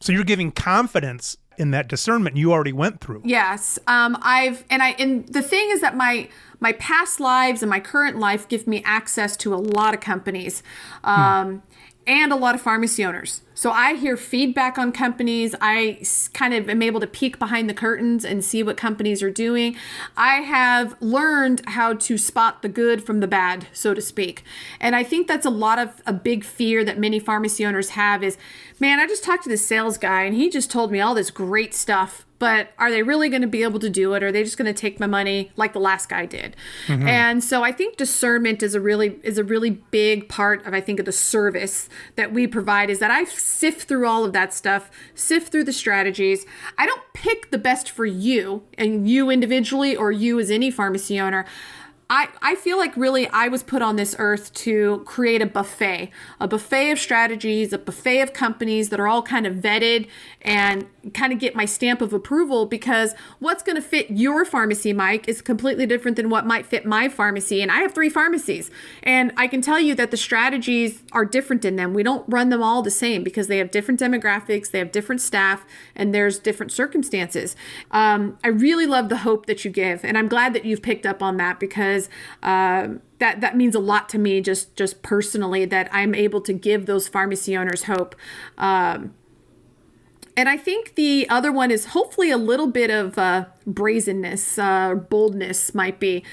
So 0.00 0.12
you're 0.12 0.24
giving 0.24 0.52
confidence 0.52 1.36
in 1.58 1.70
that 1.72 1.88
discernment 1.88 2.36
you 2.36 2.52
already 2.52 2.72
went 2.72 3.00
through. 3.00 3.22
Yes. 3.24 3.78
Um, 3.86 4.16
I've 4.22 4.64
and 4.70 4.82
I 4.82 4.90
and 4.90 5.26
the 5.28 5.42
thing 5.42 5.70
is 5.70 5.80
that 5.80 5.96
my 5.96 6.28
my 6.60 6.72
past 6.72 7.20
lives 7.20 7.62
and 7.62 7.70
my 7.70 7.80
current 7.80 8.18
life 8.18 8.48
give 8.48 8.66
me 8.66 8.82
access 8.84 9.36
to 9.38 9.54
a 9.54 9.56
lot 9.56 9.94
of 9.94 10.00
companies. 10.00 10.62
Um, 11.04 11.46
hmm 11.46 11.58
and 12.06 12.32
a 12.32 12.36
lot 12.36 12.54
of 12.54 12.60
pharmacy 12.60 13.04
owners. 13.04 13.42
So 13.54 13.70
I 13.70 13.94
hear 13.94 14.16
feedback 14.16 14.76
on 14.76 14.90
companies. 14.90 15.54
I 15.60 16.02
kind 16.32 16.52
of 16.52 16.68
am 16.68 16.82
able 16.82 16.98
to 17.00 17.06
peek 17.06 17.38
behind 17.38 17.70
the 17.70 17.74
curtains 17.74 18.24
and 18.24 18.44
see 18.44 18.62
what 18.62 18.76
companies 18.76 19.22
are 19.22 19.30
doing. 19.30 19.76
I 20.16 20.36
have 20.36 20.96
learned 21.00 21.62
how 21.68 21.94
to 21.94 22.18
spot 22.18 22.62
the 22.62 22.68
good 22.68 23.04
from 23.04 23.20
the 23.20 23.28
bad, 23.28 23.68
so 23.72 23.94
to 23.94 24.00
speak. 24.00 24.42
And 24.80 24.96
I 24.96 25.04
think 25.04 25.28
that's 25.28 25.46
a 25.46 25.50
lot 25.50 25.78
of 25.78 26.02
a 26.04 26.12
big 26.12 26.44
fear 26.44 26.84
that 26.84 26.98
many 26.98 27.20
pharmacy 27.20 27.64
owners 27.64 27.90
have 27.90 28.24
is, 28.24 28.36
man, 28.80 28.98
I 28.98 29.06
just 29.06 29.22
talked 29.22 29.44
to 29.44 29.48
this 29.48 29.64
sales 29.64 29.96
guy 29.96 30.22
and 30.22 30.34
he 30.34 30.50
just 30.50 30.70
told 30.70 30.90
me 30.90 31.00
all 31.00 31.14
this 31.14 31.30
great 31.30 31.72
stuff 31.72 32.26
but 32.42 32.72
are 32.76 32.90
they 32.90 33.04
really 33.04 33.28
going 33.28 33.42
to 33.42 33.46
be 33.46 33.62
able 33.62 33.78
to 33.78 33.88
do 33.88 34.14
it? 34.14 34.22
Or 34.24 34.26
are 34.26 34.32
they 34.32 34.42
just 34.42 34.58
going 34.58 34.66
to 34.66 34.72
take 34.72 34.98
my 34.98 35.06
money 35.06 35.52
like 35.54 35.74
the 35.74 35.78
last 35.78 36.08
guy 36.08 36.26
did? 36.26 36.56
Mm-hmm. 36.88 37.06
And 37.06 37.44
so 37.44 37.62
I 37.62 37.70
think 37.70 37.96
discernment 37.96 38.64
is 38.64 38.74
a 38.74 38.80
really 38.80 39.20
is 39.22 39.38
a 39.38 39.44
really 39.44 39.70
big 39.70 40.28
part 40.28 40.66
of 40.66 40.74
I 40.74 40.80
think 40.80 40.98
of 40.98 41.06
the 41.06 41.12
service 41.12 41.88
that 42.16 42.32
we 42.32 42.48
provide 42.48 42.90
is 42.90 42.98
that 42.98 43.12
I 43.12 43.22
sift 43.26 43.86
through 43.86 44.08
all 44.08 44.24
of 44.24 44.32
that 44.32 44.52
stuff, 44.52 44.90
sift 45.14 45.52
through 45.52 45.62
the 45.62 45.72
strategies. 45.72 46.44
I 46.76 46.84
don't 46.84 47.02
pick 47.14 47.52
the 47.52 47.58
best 47.58 47.88
for 47.88 48.06
you 48.06 48.64
and 48.76 49.08
you 49.08 49.30
individually 49.30 49.94
or 49.94 50.10
you 50.10 50.40
as 50.40 50.50
any 50.50 50.72
pharmacy 50.72 51.20
owner. 51.20 51.44
I, 52.14 52.28
I 52.42 52.56
feel 52.56 52.76
like 52.76 52.94
really 52.94 53.26
I 53.28 53.48
was 53.48 53.62
put 53.62 53.80
on 53.80 53.96
this 53.96 54.14
earth 54.18 54.52
to 54.52 55.02
create 55.06 55.40
a 55.40 55.46
buffet, 55.46 56.10
a 56.38 56.46
buffet 56.46 56.90
of 56.90 56.98
strategies, 56.98 57.72
a 57.72 57.78
buffet 57.78 58.20
of 58.20 58.34
companies 58.34 58.90
that 58.90 59.00
are 59.00 59.08
all 59.08 59.22
kind 59.22 59.46
of 59.46 59.54
vetted 59.54 60.08
and 60.42 60.84
kind 61.14 61.32
of 61.32 61.38
get 61.38 61.54
my 61.54 61.64
stamp 61.64 62.02
of 62.02 62.12
approval 62.12 62.66
because 62.66 63.14
what's 63.38 63.62
going 63.62 63.76
to 63.76 63.82
fit 63.82 64.10
your 64.10 64.44
pharmacy, 64.44 64.92
Mike, 64.92 65.26
is 65.26 65.40
completely 65.40 65.86
different 65.86 66.18
than 66.18 66.28
what 66.28 66.44
might 66.44 66.66
fit 66.66 66.84
my 66.84 67.08
pharmacy. 67.08 67.62
And 67.62 67.72
I 67.72 67.78
have 67.78 67.94
three 67.94 68.10
pharmacies. 68.10 68.70
And 69.02 69.32
I 69.38 69.48
can 69.48 69.62
tell 69.62 69.80
you 69.80 69.94
that 69.94 70.10
the 70.10 70.18
strategies 70.18 71.02
are 71.12 71.24
different 71.24 71.64
in 71.64 71.76
them. 71.76 71.94
We 71.94 72.02
don't 72.02 72.28
run 72.28 72.50
them 72.50 72.62
all 72.62 72.82
the 72.82 72.90
same 72.90 73.24
because 73.24 73.46
they 73.46 73.56
have 73.56 73.70
different 73.70 73.98
demographics, 73.98 74.70
they 74.70 74.80
have 74.80 74.92
different 74.92 75.22
staff, 75.22 75.64
and 75.96 76.14
there's 76.14 76.38
different 76.38 76.72
circumstances. 76.72 77.56
Um, 77.90 78.36
I 78.44 78.48
really 78.48 78.84
love 78.84 79.08
the 79.08 79.18
hope 79.18 79.46
that 79.46 79.64
you 79.64 79.70
give. 79.70 80.04
And 80.04 80.18
I'm 80.18 80.28
glad 80.28 80.52
that 80.52 80.66
you've 80.66 80.82
picked 80.82 81.06
up 81.06 81.22
on 81.22 81.38
that 81.38 81.58
because. 81.58 82.01
Uh, 82.42 82.94
that 83.18 83.40
that 83.40 83.56
means 83.56 83.74
a 83.74 83.80
lot 83.80 84.08
to 84.10 84.18
me 84.18 84.40
just 84.40 84.76
just 84.76 85.02
personally 85.02 85.64
that 85.64 85.88
I'm 85.92 86.14
able 86.14 86.40
to 86.42 86.52
give 86.52 86.86
those 86.86 87.08
pharmacy 87.08 87.56
owners 87.56 87.84
hope. 87.84 88.14
Um, 88.58 89.14
and 90.36 90.48
I 90.48 90.56
think 90.56 90.94
the 90.94 91.28
other 91.28 91.52
one 91.52 91.70
is 91.70 91.86
hopefully 91.86 92.30
a 92.30 92.38
little 92.38 92.66
bit 92.66 92.90
of 92.90 93.18
uh, 93.18 93.46
brazenness, 93.66 94.58
uh, 94.58 94.94
boldness 94.94 95.74
might 95.74 96.00
be. 96.00 96.24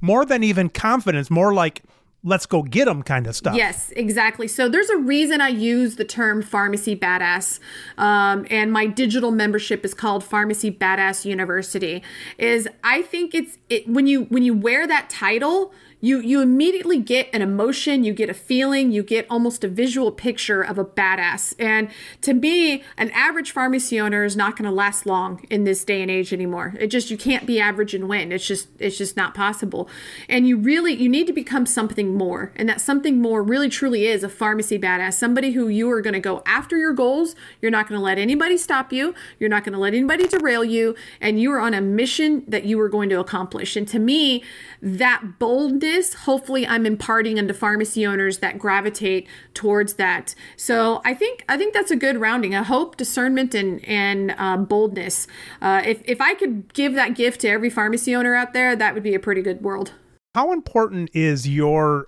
More 0.00 0.24
than 0.24 0.44
even 0.44 0.68
confidence, 0.68 1.28
more 1.28 1.52
like 1.52 1.82
let's 2.28 2.46
go 2.46 2.62
get 2.62 2.84
them 2.84 3.02
kind 3.02 3.26
of 3.26 3.34
stuff. 3.34 3.56
Yes, 3.56 3.90
exactly. 3.96 4.46
So 4.46 4.68
there's 4.68 4.90
a 4.90 4.96
reason 4.96 5.40
I 5.40 5.48
use 5.48 5.96
the 5.96 6.04
term 6.04 6.42
pharmacy 6.42 6.94
badass, 6.94 7.58
um, 7.96 8.46
and 8.50 8.72
my 8.72 8.86
digital 8.86 9.30
membership 9.30 9.84
is 9.84 9.94
called 9.94 10.22
Pharmacy 10.22 10.70
Badass 10.70 11.24
University. 11.24 12.02
Is 12.36 12.68
I 12.84 13.02
think 13.02 13.34
it's 13.34 13.58
it, 13.68 13.88
when 13.88 14.06
you 14.06 14.24
when 14.24 14.42
you 14.42 14.54
wear 14.54 14.86
that 14.86 15.10
title, 15.10 15.72
you 16.00 16.20
you 16.20 16.40
immediately 16.40 16.98
get 16.98 17.28
an 17.32 17.42
emotion, 17.42 18.04
you 18.04 18.12
get 18.12 18.30
a 18.30 18.34
feeling, 18.34 18.92
you 18.92 19.02
get 19.02 19.26
almost 19.28 19.64
a 19.64 19.68
visual 19.68 20.12
picture 20.12 20.62
of 20.62 20.78
a 20.78 20.84
badass. 20.84 21.54
And 21.58 21.90
to 22.22 22.34
me, 22.34 22.84
an 22.96 23.10
average 23.10 23.50
pharmacy 23.50 23.98
owner 23.98 24.24
is 24.24 24.36
not 24.36 24.56
going 24.56 24.68
to 24.68 24.74
last 24.74 25.06
long 25.06 25.44
in 25.50 25.64
this 25.64 25.84
day 25.84 26.02
and 26.02 26.10
age 26.10 26.32
anymore. 26.32 26.74
It 26.78 26.88
just 26.88 27.10
you 27.10 27.16
can't 27.16 27.46
be 27.46 27.60
average 27.60 27.94
and 27.94 28.08
win. 28.08 28.32
It's 28.32 28.46
just 28.46 28.68
it's 28.78 28.98
just 28.98 29.16
not 29.16 29.34
possible. 29.34 29.88
And 30.28 30.46
you 30.46 30.56
really 30.56 30.94
you 30.94 31.08
need 31.08 31.26
to 31.26 31.32
become 31.32 31.66
something 31.66 32.14
more. 32.14 32.52
And 32.56 32.68
that 32.68 32.80
something 32.80 33.20
more 33.20 33.42
really 33.42 33.68
truly 33.68 34.06
is 34.06 34.22
a 34.22 34.28
pharmacy 34.28 34.78
badass, 34.78 35.14
somebody 35.14 35.52
who 35.52 35.68
you 35.68 35.90
are 35.90 36.00
going 36.00 36.14
to 36.14 36.20
go 36.20 36.42
after 36.46 36.76
your 36.76 36.92
goals. 36.92 37.34
You're 37.60 37.70
not 37.70 37.88
going 37.88 37.98
to 37.98 38.04
let 38.04 38.18
anybody 38.18 38.56
stop 38.56 38.92
you. 38.92 39.14
You're 39.38 39.50
not 39.50 39.64
going 39.64 39.72
to 39.72 39.78
let 39.78 39.94
anybody 39.94 40.28
derail 40.28 40.64
you, 40.64 40.94
and 41.20 41.40
you 41.40 41.52
are 41.52 41.60
on 41.60 41.74
a 41.74 41.80
mission 41.80 42.44
that 42.46 42.64
you 42.64 42.80
are 42.80 42.88
going 42.88 43.08
to 43.08 43.18
accomplish. 43.18 43.76
And 43.76 43.88
to 43.88 43.98
me, 43.98 44.44
that 44.80 45.38
boldness, 45.38 45.87
hopefully 46.14 46.66
I'm 46.66 46.86
imparting 46.86 47.38
into 47.38 47.54
pharmacy 47.54 48.06
owners 48.06 48.38
that 48.38 48.58
gravitate 48.58 49.26
towards 49.54 49.94
that. 49.94 50.34
So 50.56 51.00
I 51.04 51.14
think 51.14 51.44
I 51.48 51.56
think 51.56 51.74
that's 51.74 51.90
a 51.90 51.96
good 51.96 52.18
rounding. 52.18 52.54
A 52.54 52.64
hope, 52.64 52.96
discernment, 52.96 53.54
and 53.54 53.84
and 53.84 54.34
uh, 54.38 54.56
boldness. 54.56 55.26
Uh, 55.60 55.82
if 55.84 56.02
if 56.04 56.20
I 56.20 56.34
could 56.34 56.72
give 56.74 56.94
that 56.94 57.14
gift 57.14 57.40
to 57.42 57.48
every 57.48 57.70
pharmacy 57.70 58.14
owner 58.14 58.34
out 58.34 58.52
there, 58.52 58.76
that 58.76 58.94
would 58.94 59.02
be 59.02 59.14
a 59.14 59.20
pretty 59.20 59.42
good 59.42 59.62
world. 59.62 59.92
How 60.34 60.52
important 60.52 61.10
is 61.14 61.48
your 61.48 62.06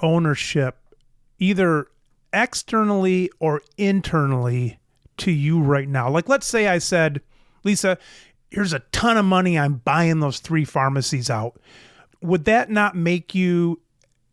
ownership, 0.00 0.78
either 1.38 1.88
externally 2.32 3.30
or 3.38 3.62
internally, 3.76 4.78
to 5.18 5.30
you 5.30 5.60
right 5.60 5.88
now? 5.88 6.08
Like, 6.08 6.28
let's 6.28 6.46
say 6.46 6.68
I 6.68 6.78
said, 6.78 7.20
Lisa, 7.64 7.98
here's 8.50 8.72
a 8.72 8.78
ton 8.92 9.16
of 9.16 9.24
money. 9.24 9.58
I'm 9.58 9.74
buying 9.74 10.20
those 10.20 10.38
three 10.38 10.64
pharmacies 10.64 11.28
out 11.28 11.60
would 12.22 12.44
that 12.44 12.70
not 12.70 12.94
make 12.94 13.34
you 13.34 13.80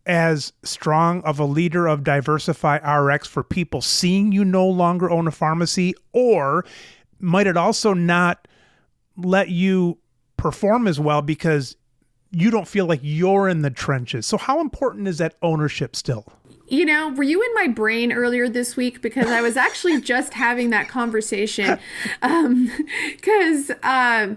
as 0.06 0.54
strong 0.64 1.22
of 1.24 1.40
a 1.40 1.46
leader 1.46 1.86
of 1.86 2.02
DiversifyRx 2.02 3.28
for 3.28 3.44
people 3.44 3.82
seeing 3.82 4.32
you 4.32 4.46
no 4.46 4.66
longer 4.66 5.10
own 5.10 5.28
a 5.28 5.32
pharmacy? 5.32 5.94
Or 6.14 6.66
might 7.20 7.48
it 7.48 7.58
also 7.58 7.94
not 7.94 8.48
let 9.18 9.50
you 9.50 9.98
perform 10.38 10.88
as 10.88 11.00
well 11.00 11.22
because 11.22 11.76
you 12.32 12.52
don't 12.52 12.68
feel 12.68 12.86
like 12.86 13.02
you're 13.04 13.50
in 13.50 13.62
the 13.62 13.70
trenches? 13.70 14.26
So, 14.26 14.38
how 14.38 14.62
important 14.62 15.08
is 15.08 15.18
that 15.18 15.36
ownership 15.42 15.96
still? 15.96 16.26
You 16.70 16.86
know, 16.86 17.10
were 17.10 17.24
you 17.24 17.42
in 17.42 17.54
my 17.56 17.68
brain 17.68 18.12
earlier 18.12 18.50
this 18.50 18.76
week? 18.76 19.02
Because 19.02 19.28
I 19.28 19.42
was 19.42 19.56
actually 19.56 20.02
just 20.02 20.34
having 20.34 20.70
that 20.72 20.90
conversation. 20.90 21.80
Because, 22.22 23.72
um, 23.84 23.84
uh, 23.84 24.28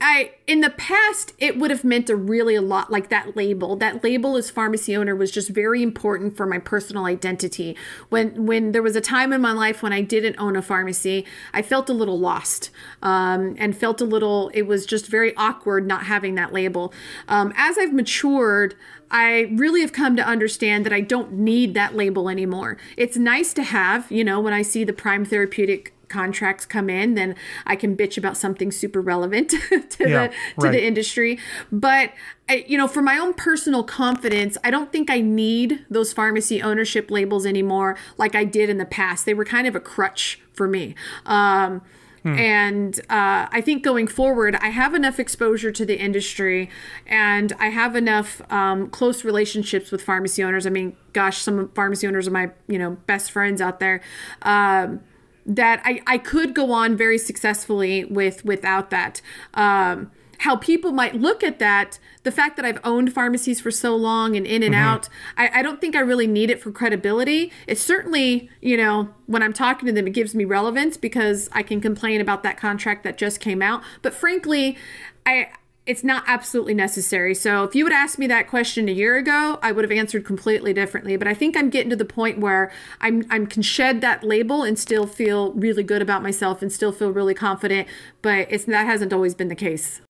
I 0.00 0.32
in 0.46 0.60
the 0.60 0.70
past 0.70 1.32
it 1.38 1.58
would 1.58 1.70
have 1.70 1.84
meant 1.84 2.10
a 2.10 2.16
really 2.16 2.54
a 2.54 2.62
lot 2.62 2.90
like 2.90 3.08
that 3.08 3.36
label. 3.36 3.76
That 3.76 4.04
label 4.04 4.36
as 4.36 4.50
pharmacy 4.50 4.96
owner 4.96 5.16
was 5.16 5.30
just 5.30 5.48
very 5.48 5.82
important 5.82 6.36
for 6.36 6.46
my 6.46 6.58
personal 6.58 7.06
identity. 7.06 7.76
When 8.08 8.46
when 8.46 8.72
there 8.72 8.82
was 8.82 8.96
a 8.96 9.00
time 9.00 9.32
in 9.32 9.40
my 9.40 9.52
life 9.52 9.82
when 9.82 9.92
I 9.92 10.02
didn't 10.02 10.36
own 10.38 10.56
a 10.56 10.62
pharmacy, 10.62 11.24
I 11.52 11.62
felt 11.62 11.88
a 11.88 11.94
little 11.94 12.18
lost 12.18 12.70
um, 13.02 13.56
and 13.58 13.76
felt 13.76 14.00
a 14.00 14.04
little. 14.04 14.50
It 14.54 14.62
was 14.62 14.84
just 14.86 15.06
very 15.06 15.34
awkward 15.36 15.86
not 15.86 16.04
having 16.04 16.34
that 16.34 16.52
label. 16.52 16.92
Um, 17.28 17.52
as 17.56 17.78
I've 17.78 17.92
matured. 17.92 18.74
I 19.08 19.52
really 19.52 19.82
have 19.82 19.92
come 19.92 20.16
to 20.16 20.26
understand 20.26 20.84
that 20.84 20.92
I 20.92 21.00
don't 21.00 21.34
need 21.34 21.74
that 21.74 21.94
label 21.94 22.28
anymore. 22.28 22.76
It's 22.96 23.16
nice 23.16 23.54
to 23.54 23.62
have, 23.62 24.10
you 24.10 24.24
know, 24.24 24.40
when 24.40 24.52
I 24.52 24.62
see 24.62 24.82
the 24.82 24.92
Prime 24.92 25.24
Therapeutic 25.24 25.94
contracts 26.08 26.66
come 26.66 26.88
in, 26.88 27.14
then 27.14 27.34
I 27.66 27.76
can 27.76 27.96
bitch 27.96 28.16
about 28.16 28.36
something 28.36 28.70
super 28.70 29.00
relevant 29.00 29.50
to 29.50 29.58
yeah, 30.00 30.28
the 30.28 30.28
to 30.28 30.34
right. 30.58 30.72
the 30.72 30.84
industry. 30.84 31.38
But 31.70 32.12
I, 32.48 32.64
you 32.68 32.78
know, 32.78 32.88
for 32.88 33.02
my 33.02 33.18
own 33.18 33.34
personal 33.34 33.82
confidence, 33.82 34.56
I 34.62 34.70
don't 34.70 34.92
think 34.92 35.10
I 35.10 35.20
need 35.20 35.84
those 35.90 36.12
pharmacy 36.12 36.62
ownership 36.62 37.10
labels 37.10 37.44
anymore 37.44 37.96
like 38.18 38.34
I 38.34 38.44
did 38.44 38.70
in 38.70 38.78
the 38.78 38.84
past. 38.84 39.26
They 39.26 39.34
were 39.34 39.44
kind 39.44 39.66
of 39.66 39.74
a 39.74 39.80
crutch 39.80 40.40
for 40.52 40.68
me. 40.68 40.94
Um, 41.26 41.82
hmm. 42.22 42.34
And 42.34 42.98
uh, 43.10 43.46
I 43.50 43.60
think 43.60 43.82
going 43.82 44.06
forward, 44.06 44.56
I 44.56 44.68
have 44.68 44.94
enough 44.94 45.18
exposure 45.18 45.72
to 45.72 45.84
the 45.84 45.98
industry 45.98 46.70
and 47.06 47.52
I 47.58 47.68
have 47.68 47.96
enough 47.96 48.40
um, 48.50 48.90
close 48.90 49.24
relationships 49.24 49.90
with 49.90 50.02
pharmacy 50.02 50.42
owners. 50.42 50.66
I 50.66 50.70
mean, 50.70 50.96
gosh, 51.12 51.38
some 51.38 51.70
pharmacy 51.70 52.06
owners 52.06 52.28
are 52.28 52.32
my, 52.32 52.50
you 52.68 52.78
know, 52.78 52.92
best 53.06 53.30
friends 53.30 53.60
out 53.60 53.80
there. 53.80 54.00
Um, 54.42 55.00
that 55.46 55.80
I, 55.84 56.02
I 56.06 56.18
could 56.18 56.54
go 56.54 56.72
on 56.72 56.96
very 56.96 57.18
successfully 57.18 58.04
with 58.04 58.44
without 58.44 58.90
that. 58.90 59.22
Um, 59.54 60.10
how 60.38 60.56
people 60.56 60.92
might 60.92 61.14
look 61.14 61.42
at 61.42 61.58
that, 61.60 61.98
the 62.22 62.32
fact 62.32 62.56
that 62.56 62.64
I've 62.64 62.80
owned 62.84 63.12
pharmacies 63.12 63.60
for 63.60 63.70
so 63.70 63.96
long 63.96 64.36
and 64.36 64.46
in 64.46 64.62
and 64.62 64.74
mm-hmm. 64.74 64.84
out, 64.84 65.08
I, 65.36 65.60
I, 65.60 65.62
don't 65.62 65.80
think 65.80 65.96
I 65.96 66.00
really 66.00 66.26
need 66.26 66.50
it 66.50 66.60
for 66.60 66.70
credibility. 66.70 67.50
It's 67.66 67.80
certainly, 67.80 68.50
you 68.60 68.76
know, 68.76 69.14
when 69.26 69.42
I'm 69.42 69.52
talking 69.54 69.86
to 69.86 69.92
them, 69.92 70.06
it 70.06 70.12
gives 70.12 70.34
me 70.34 70.44
relevance 70.44 70.96
because 70.96 71.48
I 71.52 71.62
can 71.62 71.80
complain 71.80 72.20
about 72.20 72.42
that 72.42 72.58
contract 72.58 73.02
that 73.04 73.16
just 73.16 73.40
came 73.40 73.62
out. 73.62 73.82
But 74.02 74.12
frankly, 74.12 74.76
I 75.24 75.48
it's 75.86 76.02
not 76.02 76.24
absolutely 76.26 76.74
necessary. 76.74 77.34
So 77.34 77.62
if 77.62 77.74
you 77.74 77.84
would 77.84 77.92
ask 77.92 78.18
me 78.18 78.26
that 78.26 78.48
question 78.48 78.88
a 78.88 78.92
year 78.92 79.16
ago, 79.16 79.58
I 79.62 79.70
would 79.70 79.84
have 79.84 79.96
answered 79.96 80.24
completely 80.24 80.72
differently. 80.72 81.16
But 81.16 81.28
I 81.28 81.34
think 81.34 81.56
I'm 81.56 81.70
getting 81.70 81.90
to 81.90 81.96
the 81.96 82.04
point 82.04 82.38
where 82.38 82.72
I'm 83.00 83.24
I 83.30 83.38
can 83.44 83.62
shed 83.62 84.00
that 84.00 84.24
label 84.24 84.64
and 84.64 84.78
still 84.78 85.06
feel 85.06 85.52
really 85.52 85.84
good 85.84 86.02
about 86.02 86.22
myself 86.22 86.60
and 86.60 86.72
still 86.72 86.92
feel 86.92 87.12
really 87.12 87.34
confident. 87.34 87.86
But 88.20 88.48
it's 88.50 88.64
that 88.64 88.86
hasn't 88.86 89.12
always 89.12 89.34
been 89.34 89.48
the 89.48 89.54
case. 89.54 90.00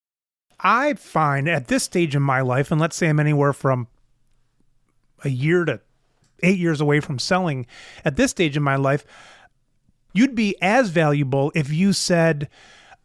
I 0.58 0.94
find 0.94 1.48
at 1.48 1.68
this 1.68 1.84
stage 1.84 2.16
in 2.16 2.22
my 2.22 2.40
life, 2.40 2.70
and 2.70 2.80
let's 2.80 2.96
say 2.96 3.08
I'm 3.08 3.20
anywhere 3.20 3.52
from 3.52 3.88
a 5.22 5.28
year 5.28 5.66
to 5.66 5.80
eight 6.42 6.58
years 6.58 6.80
away 6.80 7.00
from 7.00 7.18
selling, 7.18 7.66
at 8.04 8.16
this 8.16 8.30
stage 8.30 8.56
in 8.56 8.62
my 8.62 8.76
life, 8.76 9.04
you'd 10.14 10.34
be 10.34 10.56
as 10.62 10.88
valuable 10.88 11.52
if 11.54 11.70
you 11.70 11.92
said, 11.92 12.48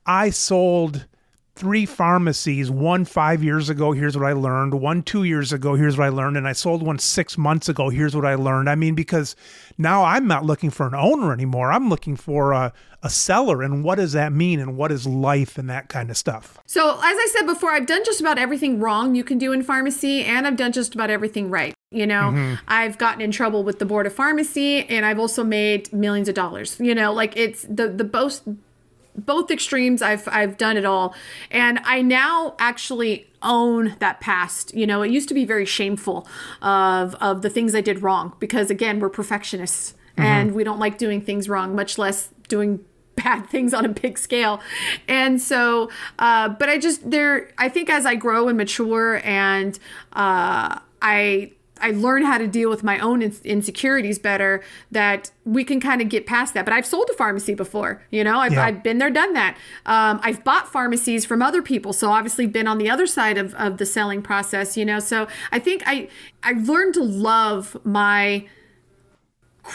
I 0.06 0.30
sold 0.30 1.08
three 1.56 1.86
pharmacies 1.86 2.72
one 2.72 3.04
five 3.04 3.44
years 3.44 3.70
ago 3.70 3.92
here's 3.92 4.18
what 4.18 4.26
i 4.26 4.32
learned 4.32 4.74
one 4.74 5.04
two 5.04 5.24
years 5.24 5.52
ago 5.52 5.76
here's 5.76 5.98
what 5.98 6.06
i 6.06 6.10
learned 6.10 6.38
and 6.38 6.48
i 6.48 6.54
sold 6.54 6.82
one 6.82 6.98
six 6.98 7.38
months 7.38 7.68
ago 7.68 7.90
here's 7.90 8.16
what 8.16 8.26
i 8.26 8.36
learned. 8.36 8.70
I 8.70 8.76
mean 8.76 8.96
because 8.96 9.36
now 9.78 10.04
i'm 10.04 10.28
not 10.28 10.46
looking 10.46 10.70
for 10.70 10.88
an 10.88 10.96
owner 10.96 11.34
anymore. 11.34 11.72
I'm 11.72 11.90
looking 11.90 12.16
for 12.16 12.54
a, 12.54 12.72
a 13.04 13.10
seller 13.10 13.62
and 13.62 13.84
what 13.84 13.96
does 13.96 14.14
that 14.14 14.32
mean 14.32 14.60
and 14.60 14.78
what 14.78 14.92
is 14.92 15.06
life 15.06 15.58
and 15.58 15.70
that 15.70 15.90
kind 15.90 16.10
of 16.10 16.18
stuff. 16.18 16.58
So 16.66 16.92
as 16.92 17.02
i 17.04 17.28
said 17.38 17.46
before 17.46 17.72
i've 17.72 17.86
done 17.86 18.04
just 18.06 18.22
about 18.22 18.38
everything 18.38 18.80
wrong 18.80 19.16
you 19.16 19.24
can 19.24 19.38
do 19.38 19.52
in 19.52 19.62
pharmacy 19.62 20.24
and 20.24 20.48
i've 20.48 20.58
done 20.58 20.72
just 20.72 20.96
about 20.96 21.10
everything 21.10 21.50
right 21.50 21.74
you 21.92 22.08
know? 22.08 22.32
Mm-hmm. 22.32 22.56
i've 22.70 22.98
gotten 22.98 23.22
in 23.22 23.32
trouble 23.32 23.64
with 23.64 23.80
the 23.80 23.86
board 23.86 24.08
of 24.08 24.14
pharmacy 24.14 24.86
and 24.86 25.06
i've 25.06 25.20
also 25.20 25.44
made 25.44 25.92
millions 25.92 26.30
of 26.30 26.36
dollars 26.36 26.80
you 26.80 26.96
know? 26.96 27.12
Like 27.14 27.36
it's 27.36 27.64
the 27.64 27.90
the 27.90 28.06
both 28.06 28.42
both 29.16 29.52
extremes 29.52 30.02
I've 30.02 30.28
I've 30.28 30.58
done 30.58 30.78
it 30.78 30.86
all. 30.86 31.16
And 31.50 31.80
I 31.84 32.02
now 32.02 32.56
actually 32.60 33.28
own 33.42 33.96
that 34.00 34.20
past. 34.20 34.74
You 34.76 34.88
know 34.88 35.02
it 35.02 35.12
used 35.12 35.28
to 35.30 35.34
be 35.34 35.46
very 35.46 35.66
shameful 35.66 36.28
of 36.62 37.16
of 37.16 37.42
the 37.42 37.50
things 37.50 37.76
I 37.76 37.82
did 37.82 38.02
wrong 38.02 38.34
because 38.40 38.70
again 38.70 39.00
we're 39.00 39.10
perfectionists 39.10 39.94
mm-hmm. 40.12 40.24
and 40.24 40.52
we 40.54 40.64
don't 40.64 40.80
like 40.80 40.98
doing 40.98 41.22
things 41.22 41.50
wrong 41.50 41.76
much 41.76 41.98
less 41.98 42.30
doing 42.48 42.84
bad 43.16 43.48
things 43.50 43.74
on 43.74 43.86
a 43.86 43.90
big 43.90 44.18
scale. 44.18 44.62
And 45.08 45.42
so 45.42 45.90
uh, 46.20 46.50
but 46.50 46.70
I 46.70 46.78
just 46.78 47.10
there 47.10 47.52
I 47.58 47.70
think 47.70 47.90
as 47.90 48.06
I 48.06 48.16
grow 48.16 48.48
and 48.48 48.58
mature 48.58 49.22
and 49.24 49.78
uh, 50.14 50.80
I 51.02 51.52
I 51.82 51.92
learn 51.92 52.24
how 52.24 52.38
to 52.38 52.48
deal 52.48 52.70
with 52.70 52.84
my 52.84 53.00
own 53.00 53.22
insecurities 53.22 54.20
better 54.20 54.64
that 54.92 55.32
we 55.46 55.64
can 55.64 55.80
kind 55.80 56.02
of 56.02 56.10
get 56.10 56.26
past 56.26 56.54
that. 56.54 56.66
But 56.66 56.74
I've 56.74 56.86
sold 56.86 57.10
a 57.10 57.14
pharmacy 57.14 57.54
before, 57.54 58.04
you 58.12 58.24
know, 58.24 58.40
I've, 58.40 58.54
yeah. 58.54 58.66
I've 58.66 58.84
been 58.84 58.98
there, 58.98 59.10
done 59.10 59.34
that. 59.34 59.58
Um, 59.86 60.20
I've 60.24 60.44
bought 60.44 60.72
pharmacies 60.72 61.26
from 61.26 61.42
other 61.42 61.62
people. 61.62 61.94
So 61.94 62.12
obviously 62.12 62.48
been 62.48 62.68
on 62.68 62.78
the 62.78 62.90
other 62.90 63.08
side 63.08 63.38
of, 63.38 63.54
of 63.56 63.78
the 63.78 63.86
selling 63.86 64.22
process, 64.22 64.78
you 64.78 64.86
know, 64.86 65.00
so 65.00 65.28
I 65.52 65.60
think 65.60 65.84
I, 65.86 66.10
I 66.44 66.54
learned 66.54 66.94
to 66.96 67.04
love 67.04 67.78
my, 67.84 68.46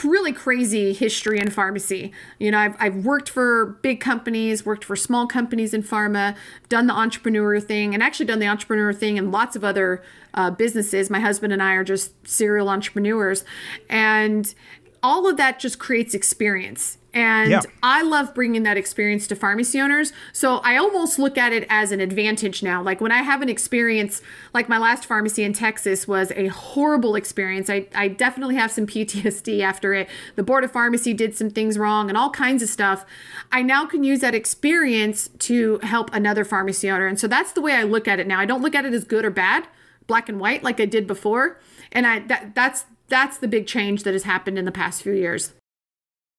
really 0.04 0.32
crazy 0.32 0.92
history 0.92 1.38
in 1.38 1.50
pharmacy. 1.50 2.12
You 2.38 2.50
know, 2.50 2.58
I've, 2.58 2.76
I've 2.78 3.04
worked 3.04 3.28
for 3.28 3.78
big 3.82 4.00
companies, 4.00 4.66
worked 4.66 4.84
for 4.84 4.96
small 4.96 5.26
companies 5.26 5.72
in 5.72 5.82
pharma, 5.82 6.36
done 6.68 6.86
the 6.86 6.92
entrepreneur 6.92 7.60
thing, 7.60 7.94
and 7.94 8.02
actually 8.02 8.26
done 8.26 8.38
the 8.38 8.48
entrepreneur 8.48 8.92
thing 8.92 9.16
in 9.16 9.30
lots 9.30 9.56
of 9.56 9.64
other 9.64 10.02
uh, 10.36 10.50
businesses. 10.50 11.10
My 11.10 11.20
husband 11.20 11.52
and 11.52 11.62
I 11.62 11.72
are 11.72 11.84
just 11.84 12.28
serial 12.28 12.68
entrepreneurs. 12.68 13.44
And 13.88 14.54
all 15.02 15.28
of 15.28 15.36
that 15.36 15.58
just 15.58 15.78
creates 15.78 16.14
experience. 16.14 16.98
And 17.16 17.50
yeah. 17.50 17.62
I 17.82 18.02
love 18.02 18.34
bringing 18.34 18.64
that 18.64 18.76
experience 18.76 19.26
to 19.28 19.36
pharmacy 19.36 19.80
owners. 19.80 20.12
So 20.34 20.56
I 20.58 20.76
almost 20.76 21.18
look 21.18 21.38
at 21.38 21.50
it 21.50 21.66
as 21.70 21.90
an 21.90 21.98
advantage 21.98 22.62
now. 22.62 22.82
Like 22.82 23.00
when 23.00 23.10
I 23.10 23.22
have 23.22 23.40
an 23.40 23.48
experience, 23.48 24.20
like 24.52 24.68
my 24.68 24.76
last 24.76 25.06
pharmacy 25.06 25.42
in 25.42 25.54
Texas 25.54 26.06
was 26.06 26.30
a 26.32 26.48
horrible 26.48 27.14
experience. 27.14 27.70
I, 27.70 27.86
I 27.94 28.08
definitely 28.08 28.56
have 28.56 28.70
some 28.70 28.86
PTSD 28.86 29.62
after 29.62 29.94
it. 29.94 30.10
The 30.34 30.42
Board 30.42 30.62
of 30.62 30.72
Pharmacy 30.72 31.14
did 31.14 31.34
some 31.34 31.48
things 31.48 31.78
wrong 31.78 32.10
and 32.10 32.18
all 32.18 32.28
kinds 32.28 32.62
of 32.62 32.68
stuff. 32.68 33.06
I 33.50 33.62
now 33.62 33.86
can 33.86 34.04
use 34.04 34.20
that 34.20 34.34
experience 34.34 35.30
to 35.38 35.78
help 35.84 36.12
another 36.12 36.44
pharmacy 36.44 36.90
owner. 36.90 37.06
And 37.06 37.18
so 37.18 37.26
that's 37.26 37.52
the 37.52 37.62
way 37.62 37.72
I 37.72 37.84
look 37.84 38.06
at 38.06 38.20
it 38.20 38.26
now. 38.26 38.40
I 38.40 38.44
don't 38.44 38.60
look 38.60 38.74
at 38.74 38.84
it 38.84 38.92
as 38.92 39.04
good 39.04 39.24
or 39.24 39.30
bad, 39.30 39.66
black 40.06 40.28
and 40.28 40.40
white 40.40 40.62
like 40.62 40.80
I 40.80 40.86
did 40.86 41.06
before. 41.06 41.60
And 41.92 42.06
I 42.06 42.20
that 42.20 42.54
that's 42.54 42.84
that's 43.08 43.38
the 43.38 43.48
big 43.48 43.66
change 43.66 44.02
that 44.02 44.14
has 44.14 44.24
happened 44.24 44.58
in 44.58 44.64
the 44.64 44.72
past 44.72 45.02
few 45.02 45.12
years. 45.12 45.48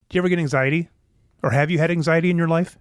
Do 0.10 0.16
you 0.16 0.22
ever 0.22 0.30
get 0.30 0.40
anxiety? 0.40 0.90
Or 1.44 1.52
have 1.52 1.70
you 1.70 1.78
had 1.78 1.92
anxiety 1.92 2.30
in 2.30 2.38
your 2.38 2.48
life? 2.48 2.78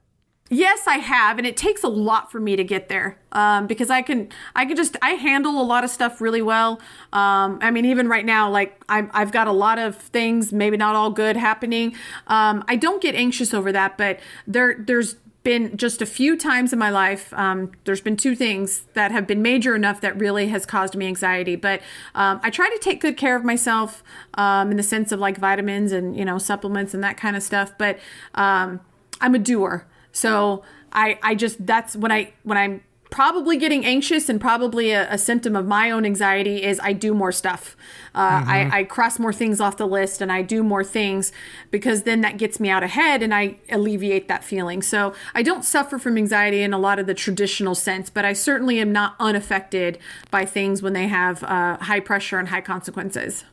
Yes, 0.49 0.87
I 0.87 0.99
have, 0.99 1.39
and 1.39 1.47
it 1.47 1.57
takes 1.57 1.82
a 1.82 1.89
lot 1.89 2.30
for 2.30 2.39
me 2.39 2.55
to 2.55 2.62
get 2.62 2.89
there 2.89 3.18
um, 3.32 3.66
because 3.66 3.91
I 3.91 4.01
can, 4.01 4.28
I 4.55 4.64
can 4.64 4.76
just, 4.76 4.97
I 5.03 5.11
handle 5.11 5.61
a 5.61 5.64
lot 5.64 5.82
of 5.82 5.91
stuff 5.91 6.20
really 6.20 6.41
well. 6.41 6.80
Um, 7.12 7.59
I 7.61 7.72
mean, 7.72 7.84
even 7.84 8.07
right 8.07 8.24
now, 8.24 8.49
like 8.49 8.80
i 8.89 9.09
I've 9.12 9.32
got 9.32 9.49
a 9.49 9.53
lot 9.53 9.80
of 9.80 9.97
things, 9.97 10.53
maybe 10.53 10.76
not 10.76 10.95
all 10.95 11.11
good 11.11 11.37
happening. 11.37 11.97
Um, 12.28 12.64
I 12.68 12.76
don't 12.76 13.03
get 13.03 13.16
anxious 13.16 13.53
over 13.53 13.72
that, 13.72 13.99
but 13.99 14.20
there, 14.47 14.76
there's 14.78 15.16
been 15.47 15.76
just 15.76 16.03
a 16.03 16.07
few 16.07 16.36
times 16.36 16.72
in 16.72 16.78
my 16.80 16.90
life. 16.90 17.32
Um, 17.34 17.70
there's 17.84 18.01
been 18.01 18.16
two 18.16 18.34
things 18.34 18.82
that 18.94 19.12
have 19.12 19.28
been 19.28 19.42
major 19.42 19.76
enough 19.76 20.01
that 20.01 20.18
really 20.18 20.49
has 20.49 20.66
caused 20.66 20.97
me 20.97 21.07
anxiety. 21.07 21.55
But 21.55 21.82
um, 22.16 22.40
I 22.42 22.51
try 22.51 22.68
to 22.68 22.78
take 22.80 23.01
good 23.01 23.16
care 23.16 23.36
of 23.36 23.44
myself 23.44 24.03
um, 24.34 24.72
in 24.72 24.76
the 24.76 24.82
sense 24.82 25.12
of 25.12 25.20
like 25.20 25.38
vitamins 25.38 25.92
and 25.92 26.16
you 26.16 26.24
know 26.24 26.38
supplements 26.38 26.94
and 26.94 27.05
that 27.05 27.16
kind 27.16 27.36
of 27.36 27.44
stuff. 27.44 27.78
But 27.78 28.01
um, 28.34 28.80
I'm 29.20 29.36
a 29.36 29.38
doer, 29.38 29.86
so 30.11 30.64
I 30.92 31.16
I 31.22 31.36
just 31.36 31.64
that's 31.64 31.94
when 31.94 32.11
I 32.11 32.32
when 32.42 32.59
I'm 32.59 32.80
probably 33.11 33.57
getting 33.57 33.84
anxious 33.84 34.28
and 34.28 34.40
probably 34.40 34.90
a, 34.90 35.11
a, 35.12 35.18
symptom 35.18 35.54
of 35.54 35.66
my 35.66 35.90
own 35.90 36.04
anxiety 36.04 36.62
is 36.62 36.80
I 36.82 36.92
do 36.92 37.14
more 37.14 37.32
stuff. 37.32 37.76
Uh, 38.14 38.40
mm-hmm. 38.40 38.50
I, 38.50 38.78
I, 38.78 38.84
cross 38.84 39.18
more 39.18 39.32
things 39.32 39.61
off 39.61 39.76
the 39.76 39.86
list 39.86 40.20
and 40.20 40.32
I 40.32 40.42
do 40.42 40.62
more 40.62 40.82
things 40.82 41.32
because 41.70 42.02
then 42.02 42.20
that 42.22 42.36
gets 42.38 42.59
me 42.59 42.68
out 42.68 42.82
ahead 42.82 43.22
and 43.22 43.34
I 43.34 43.59
alleviate 43.70 44.28
that 44.28 44.42
feeling. 44.42 44.82
So 44.82 45.14
I 45.34 45.42
don't 45.42 45.64
suffer 45.64 45.98
from 45.98 46.16
anxiety 46.16 46.62
in 46.62 46.72
a 46.72 46.78
lot 46.78 46.98
of 46.98 47.07
the 47.07 47.14
traditional 47.14 47.74
sense, 47.74 48.11
but 48.11 48.24
I 48.24 48.32
certainly 48.32 48.80
am 48.80 48.92
not 48.92 49.14
unaffected 49.20 49.98
by 50.30 50.44
things 50.44 50.82
when 50.82 50.92
they 50.92 51.09
have 51.09 51.42
uh, 51.44 51.76
high 51.78 52.00
pressure 52.00 52.38
and 52.38 52.48
high 52.48 52.61
consequences. 52.61 53.44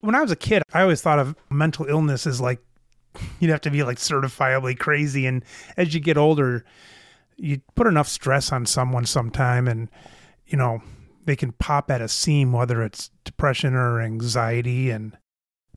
When 0.00 0.14
I 0.14 0.22
was 0.22 0.30
a 0.30 0.36
kid, 0.36 0.62
I 0.72 0.82
always 0.82 1.02
thought 1.02 1.18
of 1.18 1.36
mental 1.50 1.86
illness 1.86 2.26
as 2.26 2.40
like 2.40 2.60
you'd 3.38 3.50
have 3.50 3.60
to 3.62 3.70
be 3.70 3.82
like 3.82 3.98
certifiably 3.98 4.78
crazy. 4.78 5.26
And 5.26 5.44
as 5.76 5.94
you 5.94 6.00
get 6.00 6.16
older, 6.16 6.64
you 7.40 7.60
put 7.74 7.86
enough 7.86 8.08
stress 8.08 8.52
on 8.52 8.66
someone 8.66 9.06
sometime 9.06 9.66
and 9.66 9.88
you 10.46 10.58
know 10.58 10.82
they 11.24 11.36
can 11.36 11.52
pop 11.52 11.90
at 11.90 12.00
a 12.00 12.08
seam 12.08 12.52
whether 12.52 12.82
it's 12.82 13.10
depression 13.24 13.74
or 13.74 14.00
anxiety 14.00 14.90
and 14.90 15.16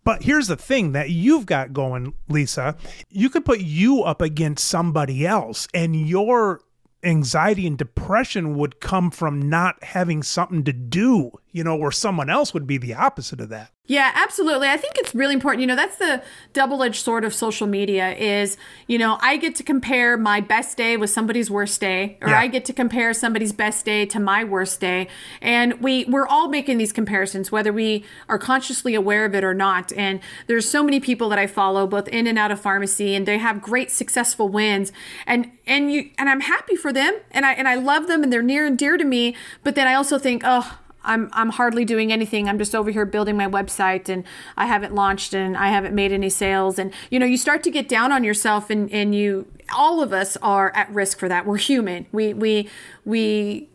but 0.04 0.24
here's 0.24 0.48
the 0.48 0.58
thing 0.58 0.92
that 0.92 1.12
you've 1.12 1.46
got 1.46 1.72
going 1.72 2.14
lisa. 2.28 2.76
You 3.10 3.30
could 3.30 3.46
put 3.46 3.62
you 3.62 4.04
up 4.04 4.22
against 4.22 4.68
somebody 4.68 5.26
else 5.26 5.66
and 5.74 5.96
your 5.96 6.60
anxiety 7.04 7.66
and 7.66 7.78
depression 7.78 8.58
would 8.58 8.82
come 8.82 9.12
from 9.12 9.50
not 9.50 9.82
having 9.84 10.24
something 10.24 10.64
to 10.64 10.74
do 10.74 11.32
you 11.52 11.64
know 11.64 11.76
where 11.76 11.92
someone 11.92 12.30
else 12.30 12.54
would 12.54 12.66
be 12.66 12.78
the 12.78 12.94
opposite 12.94 13.42
of 13.42 13.50
that 13.50 13.73
yeah, 13.86 14.12
absolutely. 14.16 14.70
I 14.70 14.78
think 14.78 14.94
it's 14.98 15.14
really 15.14 15.34
important. 15.34 15.60
You 15.60 15.68
know, 15.68 15.76
that's 15.76 15.98
the 15.98 16.24
double-edged 16.54 17.04
sword 17.04 17.26
of 17.26 17.34
social 17.34 17.68
media 17.68 18.14
is, 18.14 18.56
you 18.88 18.98
know, 18.98 19.18
I 19.20 19.36
get 19.36 19.56
to 19.56 19.64
compare 19.64 20.16
my 20.16 20.40
best 20.40 20.78
day 20.78 20.96
with 20.96 21.10
somebody's 21.10 21.52
worst 21.52 21.82
day, 21.82 22.18
or 22.22 22.30
yeah. 22.30 22.40
I 22.40 22.48
get 22.48 22.64
to 22.66 22.74
compare 22.74 23.14
somebody's 23.14 23.52
best 23.52 23.84
day 23.84 24.06
to 24.06 24.22
my 24.22 24.46
worst 24.46 24.80
day. 24.80 25.10
And 25.42 25.82
we 25.82 26.06
we're 26.06 26.26
all 26.26 26.48
making 26.48 26.78
these 26.78 26.94
comparisons, 26.94 27.52
whether 27.52 27.74
we 27.74 28.06
are 28.30 28.40
consciously 28.40 28.96
aware 28.96 29.26
of 29.26 29.36
it 29.36 29.44
or 29.44 29.54
not. 29.54 29.92
And 29.92 30.22
there's 30.48 30.70
so 30.70 30.82
many 30.82 31.02
people 31.02 31.28
that 31.28 31.40
I 31.40 31.46
follow, 31.46 31.86
both 31.86 32.08
in 32.08 32.26
and 32.26 32.40
out 32.40 32.52
of 32.52 32.62
pharmacy, 32.62 33.16
and 33.16 33.26
they 33.26 33.38
have 33.38 33.62
great 33.62 33.92
successful 33.92 34.48
wins. 34.48 34.94
And 35.28 35.52
and 35.68 35.92
you 35.92 36.10
and 36.18 36.30
I'm 36.30 36.40
happy 36.40 36.78
for 36.78 36.94
them 36.94 37.16
and 37.32 37.46
I 37.46 37.52
and 37.52 37.68
I 37.68 37.76
love 37.76 38.08
them 38.08 38.24
and 38.24 38.32
they're 38.32 38.42
near 38.42 38.66
and 38.66 38.78
dear 38.78 38.96
to 38.96 39.04
me. 39.04 39.36
But 39.62 39.76
then 39.76 39.90
I 39.90 39.94
also 39.94 40.18
think, 40.18 40.44
oh, 40.46 40.80
I'm 41.04 41.30
I'm 41.34 41.50
hardly 41.50 41.86
doing 41.86 42.12
anything. 42.12 42.48
I'm 42.48 42.58
just 42.58 42.74
over 42.74 42.92
here 42.92 43.06
building 43.06 43.38
my 43.38 43.48
website 43.48 44.10
and 44.10 44.24
I 44.58 44.66
haven't 44.66 44.96
launched 44.96 45.34
and 45.34 45.58
I 45.58 45.68
haven't 45.68 45.94
made 45.96 46.12
any 46.12 46.30
sales 46.30 46.80
and 46.80 46.94
you 47.10 47.20
know 47.20 47.26
you 47.26 47.38
start 47.38 47.64
to 47.64 47.72
get 47.72 47.88
down 47.90 48.12
on 48.12 48.24
yourself 48.24 48.70
and 48.70 48.92
and 48.92 49.14
you 49.16 49.48
all 49.76 50.02
of 50.02 50.14
us 50.14 50.38
are 50.38 50.72
at 50.76 50.90
risk 50.92 51.18
for 51.18 51.28
that. 51.30 51.46
We're 51.46 51.58
human. 51.58 52.06
We 52.12 52.34
we 52.34 52.70
we 53.06 53.70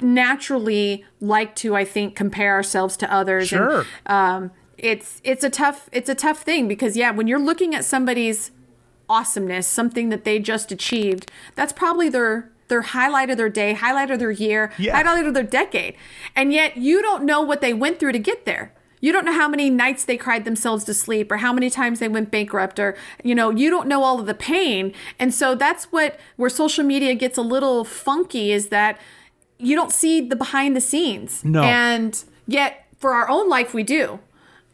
naturally 0.00 1.04
like 1.20 1.56
to 1.56 1.74
I 1.74 1.84
think 1.84 2.14
compare 2.14 2.54
ourselves 2.54 2.96
to 2.98 3.12
others 3.12 3.48
sure. 3.48 3.84
and 4.06 4.46
um 4.46 4.50
it's 4.78 5.20
it's 5.24 5.42
a 5.42 5.50
tough 5.50 5.88
it's 5.92 6.08
a 6.08 6.14
tough 6.14 6.42
thing 6.42 6.68
because 6.68 6.96
yeah, 6.96 7.10
when 7.10 7.26
you're 7.26 7.40
looking 7.40 7.74
at 7.74 7.84
somebody's 7.84 8.52
awesomeness, 9.08 9.66
something 9.66 10.08
that 10.10 10.24
they 10.24 10.38
just 10.38 10.70
achieved, 10.70 11.30
that's 11.54 11.72
probably 11.72 12.08
their 12.08 12.50
their 12.68 12.82
highlight 12.82 13.30
of 13.30 13.36
their 13.36 13.48
day, 13.48 13.72
highlight 13.72 14.10
of 14.10 14.18
their 14.18 14.30
year, 14.30 14.72
yeah. 14.78 14.94
highlight 14.94 15.26
of 15.26 15.34
their 15.34 15.42
decade. 15.42 15.94
And 16.36 16.52
yet 16.52 16.76
you 16.76 17.02
don't 17.02 17.24
know 17.24 17.40
what 17.40 17.60
they 17.60 17.74
went 17.74 17.98
through 17.98 18.12
to 18.12 18.18
get 18.18 18.44
there. 18.44 18.72
You 19.00 19.12
don't 19.12 19.24
know 19.24 19.32
how 19.32 19.48
many 19.48 19.70
nights 19.70 20.04
they 20.04 20.16
cried 20.16 20.44
themselves 20.44 20.84
to 20.84 20.94
sleep 20.94 21.30
or 21.30 21.38
how 21.38 21.52
many 21.52 21.70
times 21.70 22.00
they 22.00 22.08
went 22.08 22.30
bankrupt 22.30 22.78
or 22.78 22.96
you 23.22 23.34
know, 23.34 23.50
you 23.50 23.70
don't 23.70 23.88
know 23.88 24.02
all 24.02 24.18
of 24.20 24.26
the 24.26 24.34
pain. 24.34 24.92
And 25.18 25.32
so 25.32 25.54
that's 25.54 25.84
what 25.86 26.18
where 26.36 26.50
social 26.50 26.84
media 26.84 27.14
gets 27.14 27.38
a 27.38 27.42
little 27.42 27.84
funky 27.84 28.52
is 28.52 28.68
that 28.68 28.98
you 29.58 29.74
don't 29.74 29.92
see 29.92 30.20
the 30.20 30.36
behind 30.36 30.76
the 30.76 30.80
scenes. 30.80 31.44
No. 31.44 31.62
And 31.62 32.22
yet 32.46 32.86
for 32.98 33.14
our 33.14 33.28
own 33.28 33.48
life 33.48 33.72
we 33.72 33.82
do. 33.82 34.18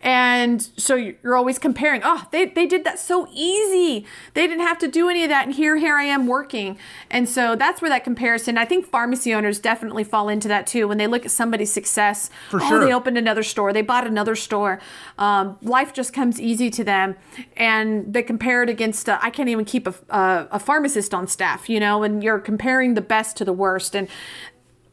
And 0.05 0.61
so 0.77 0.97
you're 0.97 1.35
always 1.35 1.59
comparing, 1.59 2.03
oh, 2.05 2.27
they, 2.31 2.45
they 2.45 2.67
did 2.67 2.85
that 2.85 2.99
so 2.99 3.27
easy. 3.33 4.05
They 4.35 4.47
didn't 4.47 4.67
have 4.67 4.79
to 4.81 4.89
do 4.89 5.09
any 5.09 5.23
of 5.23 5.31
that. 5.31 5.47
And 5.47 5.55
here, 5.55 5.79
here 5.79 5.97
I 5.97 6.05
am 6.05 6.27
working. 6.27 6.79
And 7.11 7.27
so 7.27 7.57
that's 7.57 7.81
where 7.81 7.89
that 7.89 8.05
comparison, 8.05 8.59
I 8.59 8.67
think 8.67 8.85
pharmacy 8.85 9.33
owners 9.33 9.59
definitely 9.59 10.05
fall 10.05 10.29
into 10.29 10.47
that 10.49 10.67
too. 10.67 10.87
When 10.87 10.99
they 10.99 11.07
look 11.07 11.25
at 11.25 11.31
somebody's 11.31 11.73
success, 11.73 12.29
For 12.51 12.63
oh, 12.63 12.69
sure. 12.69 12.85
they 12.85 12.93
opened 12.93 13.17
another 13.17 13.43
store, 13.43 13.73
they 13.73 13.81
bought 13.81 14.07
another 14.07 14.37
store. 14.37 14.79
Um, 15.17 15.57
life 15.63 15.95
just 15.95 16.13
comes 16.13 16.39
easy 16.39 16.69
to 16.69 16.85
them. 16.85 17.17
And 17.57 18.13
they 18.13 18.23
compare 18.23 18.63
it 18.63 18.69
against, 18.69 19.09
uh, 19.09 19.19
I 19.23 19.31
can't 19.31 19.49
even 19.49 19.65
keep 19.65 19.87
a, 19.87 19.95
a, 20.11 20.49
a 20.53 20.59
pharmacist 20.59 21.15
on 21.15 21.29
staff, 21.29 21.71
you 21.71 21.81
know, 21.81 22.03
and 22.03 22.23
you're 22.23 22.41
comparing 22.41 22.93
the 22.93 23.01
best 23.01 23.39
to 23.39 23.45
the 23.47 23.55
worst. 23.55 23.97
And 23.97 24.09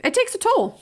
it 0.06 0.14
takes 0.14 0.34
a 0.34 0.38
toll. 0.38 0.80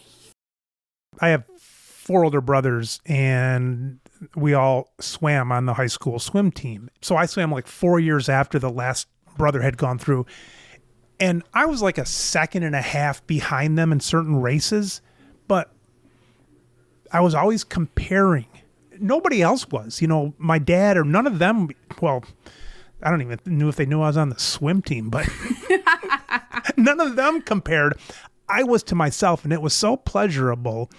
I 1.20 1.30
have 1.30 1.46
four 1.58 2.24
older 2.24 2.42
brothers 2.42 3.02
and 3.08 4.00
we 4.36 4.54
all 4.54 4.92
swam 5.00 5.52
on 5.52 5.66
the 5.66 5.74
high 5.74 5.88
school 5.88 6.20
swim 6.20 6.52
team. 6.52 6.90
So 7.02 7.16
I 7.16 7.26
swam 7.26 7.52
like 7.52 7.68
four 7.68 8.00
years 8.00 8.30
after 8.30 8.60
the 8.60 8.70
last 8.70 9.08
brother 9.38 9.62
had 9.62 9.78
gone 9.78 9.98
through. 9.98 10.26
And 11.20 11.44
I 11.54 11.66
was 11.66 11.82
like 11.82 11.98
a 11.98 12.06
second 12.06 12.64
and 12.64 12.76
a 12.76 12.82
half 12.82 13.26
behind 13.28 13.78
them 13.78 13.92
in 13.92 14.00
certain 14.00 14.42
races, 14.42 15.02
but 15.48 15.72
I 17.12 17.20
was 17.22 17.36
always 17.36 17.64
comparing. 17.64 18.48
Nobody 19.00 19.42
else 19.42 19.68
was, 19.70 20.02
you 20.02 20.08
know, 20.08 20.34
my 20.38 20.60
dad 20.60 20.98
or 20.98 21.04
none 21.04 21.28
of 21.28 21.40
them. 21.40 21.70
Well, 22.02 22.24
I 23.02 23.10
don't 23.10 23.22
even 23.22 23.40
knew 23.46 23.70
if 23.70 23.76
they 23.76 23.86
knew 23.86 24.02
I 24.02 24.08
was 24.08 24.18
on 24.18 24.30
the 24.30 24.40
swim 24.40 24.82
team, 24.82 25.10
but 25.10 25.28
none 26.78 27.00
of 27.00 27.16
them 27.16 27.42
compared. 27.42 27.94
I 28.48 28.64
was 28.64 28.84
to 28.84 28.96
myself, 28.96 29.44
and 29.44 29.54
it 29.54 29.62
was 29.62 29.74
so 29.74 29.96
pleasurable 29.96 30.90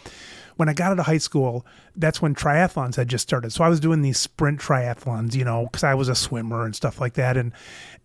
when 0.57 0.69
I 0.69 0.73
got 0.75 0.93
out 0.93 0.99
of 0.99 1.07
high 1.07 1.19
school, 1.19 1.65
that's 1.97 2.21
when 2.23 2.35
triathlons 2.35 2.97
had 2.97 3.09
just 3.09 3.23
started. 3.23 3.53
So 3.53 3.65
I 3.65 3.69
was 3.69 3.81
doing 3.81 4.03
these 4.03 4.19
sprint 4.19 4.61
triathlons, 4.61 5.35
you 5.35 5.45
know, 5.45 5.65
because 5.65 5.85
I 5.85 5.95
was 5.95 6.09
a 6.09 6.15
swimmer 6.15 6.65
and 6.65 6.75
stuff 6.77 7.01
like 7.01 7.15
that. 7.15 7.37
And 7.37 7.53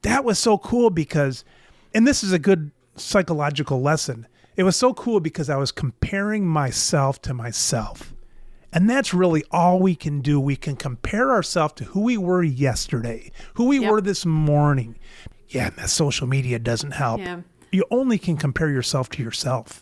that 0.04 0.24
was 0.24 0.40
so 0.40 0.58
cool 0.58 0.90
because, 0.90 1.44
and 1.94 2.08
this 2.08 2.24
is 2.24 2.32
a 2.32 2.40
good 2.40 2.72
psychological 2.96 3.82
lesson. 3.82 4.28
It 4.56 4.64
was 4.64 4.76
so 4.76 4.94
cool 4.94 5.20
because 5.20 5.50
I 5.50 5.58
was 5.58 5.72
comparing 5.72 6.46
myself 6.48 7.22
to 7.24 7.34
myself. 7.34 8.14
And 8.72 8.90
that's 8.90 9.14
really 9.14 9.44
all 9.52 9.80
we 9.80 9.96
can 9.96 10.20
do. 10.22 10.38
We 10.40 10.56
can 10.58 10.76
compare 10.76 11.32
ourselves 11.32 11.76
to 11.76 11.86
who 11.86 12.02
we 12.02 12.18
were 12.18 12.44
yesterday, 12.44 13.32
who 13.54 13.66
we 13.66 13.80
Yep. 13.80 13.92
were 13.92 14.02
this 14.02 14.26
morning. 14.26 14.98
Yeah, 15.48 15.68
and 15.68 15.76
that 15.78 15.90
social 15.90 16.28
media 16.28 16.60
doesn't 16.60 16.92
help. 16.92 17.22
Yeah. 17.22 17.42
You 17.72 17.86
only 17.92 18.18
can 18.18 18.36
compare 18.36 18.70
yourself 18.70 19.10
to 19.12 19.24
yourself. 19.24 19.82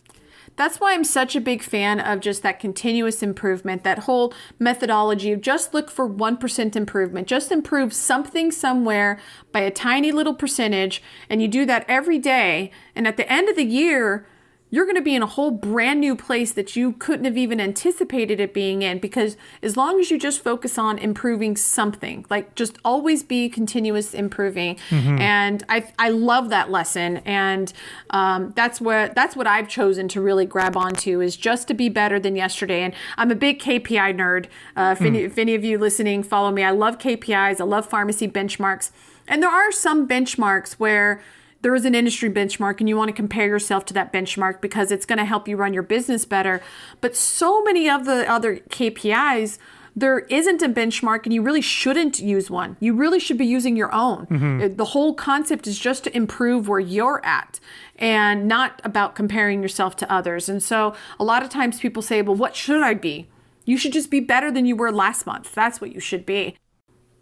That's 0.56 0.78
why 0.78 0.94
I'm 0.94 1.04
such 1.04 1.34
a 1.34 1.40
big 1.40 1.62
fan 1.62 1.98
of 2.00 2.20
just 2.20 2.42
that 2.42 2.60
continuous 2.60 3.22
improvement, 3.22 3.82
that 3.84 4.00
whole 4.00 4.32
methodology 4.58 5.32
of 5.32 5.40
just 5.40 5.74
look 5.74 5.90
for 5.90 6.08
1% 6.08 6.76
improvement. 6.76 7.26
Just 7.26 7.50
improve 7.50 7.92
something 7.92 8.52
somewhere 8.52 9.18
by 9.50 9.60
a 9.60 9.70
tiny 9.70 10.12
little 10.12 10.34
percentage. 10.34 11.02
And 11.28 11.42
you 11.42 11.48
do 11.48 11.66
that 11.66 11.84
every 11.88 12.18
day. 12.18 12.70
And 12.94 13.08
at 13.08 13.16
the 13.16 13.30
end 13.30 13.48
of 13.48 13.56
the 13.56 13.64
year, 13.64 14.26
you're 14.74 14.86
going 14.86 14.96
to 14.96 15.02
be 15.02 15.14
in 15.14 15.22
a 15.22 15.26
whole 15.26 15.52
brand 15.52 16.00
new 16.00 16.16
place 16.16 16.50
that 16.52 16.74
you 16.74 16.94
couldn't 16.94 17.26
have 17.26 17.36
even 17.36 17.60
anticipated 17.60 18.40
it 18.40 18.52
being 18.52 18.82
in 18.82 18.98
because 18.98 19.36
as 19.62 19.76
long 19.76 20.00
as 20.00 20.10
you 20.10 20.18
just 20.18 20.42
focus 20.42 20.76
on 20.78 20.98
improving 20.98 21.56
something 21.56 22.26
like 22.28 22.56
just 22.56 22.76
always 22.84 23.22
be 23.22 23.48
continuous 23.48 24.12
improving. 24.12 24.76
And 25.20 25.62
I, 25.68 25.92
I 25.96 26.08
love 26.08 26.48
that 26.48 26.72
lesson. 26.72 27.18
And 27.18 27.72
um, 28.10 28.52
that's 28.56 28.80
what 28.80 29.14
that's 29.14 29.36
what 29.36 29.46
I've 29.46 29.68
chosen 29.68 30.08
to 30.08 30.20
really 30.20 30.44
grab 30.44 30.76
onto 30.76 31.20
is 31.20 31.36
just 31.36 31.68
to 31.68 31.74
be 31.74 31.88
better 31.88 32.18
than 32.18 32.34
yesterday. 32.34 32.82
And 32.82 32.94
I'm 33.16 33.30
a 33.30 33.36
big 33.36 33.60
KPI 33.60 34.16
nerd. 34.16 34.46
Uh, 34.76 34.96
if, 34.98 35.02
any, 35.06 35.20
if 35.20 35.38
any 35.38 35.54
of 35.54 35.64
you 35.64 35.78
listening 35.78 36.24
follow 36.24 36.50
me 36.50 36.64
I 36.64 36.72
love 36.72 36.98
KPIs 36.98 37.60
I 37.60 37.64
love 37.64 37.86
pharmacy 37.86 38.26
benchmarks. 38.26 38.90
And 39.28 39.40
there 39.40 39.50
are 39.50 39.70
some 39.70 40.08
benchmarks 40.08 40.74
where 40.74 41.22
there 41.64 41.74
is 41.74 41.84
an 41.84 41.94
industry 41.94 42.30
benchmark 42.30 42.78
and 42.78 42.88
you 42.88 42.96
want 42.96 43.08
to 43.08 43.14
compare 43.14 43.46
yourself 43.48 43.84
to 43.86 43.94
that 43.94 44.12
benchmark 44.12 44.60
because 44.60 44.92
it's 44.92 45.06
going 45.06 45.18
to 45.18 45.24
help 45.24 45.48
you 45.48 45.56
run 45.56 45.72
your 45.74 45.82
business 45.82 46.24
better. 46.24 46.60
But 47.00 47.16
so 47.16 47.62
many 47.62 47.88
of 47.88 48.04
the 48.04 48.30
other 48.30 48.58
KPIs, 48.68 49.58
there 49.96 50.18
isn't 50.20 50.60
a 50.62 50.68
benchmark 50.68 51.24
and 51.24 51.32
you 51.32 51.40
really 51.40 51.60
shouldn't 51.62 52.20
use 52.20 52.50
one. 52.50 52.76
You 52.80 52.94
really 52.94 53.18
should 53.20 53.38
be 53.38 53.46
using 53.46 53.76
your 53.76 53.92
own. 53.94 54.26
Mm-hmm. 54.26 54.60
It- 54.60 54.76
The 54.76 54.84
whole 54.86 55.14
concept 55.14 55.66
is 55.66 55.78
just 55.78 56.04
to 56.04 56.14
improve 56.16 56.68
where 56.68 56.80
you're 56.80 57.24
at 57.24 57.58
and 57.96 58.46
not 58.46 58.80
about 58.84 59.14
comparing 59.14 59.62
yourself 59.62 59.96
to 59.96 60.12
others. 60.12 60.48
And 60.48 60.62
so 60.62 60.94
a 61.18 61.24
lot 61.24 61.42
of 61.42 61.48
times 61.48 61.80
people 61.80 62.02
say, 62.02 62.22
well, 62.22 62.36
what 62.36 62.54
should 62.56 62.82
I 62.82 62.94
be? 62.94 63.28
You 63.64 63.78
should 63.78 63.92
just 63.94 64.10
be 64.10 64.20
better 64.20 64.50
than 64.50 64.66
you 64.66 64.76
were 64.76 64.92
last 64.92 65.26
month. 65.26 65.54
That's 65.54 65.80
what 65.80 65.92
you 65.92 66.00
should 66.00 66.26
be. 66.26 66.56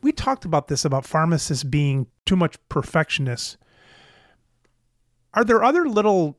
we 0.02 0.10
talked 0.10 0.44
about 0.44 0.66
this 0.66 0.84
about 0.84 1.04
pharmacists 1.06 1.62
being 1.62 2.06
too 2.26 2.34
much 2.34 2.56
perfectionists. 2.68 3.56
Are 5.34 5.44
there 5.44 5.62
other 5.62 5.88
little 5.88 6.38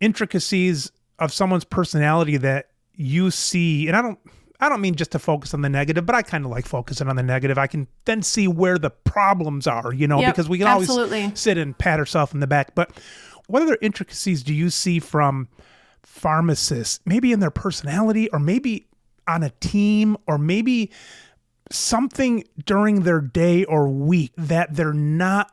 intricacies 0.00 0.90
of 1.18 1.32
someone's 1.32 1.64
personality 1.64 2.36
that 2.38 2.68
you 2.94 3.30
see? 3.30 3.86
And 3.88 3.96
I 3.96 4.02
don't 4.02 4.18
I 4.58 4.68
don't 4.68 4.80
mean 4.80 4.94
just 4.94 5.12
to 5.12 5.18
focus 5.18 5.52
on 5.52 5.60
the 5.60 5.68
negative, 5.68 6.06
but 6.06 6.14
I 6.14 6.22
kind 6.22 6.44
of 6.44 6.50
like 6.50 6.66
focusing 6.66 7.08
on 7.08 7.16
the 7.16 7.22
negative. 7.22 7.58
I 7.58 7.66
can 7.66 7.86
then 8.06 8.22
see 8.22 8.48
where 8.48 8.78
the 8.78 8.90
problems 8.90 9.66
are, 9.66 9.92
you 9.92 10.08
know, 10.08 10.20
Yep, 10.20 10.34
because 10.34 10.48
we 10.48 10.58
can 10.58 10.66
absolutely. 10.66 11.24
always 11.24 11.38
sit 11.38 11.58
and 11.58 11.76
pat 11.76 11.98
ourselves 11.98 12.32
in 12.32 12.40
the 12.40 12.46
back. 12.46 12.74
But 12.74 12.90
what 13.48 13.62
other 13.62 13.76
intricacies 13.82 14.42
do 14.42 14.54
you 14.54 14.70
see 14.70 14.98
from 14.98 15.48
pharmacists, 16.02 17.00
maybe 17.04 17.32
in 17.32 17.40
their 17.40 17.50
personality 17.50 18.30
or 18.30 18.38
maybe 18.38 18.86
on 19.28 19.42
a 19.42 19.50
team 19.60 20.16
or 20.26 20.38
maybe 20.38 20.90
something 21.70 22.44
during 22.64 23.02
their 23.02 23.20
day 23.20 23.64
or 23.64 23.88
week 23.88 24.32
that 24.36 24.74
they're 24.74 24.92
not 24.92 25.52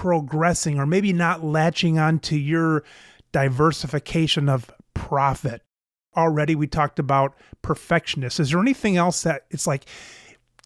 progressing 0.00 0.78
or 0.80 0.86
maybe 0.86 1.12
not 1.12 1.44
latching 1.44 1.98
onto 1.98 2.34
your 2.34 2.82
diversification 3.32 4.48
of 4.48 4.70
profit. 4.94 5.60
Already 6.16 6.54
we 6.54 6.66
talked 6.66 6.98
about 6.98 7.34
perfectionists. 7.60 8.40
Is 8.40 8.50
there 8.50 8.60
anything 8.60 8.96
else 8.96 9.22
that 9.24 9.42
it's 9.50 9.66
like 9.66 9.84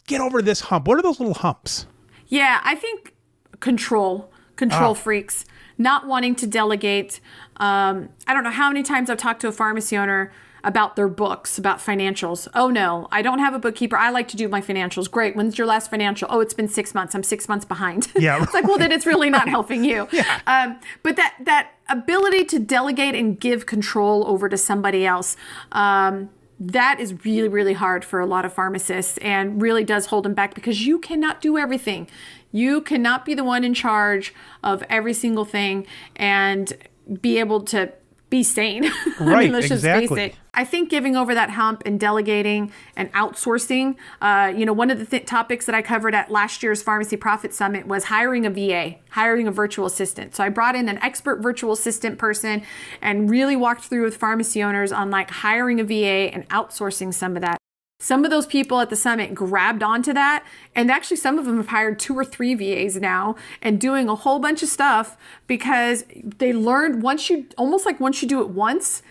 get 0.07 0.21
over 0.21 0.41
this 0.41 0.61
hump? 0.61 0.87
What 0.87 0.97
are 0.97 1.01
those 1.01 1.19
little 1.19 1.33
humps? 1.33 1.85
Yeah, 2.27 2.61
I 2.63 2.75
think 2.75 3.13
control, 3.59 4.31
control 4.55 4.91
Ah. 4.91 4.93
freaks, 4.93 5.43
not 5.77 6.07
wanting 6.07 6.35
to 6.35 6.47
delegate. 6.47 7.19
Um, 7.57 8.09
I 8.27 8.33
don't 8.33 8.43
know 8.43 8.51
how 8.51 8.69
many 8.69 8.83
times 8.83 9.09
I've 9.09 9.17
talked 9.17 9.41
to 9.41 9.47
a 9.47 9.51
pharmacy 9.51 9.97
owner 9.97 10.31
about 10.65 10.95
their 10.95 11.07
books, 11.07 11.59
about 11.59 11.77
financials. 11.77 12.47
Oh 12.55 12.69
no, 12.69 13.07
I 13.11 13.21
don't 13.21 13.37
have 13.37 13.53
a 13.53 13.59
bookkeeper. 13.59 13.95
I 13.95 14.09
like 14.09 14.27
to 14.29 14.37
do 14.37 14.49
my 14.49 14.61
financials. 14.61 15.09
Great. 15.09 15.35
When's 15.35 15.57
your 15.59 15.67
last 15.67 15.91
financial? 15.91 16.27
Oh, 16.31 16.39
it's 16.39 16.55
been 16.55 16.67
six 16.67 16.95
months. 16.95 17.13
I'm 17.13 17.21
six 17.23 17.47
months 17.47 17.65
behind. 17.65 18.11
Yeah, 18.15 18.41
it's 18.43 18.53
like, 18.53 18.65
well, 18.65 18.79
then 18.79 18.91
it's 18.91 19.05
really 19.05 19.29
not 19.29 19.47
helping 19.47 19.85
you. 19.85 20.07
Yeah. 20.15 20.39
Um, 20.47 20.79
but 21.03 21.17
that 21.17 21.35
that 21.41 21.71
ability 21.89 22.45
to 22.45 22.59
delegate 22.59 23.15
and 23.15 23.37
give 23.37 23.65
control 23.65 24.25
over 24.27 24.47
to 24.47 24.57
somebody 24.57 25.05
else. 25.05 25.35
Um, 25.73 26.29
that 26.57 27.01
is 27.01 27.25
really, 27.25 27.49
really 27.49 27.73
hard 27.73 28.05
for 28.05 28.21
a 28.21 28.25
lot 28.25 28.45
of 28.45 28.53
pharmacists 28.53 29.17
and 29.17 29.61
really 29.61 29.83
does 29.83 30.05
hold 30.05 30.23
them 30.23 30.33
back 30.33 30.55
because 30.55 30.87
you 30.87 30.99
cannot 30.99 31.41
do 31.41 31.57
everything. 31.57 32.07
You 32.53 32.79
cannot 32.79 33.25
be 33.25 33.33
the 33.33 33.43
one 33.43 33.65
in 33.65 33.73
charge 33.73 34.33
of 34.63 34.83
every 34.89 35.13
single 35.13 35.43
thing 35.43 35.85
and 36.15 36.73
be 37.21 37.39
able 37.39 37.61
to 37.61 37.91
be 38.29 38.41
sane. 38.43 38.85
I 39.19 39.23
Right, 39.23 39.43
mean, 39.45 39.53
let's 39.53 39.69
exactly. 39.69 40.07
just 40.07 40.15
face 40.15 40.31
it. 40.33 40.35
I 40.53 40.63
think 40.63 40.89
giving 40.89 41.15
over 41.15 41.33
that 41.35 41.51
hump 41.51 41.83
and 41.85 41.99
delegating 41.99 42.71
and 42.95 43.11
outsourcing, 43.13 43.95
uh, 44.21 44.51
you 44.55 44.65
know, 44.65 44.73
one 44.73 44.89
of 44.89 44.97
the 44.99 45.05
th- 45.05 45.25
topics 45.25 45.65
that 45.67 45.75
I 45.75 45.81
covered 45.81 46.15
at 46.15 46.31
last 46.31 46.63
year's 46.63 46.81
Pharmacy 46.81 47.17
Profit 47.17 47.53
Summit 47.53 47.87
was 47.87 48.05
hiring 48.05 48.45
a 48.45 48.49
VA, 48.49 48.95
hiring 49.11 49.47
a 49.47 49.51
virtual 49.51 49.85
assistant. 49.85 50.35
So 50.35 50.43
I 50.43 50.49
brought 50.49 50.75
in 50.75 50.89
an 50.89 50.97
expert 51.03 51.41
virtual 51.41 51.73
assistant 51.73 52.17
person 52.17 52.63
and 53.01 53.29
really 53.29 53.55
walked 53.55 53.83
through 53.83 54.03
with 54.05 54.17
pharmacy 54.17 54.63
owners 54.63 54.91
on 54.91 55.11
like 55.11 55.29
hiring 55.29 55.79
a 55.79 55.83
VA 55.83 56.33
and 56.33 56.47
outsourcing 56.49 57.13
some 57.13 57.35
of 57.35 57.41
that. 57.41 57.57
Some 58.05 58.23
of 58.23 58.29
those 58.29 58.45
people 58.45 58.81
at 58.81 58.91
the 58.91 58.95
summit 58.95 59.33
grabbed 59.33 59.81
onto 59.81 60.13
that, 60.13 60.45
and 60.75 60.91
actually, 60.91 61.17
some 61.17 61.39
of 61.39 61.45
them 61.45 61.57
have 61.57 61.69
hired 61.69 61.97
two 61.97 62.15
or 62.15 62.23
three 62.23 62.53
VAs 62.53 62.97
now 62.97 63.35
and 63.63 63.81
doing 63.81 64.07
a 64.09 64.13
whole 64.13 64.37
bunch 64.37 64.61
of 64.61 64.69
stuff 64.69 65.17
because 65.47 66.05
they 66.23 66.53
learned 66.53 67.01
once 67.01 67.31
you 67.31 67.47
almost 67.57 67.83
like 67.83 67.99
once 67.99 68.21
you 68.21 68.27
do 68.27 68.41
it 68.41 68.49
once, 68.49 69.01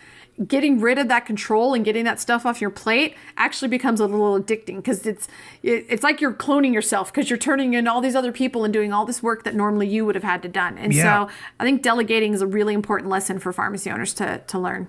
getting 0.46 0.80
rid 0.80 0.96
of 0.96 1.08
that 1.08 1.26
control 1.26 1.74
and 1.74 1.84
getting 1.84 2.04
that 2.04 2.20
stuff 2.20 2.46
off 2.46 2.60
your 2.60 2.70
plate 2.70 3.16
actually 3.36 3.66
becomes 3.66 3.98
a 3.98 4.06
little 4.06 4.40
addicting 4.40 4.76
because 4.76 5.04
it's 5.04 5.26
it, 5.64 5.86
it's 5.88 6.04
like 6.04 6.20
you're 6.20 6.32
cloning 6.32 6.72
yourself 6.72 7.12
because 7.12 7.28
you're 7.28 7.36
turning 7.36 7.74
in 7.74 7.88
all 7.88 8.00
these 8.00 8.14
other 8.14 8.30
people 8.30 8.62
and 8.62 8.72
doing 8.72 8.92
all 8.92 9.04
this 9.04 9.20
work 9.20 9.42
that 9.42 9.56
normally 9.56 9.88
you 9.88 10.06
would 10.06 10.14
have 10.14 10.22
had 10.22 10.40
to 10.40 10.48
done. 10.48 10.78
And 10.78 10.94
Yeah. 10.94 11.26
so, 11.26 11.32
I 11.58 11.64
think 11.64 11.82
delegating 11.82 12.32
is 12.32 12.42
a 12.42 12.46
really 12.46 12.74
important 12.74 13.10
lesson 13.10 13.40
for 13.40 13.52
pharmacy 13.52 13.90
owners 13.90 14.14
to 14.14 14.38
to 14.38 14.56
learn. 14.56 14.86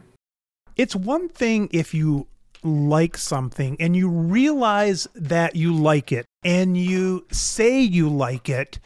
It's 0.75 0.95
one 0.95 1.27
thing 1.27 1.69
if 1.71 1.95
you 1.95 2.27
like 2.65 3.17
something 3.17 3.77
and 3.79 3.95
you 3.95 4.09
realize 4.09 5.07
that 5.13 5.55
you 5.55 5.73
like 5.73 6.11
it 6.11 6.25
and 6.43 6.75
you 6.75 7.25
say 7.31 7.79
you 7.79 8.09
like 8.09 8.49
it 8.49 8.79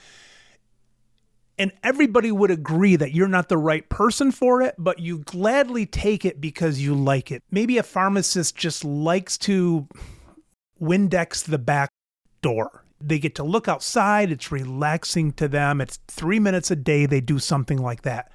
and 1.59 1.73
everybody 1.83 2.31
would 2.31 2.51
agree 2.51 2.95
that 2.95 3.13
you're 3.13 3.27
not 3.27 3.49
the 3.49 3.57
right 3.57 3.87
person 3.89 4.31
for 4.31 4.61
it, 4.61 4.75
but 4.77 4.99
you 4.99 5.19
gladly 5.19 5.85
take 5.85 6.23
it 6.23 6.39
because 6.39 6.79
you 6.79 6.95
like 6.95 7.31
it. 7.31 7.43
Maybe 7.51 7.77
a 7.77 7.83
pharmacist 7.83 8.55
just 8.55 8.85
likes 8.85 9.37
to 9.39 9.85
Windex 10.81 11.43
the 11.43 11.57
back 11.57 11.89
door. 12.41 12.85
They 13.01 13.19
get 13.19 13.35
to 13.35 13.43
look 13.43 13.67
outside. 13.67 14.31
It's 14.31 14.53
relaxing 14.53 15.33
to 15.33 15.49
them. 15.49 15.81
It's 15.81 15.99
three 16.07 16.39
minutes 16.39 16.71
a 16.71 16.77
day. 16.77 17.05
They 17.05 17.19
do 17.19 17.39
something 17.39 17.77
like 17.77 18.03
that. 18.03 18.31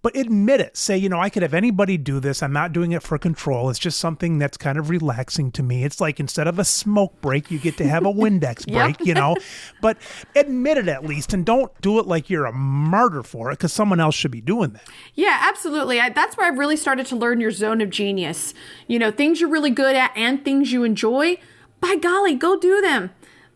But 0.00 0.16
admit 0.16 0.60
it. 0.60 0.76
Say, 0.76 0.96
you 0.96 1.08
know, 1.08 1.20
I 1.20 1.28
could 1.28 1.42
have 1.42 1.54
anybody 1.54 1.98
do 1.98 2.20
this. 2.20 2.42
I'm 2.42 2.52
not 2.52 2.72
doing 2.72 2.92
it 2.92 3.02
for 3.02 3.18
control. 3.18 3.68
It's 3.70 3.78
just 3.78 3.98
something 3.98 4.38
that's 4.38 4.56
kind 4.56 4.78
of 4.78 4.88
relaxing 4.88 5.52
to 5.52 5.62
me. 5.62 5.84
It's 5.84 6.00
like 6.00 6.18
instead 6.18 6.48
of 6.48 6.58
a 6.58 6.64
smoke 6.64 7.20
break, 7.20 7.50
you 7.50 7.58
get 7.58 7.76
to 7.78 7.86
have 7.86 8.06
a 8.06 8.12
Windex 8.12 8.70
break, 8.70 9.00
you 9.00 9.14
know? 9.14 9.36
But 9.80 9.98
admit 10.34 10.78
it 10.78 10.88
at 10.88 11.04
least 11.04 11.34
and 11.34 11.44
don't 11.44 11.72
do 11.80 11.98
it 11.98 12.06
like 12.06 12.30
you're 12.30 12.46
a 12.46 12.52
martyr 12.52 13.22
for 13.22 13.50
it 13.50 13.58
because 13.58 13.72
someone 13.72 14.00
else 14.00 14.14
should 14.14 14.30
be 14.30 14.40
doing 14.40 14.70
that. 14.70 14.88
Yeah, 15.14 15.38
absolutely. 15.42 16.00
I, 16.00 16.08
that's 16.08 16.36
where 16.36 16.46
I've 16.46 16.58
really 16.58 16.76
started 16.76 17.06
to 17.06 17.16
learn 17.16 17.40
your 17.40 17.50
zone 17.50 17.80
of 17.80 17.90
genius. 17.90 18.54
You 18.86 18.98
know, 18.98 19.10
things 19.10 19.40
you're 19.40 19.50
really 19.50 19.70
good 19.70 19.96
at 19.96 20.16
and 20.16 20.44
things 20.44 20.72
you 20.72 20.84
enjoy. 20.84 21.38
By 21.80 21.96
golly, 21.96 22.36
go 22.36 22.58
do 22.58 22.80
them 22.80 23.10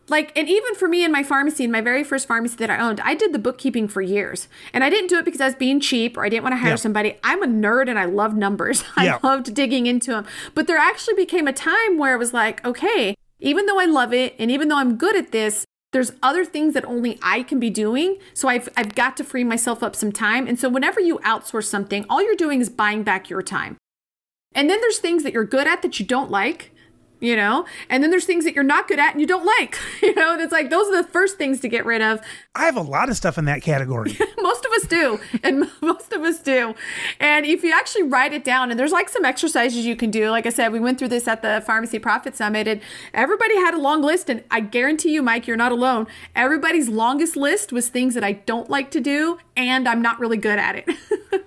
like 0.09 0.31
and 0.37 0.47
even 0.49 0.75
for 0.75 0.87
me 0.87 1.03
in 1.03 1.11
my 1.11 1.23
pharmacy 1.23 1.63
in 1.63 1.71
my 1.71 1.81
very 1.81 2.03
first 2.03 2.27
pharmacy 2.27 2.55
that 2.55 2.69
i 2.69 2.77
owned 2.77 2.99
i 3.01 3.13
did 3.13 3.33
the 3.33 3.39
bookkeeping 3.39 3.87
for 3.87 4.01
years 4.01 4.47
and 4.73 4.83
i 4.83 4.89
didn't 4.89 5.09
do 5.09 5.17
it 5.17 5.25
because 5.25 5.41
i 5.41 5.45
was 5.45 5.55
being 5.55 5.79
cheap 5.79 6.17
or 6.17 6.25
i 6.25 6.29
didn't 6.29 6.43
want 6.43 6.53
to 6.53 6.57
hire 6.57 6.71
yeah. 6.71 6.75
somebody 6.75 7.17
i'm 7.23 7.43
a 7.43 7.47
nerd 7.47 7.89
and 7.89 7.99
i 7.99 8.05
love 8.05 8.35
numbers 8.35 8.83
i 8.95 9.05
yeah. 9.05 9.19
loved 9.23 9.53
digging 9.53 9.85
into 9.85 10.11
them 10.11 10.25
but 10.53 10.67
there 10.67 10.77
actually 10.77 11.15
became 11.15 11.47
a 11.47 11.53
time 11.53 11.97
where 11.97 12.13
it 12.13 12.17
was 12.17 12.33
like 12.33 12.63
okay 12.65 13.15
even 13.39 13.65
though 13.65 13.79
i 13.79 13.85
love 13.85 14.13
it 14.13 14.35
and 14.39 14.51
even 14.51 14.67
though 14.67 14.77
i'm 14.77 14.97
good 14.97 15.15
at 15.15 15.31
this 15.31 15.65
there's 15.93 16.11
other 16.21 16.43
things 16.43 16.73
that 16.73 16.85
only 16.85 17.17
I 17.23 17.43
can 17.43 17.59
be 17.59 17.69
doing. 17.69 18.17
So 18.33 18.49
I've, 18.49 18.67
I've 18.75 18.93
got 18.93 19.15
to 19.17 19.23
free 19.23 19.43
myself 19.43 19.81
up 19.81 19.95
some 19.95 20.11
time. 20.11 20.45
And 20.45 20.59
so 20.59 20.69
whenever 20.69 20.99
you 20.99 21.17
outsource 21.19 21.63
something, 21.63 22.05
all 22.09 22.21
you're 22.21 22.35
doing 22.35 22.59
is 22.59 22.69
buying 22.69 23.03
back 23.03 23.29
your 23.29 23.41
time. 23.41 23.77
And 24.53 24.69
then 24.69 24.81
there's 24.81 24.99
things 24.99 25.23
that 25.23 25.33
you're 25.33 25.45
good 25.45 25.65
at 25.65 25.81
that 25.81 25.99
you 25.99 26.05
don't 26.05 26.29
like 26.29 26.73
you 27.19 27.35
know? 27.35 27.65
And 27.89 28.03
then 28.03 28.11
there's 28.11 28.25
things 28.25 28.43
that 28.45 28.53
you're 28.53 28.63
not 28.63 28.87
good 28.87 28.99
at 28.99 29.11
and 29.11 29.21
you 29.21 29.27
don't 29.27 29.45
like 29.45 29.77
you 30.01 30.13
know? 30.15 30.33
And 30.33 30.41
it's 30.41 30.51
like 30.51 30.69
those 30.69 30.87
are 30.87 31.01
the 31.01 31.07
first 31.07 31.37
things 31.37 31.59
to 31.61 31.67
get 31.67 31.85
rid 31.85 32.01
of. 32.01 32.21
I 32.55 32.65
have 32.65 32.77
a 32.77 32.81
lot 32.81 33.09
of 33.09 33.17
stuff 33.17 33.37
in 33.37 33.45
that 33.45 33.61
category. 33.61 34.17
Most 34.41 34.65
of 34.65 34.71
us 34.73 34.87
do. 34.87 35.19
And 35.43 35.69
most 35.81 36.13
of 36.13 36.21
us 36.23 36.39
do. 36.39 36.73
And 37.19 37.45
if 37.45 37.63
you 37.63 37.73
actually 37.73 38.03
write 38.03 38.33
it 38.33 38.43
down 38.43 38.71
and 38.71 38.79
there's 38.79 38.91
like 38.91 39.09
some 39.09 39.25
exercises 39.25 39.85
you 39.85 39.95
can 39.95 40.11
do. 40.11 40.29
Like 40.29 40.45
i 40.45 40.49
said 40.49 40.71
we 40.71 40.79
went 40.79 40.99
through 40.99 41.09
this 41.09 41.27
at 41.27 41.41
the 41.41 41.63
pharmacy 41.65 41.99
profit 41.99 42.35
summit 42.35 42.67
and 42.67 42.81
everybody 43.13 43.55
had 43.55 43.73
a 43.73 43.77
long 43.77 44.01
list. 44.01 44.29
And 44.29 44.43
i 44.49 44.59
guarantee 44.59 45.13
you 45.13 45.21
mike 45.21 45.47
you're 45.47 45.57
not 45.57 45.71
alone. 45.71 46.07
Everybody's 46.35 46.89
longest 46.89 47.35
list 47.35 47.71
was 47.71 47.89
things 47.89 48.13
that 48.13 48.23
i 48.23 48.31
don't 48.31 48.69
like 48.69 48.91
to 48.91 48.99
do 48.99 49.37
and 49.55 49.87
i'm 49.87 50.01
not 50.01 50.19
really 50.19 50.37
good 50.37 50.59
at 50.59 50.75
it 50.75 51.45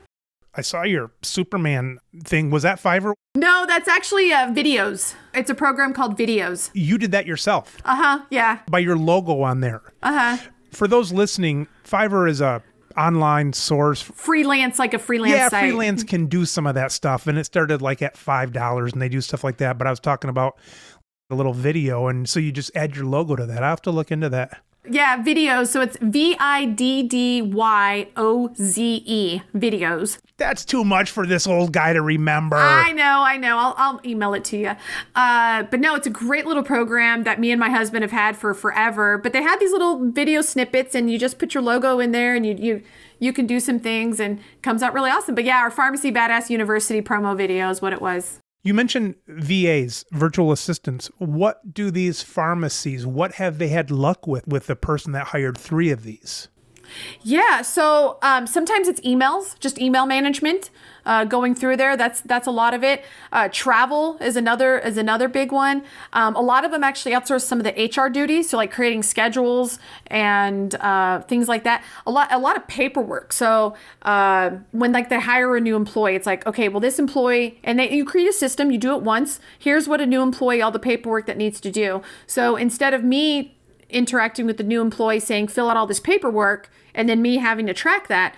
I 0.61 0.63
saw 0.63 0.83
your 0.83 1.11
Superman 1.23 2.01
thing. 2.23 2.51
Was 2.51 2.65
that 2.65 2.83
Fiverr? 2.83 3.15
No, 3.35 3.65
that's 3.67 3.89
actually 3.89 4.31
uh, 4.31 4.53
Viddyoze. 4.53 5.15
It's 5.33 5.49
a 5.49 5.55
program 5.55 5.95
called 5.95 6.19
Viddyoze. 6.19 6.69
You 6.75 6.99
did 6.99 7.13
that 7.13 7.25
yourself? 7.25 7.79
Uh 7.83 7.97
huh. 7.97 8.25
Yeah. 8.29 8.59
By 8.71 8.81
your 8.81 8.99
logo 8.99 9.41
on 9.41 9.61
there. 9.61 9.81
Uh 10.03 10.37
huh. 10.37 10.49
For 10.71 10.87
those 10.87 11.15
listening, 11.15 11.67
Fiverr 11.83 12.29
is 12.29 12.43
a 12.43 12.63
online 12.95 13.55
source. 13.55 14.03
Freelance, 14.03 14.79
like 14.79 14.93
a 14.93 14.99
freelance 14.99 15.33
yeah, 15.33 15.49
site. 15.49 15.63
freelance 15.63 16.05
can 16.05 16.27
do 16.27 16.45
some 16.45 16.67
of 16.67 16.75
that 16.75 16.93
stuff. 16.93 17.27
And 17.27 17.39
it 17.39 17.45
started 17.45 17.81
like 17.81 18.03
at 18.03 18.17
$5 18.17 18.93
and 18.93 19.01
they 19.01 19.09
do 19.09 19.23
stuff 19.23 19.43
like 19.43 19.57
that. 19.57 19.79
But 19.79 19.87
I 19.87 19.91
was 19.91 20.01
talking 20.01 20.29
about 20.29 20.59
a 21.31 21.35
little 21.35 21.55
video. 21.55 22.09
And 22.09 22.29
so 22.29 22.39
you 22.39 22.53
just 22.53 22.71
add 22.77 22.97
your 22.97 23.07
logo 23.07 23.35
to 23.35 23.47
that. 23.47 23.63
I 23.63 23.71
have 23.71 23.81
to 23.83 23.91
look 23.91 24.13
into 24.13 24.29
that. 24.29 24.61
Yeah, 24.89 25.23
Viddyoze. 25.23 25.69
So 25.69 25.83
it's 25.83 25.97
V 26.01 26.37
I 26.39 26.65
D 26.65 27.03
D 27.03 27.43
Y 27.43 28.09
O 28.17 28.51
Z 28.55 29.03
E 29.05 29.43
Viddyoze. 29.55 30.19
That's 30.39 30.65
too 30.65 30.85
much 30.85 31.11
for 31.11 31.27
this 31.27 31.47
old 31.47 31.73
guy 31.73 31.93
to 31.93 32.01
remember. 32.01 32.57
I 32.57 32.93
know, 32.93 33.23
I 33.23 33.37
know. 33.37 33.59
I'll, 33.59 33.75
I'll 33.77 34.01
email 34.07 34.33
it 34.33 34.43
to 34.47 34.57
you. 34.57 34.77
Uh, 35.15 35.65
but 35.65 35.81
no, 35.81 35.95
it's 35.95 36.07
a 36.07 36.11
great 36.11 36.47
little 36.47 36.63
program 36.63 37.25
that 37.25 37.39
me 37.39 37.51
and 37.51 37.61
my 37.61 37.69
husband 37.69 38.03
have 38.03 38.11
had 38.11 38.37
for 38.37 38.55
forever. 38.55 39.19
But 39.19 39.35
they 39.35 39.43
have 39.43 39.61
these 39.61 39.73
little 39.73 40.11
video 40.11 40.41
snippets, 40.41 40.95
and 40.95 41.11
you 41.11 41.19
just 41.19 41.39
put 41.39 41.53
your 41.53 41.63
logo 41.63 42.01
in 42.01 42.13
there, 42.13 42.35
and 42.35 42.47
you 42.47 42.55
you 42.55 42.83
you 43.19 43.33
can 43.35 43.47
do 43.47 43.61
some 43.61 43.79
things, 43.79 44.19
and 44.19 44.41
comes 44.63 44.83
out 44.83 44.95
really 44.95 45.11
awesome. 45.11 45.35
But 45.35 45.45
yeah, 45.45 45.59
our 45.59 45.71
pharmacy 45.71 46.11
badass 46.11 46.49
university 46.49 47.03
promo 47.03 47.37
video 47.37 47.69
is 47.69 47.83
what 47.83 47.93
it 47.93 48.01
was. 48.01 48.41
You 48.63 48.75
mentioned 48.75 49.15
VAs, 49.27 50.05
virtual 50.13 50.53
assistants. 50.53 51.11
What 51.17 51.73
do 51.73 51.91
these 51.91 52.23
pharmacies, 52.23 53.07
what 53.07 53.33
have 53.33 53.59
they 53.59 53.69
had 53.69 53.91
luck 53.91 54.27
with 54.27 54.47
with 54.47 54.67
the 54.67 54.77
person 54.77 55.13
that 55.13 55.29
hired 55.29 55.57
three 55.57 55.91
of 55.91 56.03
these? 56.03 56.49
Yeah, 57.23 57.63
so 57.63 58.19
um, 58.23 58.47
sometimes 58.47 58.89
it's 58.89 59.01
emails, 59.01 59.59
just 59.59 59.79
email 59.79 60.07
management 60.07 60.71
uh, 61.07 61.25
going 61.25 61.55
through 61.55 61.77
there. 61.77 61.97
That's 61.97 62.21
that's 62.21 62.47
a 62.47 62.51
lot 62.51 62.75
of 62.75 62.85
it. 62.85 63.05
Uh, 63.33 63.49
travel 63.51 64.17
is 64.21 64.37
another 64.37 64.79
is 64.79 64.97
another 64.97 65.29
big 65.29 65.53
one. 65.53 65.83
Um, 66.13 66.37
a 66.37 66.41
lot 66.41 66.65
of 66.65 66.71
them 66.71 66.85
actually 66.85 67.13
outsource 67.13 67.43
some 67.43 67.61
of 67.61 67.65
the 67.65 67.73
HR 67.73 68.09
duties, 68.09 68.51
so 68.51 68.57
like 68.57 68.73
creating 68.73 69.03
schedules 69.03 69.79
and 70.07 70.75
uh, 70.77 71.21
things 71.23 71.49
like 71.49 71.65
that. 71.65 71.85
A 72.07 72.11
lot 72.11 72.29
a 72.31 72.39
lot 72.39 72.57
of 72.57 72.67
paperwork. 72.67 73.33
So 73.33 73.75
uh, 74.03 74.51
when 74.73 74.93
like 74.93 75.09
they 75.09 75.21
hire 75.21 75.57
a 75.57 75.61
new 75.61 75.77
employee, 75.77 76.17
it's 76.17 76.27
like 76.27 76.47
okay, 76.47 76.69
well 76.69 76.81
this 76.81 76.99
employee, 76.99 77.59
and 77.65 77.79
they, 77.79 77.91
you 77.93 78.05
create 78.05 78.29
a 78.29 78.33
system. 78.33 78.71
You 78.71 78.79
do 78.79 78.95
it 78.95 79.03
once. 79.03 79.41
Here's 79.59 79.89
what 79.89 80.01
a 80.01 80.07
new 80.07 80.23
employee, 80.23 80.63
all 80.63 80.71
the 80.71 80.79
paperwork 80.79 81.27
that 81.27 81.37
needs 81.37 81.61
to 81.61 81.71
do. 81.71 82.03
So 82.27 82.57
instead 82.57 82.95
of 82.95 83.05
me 83.05 83.57
interacting 83.89 84.47
with 84.47 84.57
the 84.57 84.63
new 84.63 84.81
employee 84.81 85.19
saying 85.19 85.49
fill 85.49 85.69
out 85.69 85.77
all 85.77 85.87
this 85.87 85.99
paperwork 85.99 86.71
and 86.95 87.09
then 87.09 87.23
me 87.23 87.37
having 87.37 87.67
to 87.67 87.75
track 87.75 88.09
that 88.09 88.35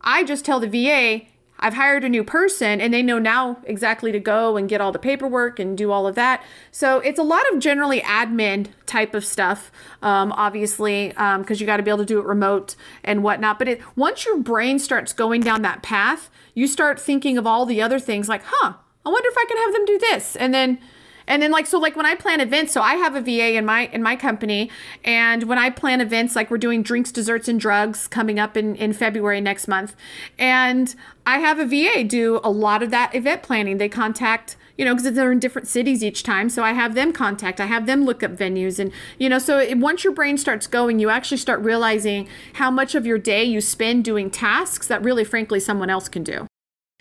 i 0.00 0.24
just 0.24 0.44
tell 0.44 0.60
the 0.60 0.68
va 0.68 1.26
I've 1.64 1.74
hired 1.74 2.04
a 2.04 2.08
new 2.08 2.24
person 2.24 2.80
and 2.80 2.92
they 2.92 3.02
know 3.02 3.18
now 3.18 3.58
exactly 3.64 4.12
to 4.12 4.18
go 4.18 4.56
and 4.56 4.68
get 4.68 4.80
all 4.80 4.92
the 4.92 4.98
paperwork 4.98 5.58
and 5.58 5.78
do 5.78 5.92
all 5.92 6.06
of 6.06 6.14
that. 6.16 6.42
So 6.70 6.98
it's 6.98 7.18
a 7.18 7.22
lot 7.22 7.42
of 7.52 7.58
generally 7.58 8.00
admin 8.00 8.68
type 8.86 9.14
of 9.14 9.24
stuff, 9.24 9.70
um, 10.02 10.32
obviously, 10.32 11.08
because 11.08 11.50
um, 11.50 11.56
you 11.56 11.64
got 11.64 11.78
to 11.78 11.82
be 11.82 11.90
able 11.90 11.98
to 11.98 12.04
do 12.04 12.18
it 12.18 12.26
remote 12.26 12.74
and 13.02 13.22
whatnot. 13.22 13.58
But 13.58 13.68
it, 13.68 13.96
once 13.96 14.26
your 14.26 14.36
brain 14.38 14.78
starts 14.78 15.12
going 15.12 15.42
down 15.42 15.62
that 15.62 15.82
path, 15.82 16.28
you 16.54 16.66
start 16.66 17.00
thinking 17.00 17.38
of 17.38 17.46
all 17.46 17.66
the 17.66 17.80
other 17.80 17.98
things 17.98 18.28
like, 18.28 18.42
huh, 18.44 18.74
I 19.06 19.08
wonder 19.08 19.28
if 19.28 19.38
I 19.38 19.44
can 19.48 19.56
have 19.58 19.72
them 19.72 19.84
do 19.86 19.98
this. 19.98 20.36
And 20.36 20.52
then 20.52 20.78
and 21.26 21.42
then 21.42 21.50
like 21.50 21.66
so 21.66 21.78
like 21.78 21.96
when 21.96 22.06
I 22.06 22.14
plan 22.14 22.40
events, 22.40 22.72
so 22.72 22.80
I 22.80 22.94
have 22.94 23.14
a 23.14 23.20
VA 23.20 23.56
in 23.56 23.64
my 23.64 23.86
in 23.86 24.02
my 24.02 24.16
company, 24.16 24.70
and 25.04 25.44
when 25.44 25.58
I 25.58 25.70
plan 25.70 26.00
events, 26.00 26.36
like 26.36 26.50
we're 26.50 26.58
doing 26.58 26.82
drinks, 26.82 27.12
desserts, 27.12 27.48
and 27.48 27.58
drugs 27.58 28.08
coming 28.08 28.38
up 28.38 28.56
in 28.56 28.76
in 28.76 28.92
February 28.92 29.40
next 29.40 29.68
month, 29.68 29.94
and 30.38 30.94
I 31.26 31.38
have 31.38 31.58
a 31.58 31.66
VA 31.66 32.04
do 32.04 32.40
a 32.44 32.50
lot 32.50 32.82
of 32.82 32.90
that 32.90 33.14
event 33.14 33.42
planning. 33.42 33.78
They 33.78 33.88
contact 33.88 34.56
you 34.76 34.84
know, 34.84 34.94
because 34.94 35.12
they're 35.12 35.32
in 35.32 35.38
different 35.38 35.68
cities 35.68 36.02
each 36.02 36.22
time. 36.22 36.48
So 36.48 36.62
I 36.62 36.72
have 36.72 36.94
them 36.94 37.12
contact, 37.12 37.60
I 37.60 37.66
have 37.66 37.86
them 37.86 38.04
look 38.04 38.22
up 38.22 38.32
venues. 38.32 38.78
And, 38.78 38.92
you 39.18 39.28
know, 39.28 39.38
so 39.38 39.58
it, 39.58 39.78
once 39.78 40.04
your 40.04 40.12
brain 40.12 40.36
starts 40.36 40.66
going, 40.66 40.98
you 40.98 41.10
actually 41.10 41.36
start 41.36 41.60
realizing 41.60 42.28
how 42.54 42.70
much 42.70 42.94
of 42.94 43.06
your 43.06 43.18
day 43.18 43.44
you 43.44 43.60
spend 43.60 44.04
doing 44.04 44.30
tasks 44.30 44.86
that 44.88 45.02
really, 45.02 45.24
frankly, 45.24 45.60
someone 45.60 45.90
else 45.90 46.08
can 46.08 46.24
do. 46.24 46.46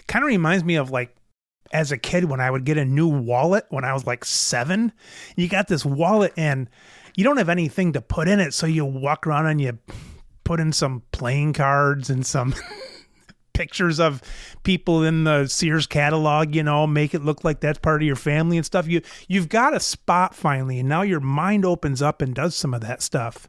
Kind 0.07 0.23
of 0.23 0.27
reminds 0.27 0.63
me 0.63 0.75
of 0.75 0.91
like 0.91 1.15
as 1.73 1.91
a 1.91 1.97
kid 1.97 2.25
when 2.25 2.39
I 2.39 2.49
would 2.49 2.63
get 2.63 2.77
a 2.77 2.85
new 2.85 3.07
wallet 3.07 3.65
when 3.69 3.83
I 3.83 3.93
was 3.93 4.05
like 4.05 4.23
seven. 4.23 4.93
You 5.35 5.49
got 5.49 5.67
this 5.67 5.83
wallet 5.83 6.31
and 6.37 6.69
you 7.15 7.23
don't 7.23 7.37
have 7.37 7.49
anything 7.49 7.93
to 7.93 8.01
put 8.01 8.27
in 8.27 8.39
it, 8.39 8.53
so 8.53 8.65
you 8.65 8.85
walk 8.85 9.27
around 9.27 9.47
and 9.47 9.59
you 9.59 9.77
put 10.43 10.59
in 10.59 10.71
some 10.71 11.03
playing 11.11 11.53
cards 11.53 12.09
and 12.09 12.25
some 12.25 12.53
pictures 13.53 13.99
of 13.99 14.21
people 14.63 15.03
in 15.03 15.23
the 15.23 15.47
Sears 15.47 15.87
catalog, 15.87 16.55
you 16.55 16.63
know, 16.63 16.87
make 16.87 17.13
it 17.13 17.23
look 17.23 17.43
like 17.43 17.59
that's 17.59 17.79
part 17.79 18.01
of 18.01 18.05
your 18.05 18.15
family 18.15 18.57
and 18.57 18.65
stuff. 18.65 18.87
You 18.87 19.01
you've 19.27 19.49
got 19.49 19.75
a 19.75 19.79
spot 19.79 20.35
finally, 20.35 20.79
and 20.79 20.89
now 20.89 21.01
your 21.01 21.19
mind 21.19 21.65
opens 21.65 22.01
up 22.01 22.21
and 22.21 22.33
does 22.33 22.55
some 22.55 22.73
of 22.73 22.81
that 22.81 23.01
stuff. 23.01 23.47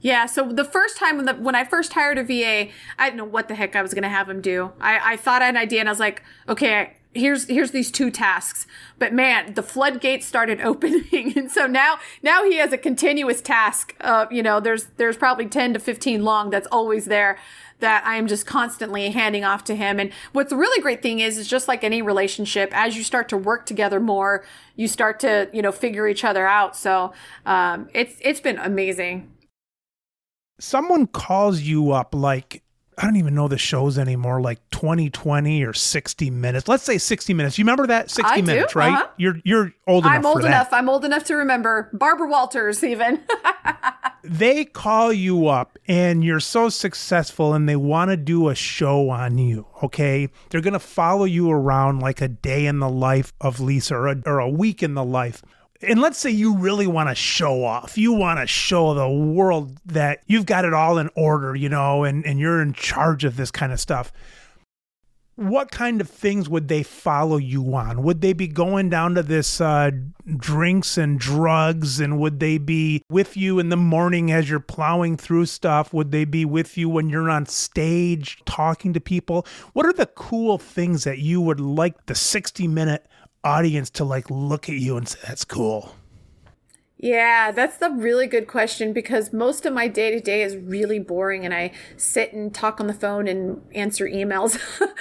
Yeah, 0.00 0.26
so 0.26 0.52
the 0.52 0.64
first 0.64 0.98
time 0.98 1.16
when, 1.16 1.24
the, 1.24 1.32
when 1.34 1.54
I 1.54 1.64
first 1.64 1.94
hired 1.94 2.18
a 2.18 2.24
VA, 2.24 2.70
I 2.98 3.06
didn't 3.06 3.16
know 3.16 3.24
what 3.24 3.48
the 3.48 3.54
heck 3.54 3.74
I 3.74 3.80
was 3.80 3.94
going 3.94 4.02
to 4.02 4.08
have 4.10 4.28
him 4.28 4.42
do. 4.42 4.70
I, 4.78 5.14
I 5.14 5.16
thought 5.16 5.40
I 5.40 5.46
had 5.46 5.54
an 5.54 5.62
idea 5.62 5.80
and 5.80 5.88
I 5.88 5.92
was 5.92 6.00
like, 6.00 6.22
okay, 6.46 6.92
here's 7.14 7.46
here's 7.46 7.70
these 7.70 7.90
two 7.90 8.10
tasks 8.10 8.66
but 8.98 9.12
man 9.12 9.54
the 9.54 9.62
floodgates 9.62 10.26
started 10.26 10.60
opening 10.62 11.32
and 11.36 11.50
so 11.50 11.66
now 11.66 11.98
now 12.22 12.44
he 12.44 12.56
has 12.56 12.72
a 12.72 12.78
continuous 12.78 13.40
task 13.40 13.94
uh, 14.00 14.26
you 14.30 14.42
know 14.42 14.60
there's 14.60 14.86
there's 14.96 15.16
probably 15.16 15.46
10 15.46 15.74
to 15.74 15.78
15 15.78 16.24
long 16.24 16.50
that's 16.50 16.68
always 16.70 17.06
there 17.06 17.38
that 17.80 18.04
I 18.06 18.16
am 18.16 18.26
just 18.26 18.46
constantly 18.46 19.10
handing 19.10 19.44
off 19.44 19.64
to 19.64 19.74
him. 19.74 19.98
And 20.00 20.10
what's 20.32 20.50
the 20.50 20.56
really 20.56 20.80
great 20.80 21.02
thing 21.02 21.20
is, 21.20 21.38
is 21.38 21.46
just 21.46 21.68
like 21.68 21.84
any 21.84 22.02
relationship, 22.02 22.70
as 22.72 22.96
you 22.96 23.02
start 23.02 23.28
to 23.30 23.36
work 23.36 23.66
together 23.66 24.00
more, 24.00 24.44
you 24.76 24.88
start 24.88 25.20
to, 25.20 25.48
you 25.52 25.60
know, 25.60 25.72
figure 25.72 26.08
each 26.08 26.24
other 26.24 26.46
out. 26.46 26.76
So, 26.76 27.12
um, 27.44 27.88
it's, 27.92 28.16
it's 28.20 28.40
been 28.40 28.58
amazing. 28.58 29.30
Someone 30.58 31.06
calls 31.06 31.60
you 31.60 31.92
up 31.92 32.14
like 32.14 32.62
I 32.98 33.04
don't 33.04 33.16
even 33.16 33.34
know 33.34 33.48
the 33.48 33.58
shows 33.58 33.98
anymore, 33.98 34.40
like 34.40 34.58
2020 34.70 35.64
or 35.64 35.72
60 35.72 36.30
minutes. 36.30 36.68
Let's 36.68 36.82
say 36.82 36.98
60 36.98 37.34
minutes. 37.34 37.58
You 37.58 37.64
remember 37.64 37.86
that 37.88 38.10
60 38.10 38.30
I 38.30 38.40
minutes, 38.42 38.72
do. 38.72 38.78
right? 38.78 38.92
Uh-huh. 38.92 39.08
You're 39.16 39.40
you're 39.44 39.72
old 39.86 40.04
enough. 40.04 40.16
I'm 40.16 40.26
old 40.26 40.44
enough. 40.44 40.68
I'm 40.72 40.88
old 40.88 41.04
enough 41.04 41.24
to 41.24 41.34
remember 41.34 41.90
Barbara 41.92 42.28
Walters 42.28 42.84
even. 42.84 43.22
they 44.24 44.64
call 44.64 45.12
you 45.12 45.48
up 45.48 45.78
and 45.86 46.24
you're 46.24 46.40
so 46.40 46.68
successful 46.68 47.52
and 47.52 47.68
they 47.68 47.76
want 47.76 48.10
to 48.10 48.16
do 48.16 48.48
a 48.48 48.54
show 48.54 49.10
on 49.10 49.38
you, 49.38 49.66
okay? 49.82 50.28
They're 50.50 50.62
going 50.62 50.72
to 50.72 50.78
follow 50.78 51.24
you 51.24 51.50
around 51.50 52.00
like 52.00 52.20
a 52.20 52.28
day 52.28 52.66
in 52.66 52.78
the 52.78 52.88
life 52.88 53.32
of 53.40 53.60
Lisa 53.60 53.94
or 53.94 54.08
a, 54.08 54.22
or 54.24 54.38
a 54.38 54.48
week 54.48 54.82
in 54.82 54.94
the 54.94 55.04
life 55.04 55.42
And 55.86 56.00
let's 56.00 56.18
say 56.18 56.30
you 56.30 56.56
really 56.56 56.86
want 56.86 57.08
to 57.08 57.14
show 57.14 57.64
off. 57.64 57.96
You 57.98 58.12
want 58.12 58.40
to 58.40 58.46
show 58.46 58.94
the 58.94 59.08
world 59.08 59.78
that 59.86 60.22
you've 60.26 60.46
got 60.46 60.64
it 60.64 60.72
all 60.72 60.98
in 60.98 61.10
order, 61.14 61.54
you 61.54 61.68
know, 61.68 62.04
and, 62.04 62.24
and 62.24 62.38
you're 62.38 62.62
in 62.62 62.72
charge 62.72 63.24
of 63.24 63.36
this 63.36 63.50
kind 63.50 63.72
of 63.72 63.80
stuff 63.80 64.12
what 65.36 65.72
kind 65.72 66.00
of 66.00 66.08
things 66.08 66.48
would 66.48 66.68
they 66.68 66.82
follow 66.82 67.36
you 67.36 67.74
on? 67.74 68.02
Would 68.02 68.20
they 68.20 68.32
be 68.32 68.46
going 68.46 68.88
down 68.88 69.16
to 69.16 69.22
this 69.22 69.60
uh, 69.60 69.90
drinks 70.36 70.96
and 70.96 71.18
drugs? 71.18 71.98
And 71.98 72.18
would 72.20 72.38
they 72.38 72.58
be 72.58 73.02
with 73.10 73.36
you 73.36 73.58
in 73.58 73.68
the 73.68 73.76
morning 73.76 74.30
as 74.30 74.48
you're 74.48 74.60
plowing 74.60 75.16
through 75.16 75.46
stuff? 75.46 75.92
Would 75.92 76.12
they 76.12 76.24
be 76.24 76.44
with 76.44 76.78
you 76.78 76.88
when 76.88 77.08
you're 77.08 77.30
on 77.30 77.46
stage 77.46 78.38
talking 78.44 78.92
to 78.92 79.00
people? 79.00 79.44
What 79.72 79.86
are 79.86 79.92
the 79.92 80.06
cool 80.06 80.58
things 80.58 81.04
that 81.04 81.18
you 81.18 81.40
would 81.40 81.60
like 81.60 82.06
the 82.06 82.14
60 82.14 82.68
minute 82.68 83.06
audience 83.44 83.90
to 83.90 84.04
like 84.04 84.30
look 84.30 84.68
at 84.68 84.76
you 84.76 84.96
and 84.96 85.08
say, 85.08 85.18
that's 85.26 85.44
cool? 85.44 85.94
Yeah, 87.04 87.50
that's 87.50 87.82
a 87.82 87.90
really 87.90 88.26
good 88.26 88.46
question 88.46 88.94
because 88.94 89.30
most 89.30 89.66
of 89.66 89.74
my 89.74 89.88
day 89.88 90.10
to 90.12 90.20
day 90.20 90.42
is 90.42 90.56
really 90.56 90.98
boring 90.98 91.44
and 91.44 91.52
I 91.52 91.72
sit 91.98 92.32
and 92.32 92.54
talk 92.54 92.80
on 92.80 92.86
the 92.86 92.94
phone 92.94 93.28
and 93.28 93.60
answer 93.74 94.08
emails 94.08 94.58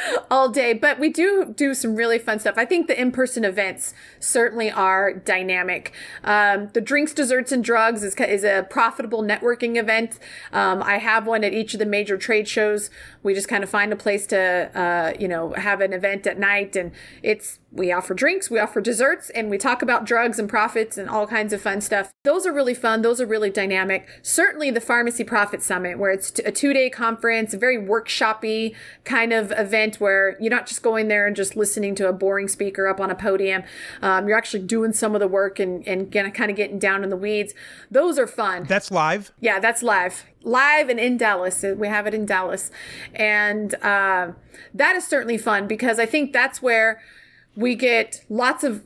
all 0.30 0.50
day. 0.50 0.74
But 0.74 1.00
we 1.00 1.08
do 1.08 1.54
do 1.56 1.74
some 1.74 1.96
really 1.96 2.20
fun 2.20 2.40
stuff. 2.40 2.56
I 2.58 2.66
think 2.66 2.88
the 2.88 3.00
in 3.00 3.14
person 3.14 3.46
events 3.46 3.94
certainly 4.20 4.70
are 4.70 5.14
dynamic. 5.14 5.94
Um, 6.26 6.72
the 6.74 6.82
Drinks, 6.82 7.14
Desserts, 7.14 7.54
and 7.54 7.64
Drugs 7.64 8.04
is, 8.04 8.16
is 8.16 8.44
a 8.44 8.68
profitable 8.70 9.24
networking 9.24 9.78
event. 9.78 10.20
Um, 10.52 10.84
I 10.84 10.98
have 10.98 11.26
one 11.26 11.46
at 11.46 11.54
each 11.54 11.74
of 11.74 11.80
the 11.80 11.86
major 11.86 12.18
trade 12.18 12.50
shows. 12.50 12.90
We 13.24 13.34
just 13.34 13.48
kind 13.48 13.64
of 13.64 13.70
find 13.70 13.92
a 13.92 13.96
place 13.96 14.28
to, 14.28 14.38
uh, 14.78 15.14
you 15.20 15.28
know, 15.28 15.54
have 15.54 15.82
an 15.82 15.94
event 15.94 16.28
at 16.28 16.38
night 16.38 16.76
and 16.76 16.92
it's 17.22 17.60
we 17.74 17.92
offer 17.92 18.14
drinks, 18.14 18.52
we 18.52 18.60
offer 18.60 18.80
desserts, 18.80 19.32
and 19.32 19.50
we 19.50 19.58
talk 19.58 19.82
about 19.82 20.06
drugs 20.06 20.38
and 20.38 20.48
profits 20.48 20.96
and 20.96 21.10
all 21.10 21.26
kinds 21.26 21.52
of 21.52 21.62
fun 21.62 21.82
stuff. 21.82 22.12
Those 22.24 22.46
are 22.46 22.54
really 22.54 22.76
fun. 22.76 23.02
Those 23.02 23.20
are 23.20 23.26
really 23.26 23.50
dynamic. 23.50 24.08
Certainly 24.22 24.72
the 24.72 24.80
Pharmacy 24.80 25.24
Profit 25.24 25.64
Summit, 25.64 25.98
where 25.98 26.12
it's 26.12 26.40
a 26.46 26.52
two 26.52 26.72
day 26.72 26.90
conference, 26.90 27.54
a 27.54 27.58
very 27.58 27.78
workshoppy 27.78 28.76
kind 29.06 29.34
of 29.34 29.52
event 29.58 30.00
where 30.00 30.38
you're 30.40 30.52
not 30.52 30.68
just 30.68 30.84
going 30.84 31.08
there 31.08 31.26
and 31.26 31.36
just 31.36 31.56
listening 31.56 31.96
to 31.96 32.08
a 32.08 32.14
boring 32.14 32.48
speaker 32.48 32.88
up 32.88 33.00
on 33.00 33.10
a 33.10 33.16
podium. 33.16 33.64
Um, 34.04 34.28
you're 34.28 34.38
actually 34.38 34.64
doing 34.64 34.94
some 34.94 35.16
of 35.16 35.20
the 35.20 35.28
work 35.28 35.60
and, 35.60 35.86
and 35.88 36.12
kind 36.12 36.52
of 36.52 36.56
getting 36.56 36.78
down 36.78 37.04
in 37.04 37.10
the 37.10 37.18
weeds. 37.18 37.56
Those 37.90 38.20
are 38.20 38.28
fun. 38.28 38.66
That's 38.66 38.92
live? 38.92 39.32
Yeah, 39.40 39.60
that's 39.60 39.82
live 39.82 40.26
live 40.44 40.90
and 40.90 41.00
in 41.00 41.18
Dallas. 41.18 41.64
We 41.64 41.88
have 41.88 42.08
it 42.08 42.14
in 42.14 42.26
Dallas. 42.26 42.72
And 43.14 43.76
uh, 43.76 44.32
that 44.74 44.96
is 44.96 45.08
certainly 45.08 45.38
fun 45.38 45.68
because 45.68 46.00
I 46.00 46.06
think 46.06 46.34
that's 46.34 46.62
where 46.62 47.02
we 47.56 47.76
get 47.76 48.24
lots 48.30 48.64
of 48.64 48.84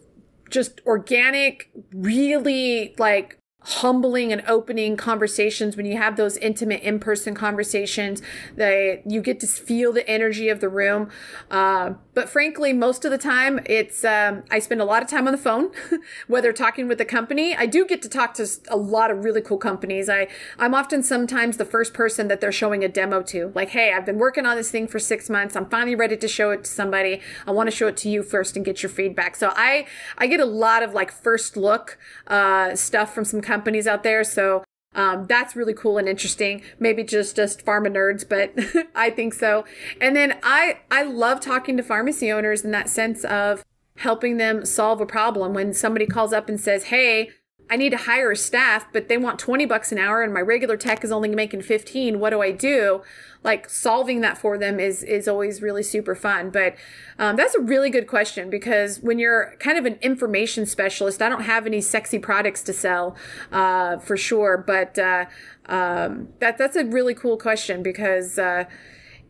just 0.49 0.81
organic, 0.85 1.69
really 1.93 2.95
like 2.97 3.39
humbling 3.61 4.31
and 4.31 4.41
opening 4.47 4.95
conversations 4.95 5.75
when 5.75 5.85
you 5.85 5.97
have 5.97 6.15
those 6.15 6.37
intimate 6.37 6.81
in-person 6.83 7.35
conversations 7.35 8.21
that 8.55 9.01
you 9.05 9.21
get 9.21 9.41
to 9.41 9.47
feel 9.47 9.91
the 9.91 10.07
energy 10.09 10.47
of 10.47 10.61
the 10.61 10.69
room. 10.69 11.09
Uh, 11.51 11.91
but 12.17 12.27
frankly 12.27 12.73
most 12.73 13.05
of 13.05 13.11
the 13.11 13.17
time 13.17 13.59
it's 13.67 14.03
um, 14.03 14.41
i 14.49 14.57
spend 14.57 14.81
a 14.81 14.85
lot 14.85 15.03
of 15.03 15.07
time 15.07 15.27
on 15.27 15.31
the 15.31 15.37
phone 15.37 15.69
whether 16.27 16.51
talking 16.51 16.87
with 16.87 16.97
the 16.97 17.05
company. 17.05 17.55
I 17.55 17.65
do 17.65 17.85
get 17.85 18.01
to 18.01 18.09
talk 18.09 18.33
to 18.35 18.47
a 18.69 18.77
lot 18.77 19.11
of 19.11 19.23
really 19.23 19.41
cool 19.41 19.57
companies. 19.57 20.09
I 20.09 20.27
i'm 20.57 20.73
often 20.73 21.03
sometimes 21.03 21.57
the 21.57 21.65
first 21.65 21.93
person 21.93 22.27
that 22.27 22.41
they're 22.41 22.51
showing 22.51 22.83
a 22.83 22.87
demo 22.87 23.21
to. 23.23 23.51
Like 23.53 23.69
hey 23.69 23.93
i've 23.93 24.05
been 24.05 24.17
working 24.17 24.45
on 24.45 24.55
this 24.57 24.71
thing 24.71 24.87
for 24.87 24.99
six 24.99 25.29
months. 25.29 25.55
I'm 25.55 25.69
finally 25.69 25.95
ready 25.95 26.17
to 26.17 26.27
show 26.27 26.51
it 26.51 26.63
to 26.63 26.69
somebody. 26.69 27.21
I 27.45 27.51
want 27.51 27.67
to 27.67 27.75
show 27.75 27.87
it 27.87 27.97
to 27.97 28.09
you 28.09 28.23
first 28.23 28.55
and 28.55 28.65
get 28.65 28.81
your 28.83 28.89
feedback. 28.89 29.35
So 29.35 29.53
i 29.55 29.85
i 30.17 30.27
get 30.27 30.39
a 30.39 30.45
lot 30.45 30.83
of 30.83 30.93
like 30.93 31.11
first 31.11 31.55
look 31.55 31.97
uh, 32.27 32.75
stuff 32.75 33.13
from 33.13 33.25
some 33.25 33.41
companies 33.41 33.87
out 33.87 34.03
there. 34.03 34.23
So 34.23 34.63
um, 34.97 35.27
that's 35.27 35.55
really 35.55 35.75
cool 35.75 35.99
and 35.99 36.09
interesting. 36.09 36.63
Maybe 36.79 37.03
just 37.03 37.35
just 37.35 37.63
pharma 37.63 37.87
nerds, 37.87 38.27
but 38.27 38.51
I 38.95 39.11
think 39.11 39.33
so. 39.33 39.63
And 40.01 40.15
then 40.15 40.39
I 40.41 40.79
I 40.91 41.03
love 41.03 41.39
talking 41.39 41.77
to 41.77 41.83
pharmacy 41.83 42.31
owners 42.31 42.65
in 42.65 42.71
that 42.71 42.89
sense 42.89 43.23
of 43.23 43.63
helping 43.97 44.37
them 44.37 44.65
solve 44.65 44.99
a 44.99 45.05
problem. 45.05 45.53
When 45.53 45.73
somebody 45.73 46.07
calls 46.07 46.33
up 46.33 46.49
and 46.49 46.59
says, 46.59 46.85
"Hey, 46.85 47.29
I 47.69 47.75
need 47.75 47.89
to 47.89 47.97
hire 47.97 48.31
a 48.31 48.35
staff, 48.35 48.87
but 48.93 49.09
they 49.09 49.17
want 49.17 49.39
20 49.39 49.65
bucks 49.65 49.91
an 49.91 49.97
hour 49.97 50.23
and 50.23 50.33
my 50.33 50.39
regular 50.39 50.77
tech 50.77 51.03
is 51.03 51.11
only 51.11 51.29
making 51.29 51.63
15. 51.63 52.19
What 52.19 52.29
do 52.29 52.41
I 52.41 52.51
do? 52.51 53.01
like 53.43 53.69
solving 53.69 54.21
that 54.21 54.37
for 54.37 54.57
them 54.57 54.79
is 54.79 55.03
is 55.03 55.27
always 55.27 55.61
really 55.61 55.81
super 55.81 56.15
fun. 56.15 56.49
But 56.49 56.75
um, 57.17 57.35
that's 57.35 57.55
a 57.55 57.61
really 57.61 57.89
good 57.89 58.05
question 58.05 58.49
because 58.49 58.99
when 58.99 59.19
you're 59.19 59.55
kind 59.59 59.77
of 59.77 59.85
an 59.85 59.97
information 60.01 60.65
specialist, 60.65 61.21
I 61.21 61.29
don't 61.29 61.43
have 61.43 61.65
any 61.65 61.81
sexy 61.81 62.19
products 62.19 62.61
to 62.63 62.73
sell 62.73 63.15
uh, 63.51 63.97
for 63.99 64.17
sure. 64.17 64.57
But 64.57 64.99
uh, 64.99 65.25
um, 65.67 66.29
that 66.39 66.57
that's 66.57 66.75
a 66.75 66.85
really 66.85 67.13
cool 67.13 67.37
question 67.37 67.81
because 67.81 68.37
uh, 68.37 68.65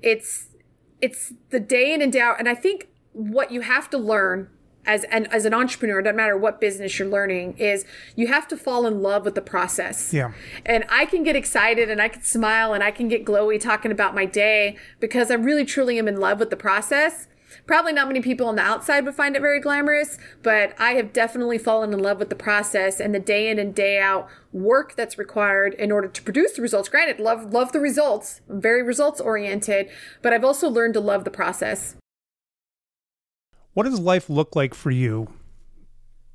it's 0.02 0.48
it's 1.00 1.34
the 1.52 1.60
day 1.60 1.94
in 1.94 2.02
and 2.02 2.16
out, 2.16 2.40
and 2.40 2.50
I 2.50 2.56
think 2.56 2.88
what 3.14 3.52
you 3.52 3.62
have 3.62 3.90
to 3.92 3.98
learn 3.98 4.50
as 4.88 5.04
an 5.06 5.28
as 5.28 5.46
an 5.46 5.54
entrepreneur, 5.54 6.02
doesn't 6.02 6.16
matter 6.16 6.38
what 6.38 6.60
business 6.60 6.98
you're 6.98 7.08
learning, 7.08 7.58
is 7.58 7.86
you 8.16 8.28
have 8.28 8.48
to 8.48 8.58
fall 8.58 8.88
in 8.88 9.02
love 9.02 9.26
with 9.26 9.36
the 9.36 9.42
process. 9.42 10.14
Yeah. 10.14 10.32
And 10.66 10.86
I 10.90 11.06
can 11.06 11.24
get 11.24 11.36
excited 11.36 11.90
and 11.92 12.02
I 12.02 12.08
can 12.08 12.24
smile 12.24 12.74
and 12.74 12.84
I 12.84 12.92
can 12.92 13.08
get 13.08 13.26
glowy 13.26 13.60
talking 13.60 13.92
about 13.92 14.16
my 14.16 14.26
day 14.26 14.78
because 15.00 15.30
I 15.30 15.36
really 15.36 15.66
truly 15.66 16.00
am 16.00 16.08
in 16.08 16.20
love 16.20 16.40
with 16.40 16.50
the 16.50 16.58
process. 16.58 17.28
Probably 17.66 17.94
not 17.94 18.08
many 18.08 18.22
people 18.22 18.48
on 18.48 18.56
the 18.56 18.62
outside 18.62 19.06
would 19.06 19.16
find 19.16 19.36
it 19.36 19.42
very 19.42 19.60
glamorous, 19.60 20.18
but 20.44 20.74
I 20.80 20.94
have 20.94 21.14
definitely 21.14 21.58
fallen 21.58 21.94
in 21.94 22.00
love 22.00 22.20
with 22.20 22.30
the 22.30 22.36
process 22.36 23.00
and 23.00 23.14
the 23.14 23.20
day 23.20 23.50
in 23.50 23.60
and 23.60 23.74
day 23.74 24.00
out 24.00 24.28
work 24.52 24.96
that's 24.96 25.18
required 25.18 25.74
in 25.76 25.92
order 25.92 26.08
to 26.08 26.22
produce 26.22 26.54
the 26.54 26.62
results. 26.62 26.90
Granted, 26.90 27.20
love 27.20 27.54
love 27.54 27.72
the 27.72 27.80
results, 27.80 28.42
I'm 28.50 28.62
very 28.62 28.84
results 28.84 29.20
oriented, 29.20 29.90
but 30.22 30.34
I've 30.34 30.44
also 30.44 30.70
learned 30.70 30.94
to 30.96 31.00
love 31.00 31.24
the 31.24 31.32
process. 31.32 31.96
What 33.78 33.86
does 33.86 34.00
life 34.00 34.28
look 34.28 34.56
like 34.56 34.74
for 34.74 34.90
you 34.90 35.28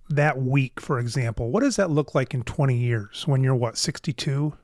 that 0.09 0.41
week, 0.41 0.81
for 0.81 1.01
example? 1.01 1.51
What 1.51 1.65
does 1.65 1.75
that 1.75 1.91
look 1.91 2.15
like 2.15 2.35
in 2.35 2.45
20 2.45 2.77
years 2.77 3.27
when 3.27 3.43
you're 3.43 3.57
what, 3.57 3.77
62? 3.77 4.57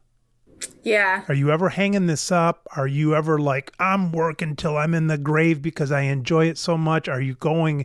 Yeah. 0.85 1.24
Are 1.26 1.35
you 1.35 1.51
ever 1.51 1.70
hanging 1.70 2.07
this 2.07 2.31
up? 2.31 2.68
Are 2.76 2.87
you 2.87 3.16
ever 3.16 3.41
like, 3.41 3.72
I'm 3.81 4.12
working 4.12 4.55
till 4.55 4.76
I'm 4.76 4.95
in 4.95 5.09
the 5.09 5.18
grave 5.18 5.61
because 5.61 5.91
I 5.91 6.03
enjoy 6.03 6.47
it 6.47 6.57
so 6.57 6.79
much? 6.79 7.09
Are 7.09 7.20
you 7.20 7.35
going 7.35 7.85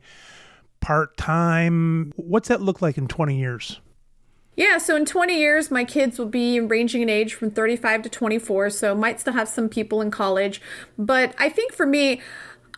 part 0.79 1.17
time? 1.17 2.13
What's 2.15 2.49
that 2.49 2.61
look 2.61 2.79
like 2.79 2.99
in 2.99 3.07
20 3.07 3.35
years? 3.35 3.81
Yeah, 4.55 4.77
so 4.77 4.95
in 4.95 5.05
20 5.05 5.35
years, 5.35 5.71
my 5.71 5.83
kids 5.83 6.19
will 6.19 6.27
be 6.27 6.59
ranging 6.59 7.01
in 7.01 7.09
age 7.09 7.33
from 7.33 7.49
35 7.49 8.03
to 8.03 8.09
24, 8.09 8.69
so 8.69 8.93
might 8.93 9.19
still 9.19 9.33
have 9.33 9.49
some 9.49 9.67
people 9.67 9.99
in 9.99 10.11
college. 10.11 10.61
But 10.99 11.33
I 11.39 11.49
think 11.49 11.73
for 11.73 11.87
me, 11.87 12.21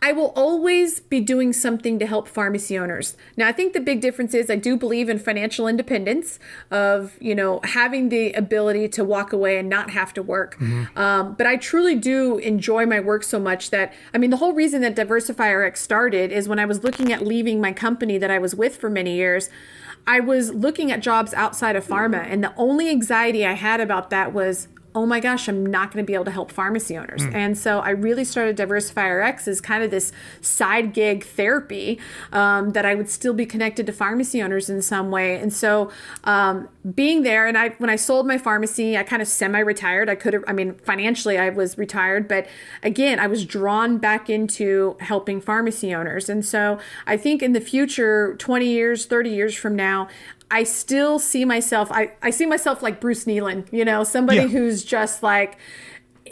I 0.02 0.12
will 0.12 0.32
always 0.36 1.00
be 1.00 1.20
doing 1.20 1.52
something 1.52 1.98
to 1.98 2.06
help 2.06 2.28
pharmacy 2.28 2.78
owners. 2.78 3.16
Now, 3.36 3.48
I 3.48 3.52
think 3.52 3.72
the 3.72 3.80
big 3.80 4.00
difference 4.00 4.34
is 4.34 4.50
I 4.50 4.56
do 4.56 4.76
believe 4.76 5.08
in 5.08 5.18
financial 5.18 5.66
independence 5.66 6.38
of, 6.70 7.16
you 7.20 7.34
know, 7.34 7.60
having 7.64 8.10
the 8.10 8.32
ability 8.34 8.88
to 8.90 9.04
walk 9.04 9.32
away 9.32 9.56
and 9.56 9.68
not 9.68 9.90
have 9.90 10.12
to 10.14 10.22
work. 10.22 10.56
Mm-hmm. 10.58 10.98
Um, 10.98 11.34
but 11.34 11.46
I 11.46 11.56
truly 11.56 11.94
do 11.94 12.36
enjoy 12.38 12.84
my 12.84 13.00
work 13.00 13.24
so 13.24 13.40
much 13.40 13.70
that, 13.70 13.92
I 14.12 14.18
mean, 14.18 14.30
the 14.30 14.36
whole 14.36 14.52
reason 14.52 14.82
that 14.82 14.94
DiversifyRx 14.94 15.78
started 15.78 16.30
is 16.30 16.46
when 16.46 16.58
I 16.58 16.66
was 16.66 16.84
looking 16.84 17.12
at 17.12 17.26
leaving 17.26 17.60
my 17.60 17.72
company 17.72 18.18
that 18.18 18.30
I 18.30 18.38
was 18.38 18.54
with 18.54 18.76
for 18.76 18.90
many 18.90 19.16
years. 19.16 19.48
I 20.06 20.20
was 20.20 20.52
looking 20.54 20.92
at 20.92 21.00
jobs 21.00 21.34
outside 21.34 21.74
of 21.74 21.84
pharma, 21.84 22.24
and 22.24 22.44
the 22.44 22.54
only 22.56 22.88
anxiety 22.90 23.44
I 23.44 23.54
had 23.54 23.80
about 23.80 24.10
that 24.10 24.32
was 24.32 24.68
oh 24.96 25.04
my 25.04 25.20
gosh, 25.20 25.46
I'm 25.46 25.64
not 25.66 25.92
going 25.92 26.02
to 26.02 26.06
be 26.06 26.14
able 26.14 26.24
to 26.24 26.30
help 26.30 26.50
pharmacy 26.50 26.96
owners. 26.96 27.20
Mm. 27.20 27.34
And 27.34 27.58
so 27.58 27.80
I 27.80 27.90
really 27.90 28.24
started 28.24 28.56
DiversifyRx 28.56 29.46
as 29.46 29.60
kind 29.60 29.84
of 29.84 29.90
this 29.90 30.10
side 30.40 30.94
gig 30.94 31.22
therapy 31.22 32.00
um, 32.32 32.70
that 32.70 32.86
I 32.86 32.94
would 32.94 33.10
still 33.10 33.34
be 33.34 33.44
connected 33.44 33.84
to 33.86 33.92
pharmacy 33.92 34.42
owners 34.42 34.70
in 34.70 34.80
some 34.80 35.10
way. 35.10 35.38
And 35.38 35.52
so 35.52 35.90
um, 36.24 36.70
being 36.94 37.24
there, 37.24 37.46
and 37.46 37.58
I 37.58 37.70
when 37.76 37.90
I 37.90 37.96
sold 37.96 38.26
my 38.26 38.38
pharmacy, 38.38 38.96
I 38.96 39.02
kind 39.02 39.20
of 39.20 39.28
semi-retired. 39.28 40.08
I 40.08 40.14
could 40.14 40.32
have, 40.32 40.44
I 40.48 40.54
mean, 40.54 40.72
financially 40.76 41.36
I 41.36 41.50
was 41.50 41.76
retired, 41.76 42.26
but 42.26 42.46
again, 42.82 43.18
I 43.18 43.26
was 43.26 43.44
drawn 43.44 43.98
back 43.98 44.30
into 44.30 44.96
helping 45.00 45.42
pharmacy 45.42 45.94
owners. 45.94 46.30
And 46.30 46.42
so 46.42 46.78
I 47.06 47.18
think 47.18 47.42
in 47.42 47.52
the 47.52 47.60
future, 47.60 48.34
20 48.36 48.66
years, 48.66 49.04
30 49.04 49.28
years 49.28 49.54
from 49.54 49.76
now, 49.76 50.08
I 50.50 50.64
still 50.64 51.18
see 51.18 51.44
myself, 51.44 51.90
I, 51.90 52.12
I 52.22 52.30
see 52.30 52.46
myself 52.46 52.82
like 52.82 53.00
Bruce 53.00 53.24
Kneeland, 53.24 53.72
you 53.72 53.84
know, 53.84 54.04
somebody 54.04 54.42
yeah. 54.42 54.46
who's 54.46 54.84
just 54.84 55.22
like, 55.22 55.58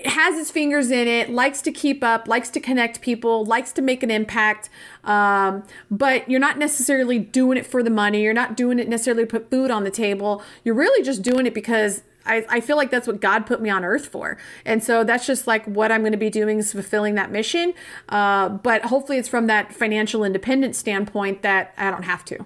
has 0.04 0.36
his 0.36 0.50
fingers 0.50 0.90
in 0.90 1.08
it, 1.08 1.30
likes 1.30 1.62
to 1.62 1.72
keep 1.72 2.02
up, 2.02 2.28
likes 2.28 2.50
to 2.50 2.60
connect 2.60 3.00
people, 3.00 3.44
likes 3.44 3.72
to 3.72 3.82
make 3.82 4.02
an 4.02 4.10
impact. 4.10 4.68
Um, 5.04 5.64
but 5.90 6.28
you're 6.28 6.40
not 6.40 6.58
necessarily 6.58 7.18
doing 7.18 7.58
it 7.58 7.66
for 7.66 7.82
the 7.82 7.90
money. 7.90 8.22
You're 8.22 8.34
not 8.34 8.56
doing 8.56 8.78
it 8.78 8.88
necessarily 8.88 9.24
to 9.24 9.26
put 9.26 9.50
food 9.50 9.70
on 9.70 9.84
the 9.84 9.90
table. 9.90 10.42
You're 10.64 10.74
really 10.74 11.02
just 11.04 11.22
doing 11.22 11.46
it 11.46 11.54
because 11.54 12.02
I, 12.26 12.44
I 12.48 12.60
feel 12.60 12.76
like 12.76 12.90
that's 12.90 13.06
what 13.06 13.20
God 13.20 13.46
put 13.46 13.60
me 13.60 13.70
on 13.70 13.84
earth 13.84 14.06
for. 14.06 14.36
And 14.64 14.82
so 14.82 15.04
that's 15.04 15.26
just 15.26 15.46
like 15.46 15.64
what 15.66 15.92
I'm 15.92 16.00
going 16.00 16.12
to 16.12 16.18
be 16.18 16.30
doing 16.30 16.58
is 16.58 16.72
fulfilling 16.72 17.14
that 17.14 17.30
mission. 17.30 17.74
Uh, 18.08 18.48
but 18.48 18.86
hopefully 18.86 19.18
it's 19.18 19.28
from 19.28 19.46
that 19.46 19.72
financial 19.72 20.24
independence 20.24 20.78
standpoint 20.78 21.42
that 21.42 21.74
I 21.76 21.90
don't 21.90 22.04
have 22.04 22.24
to 22.26 22.44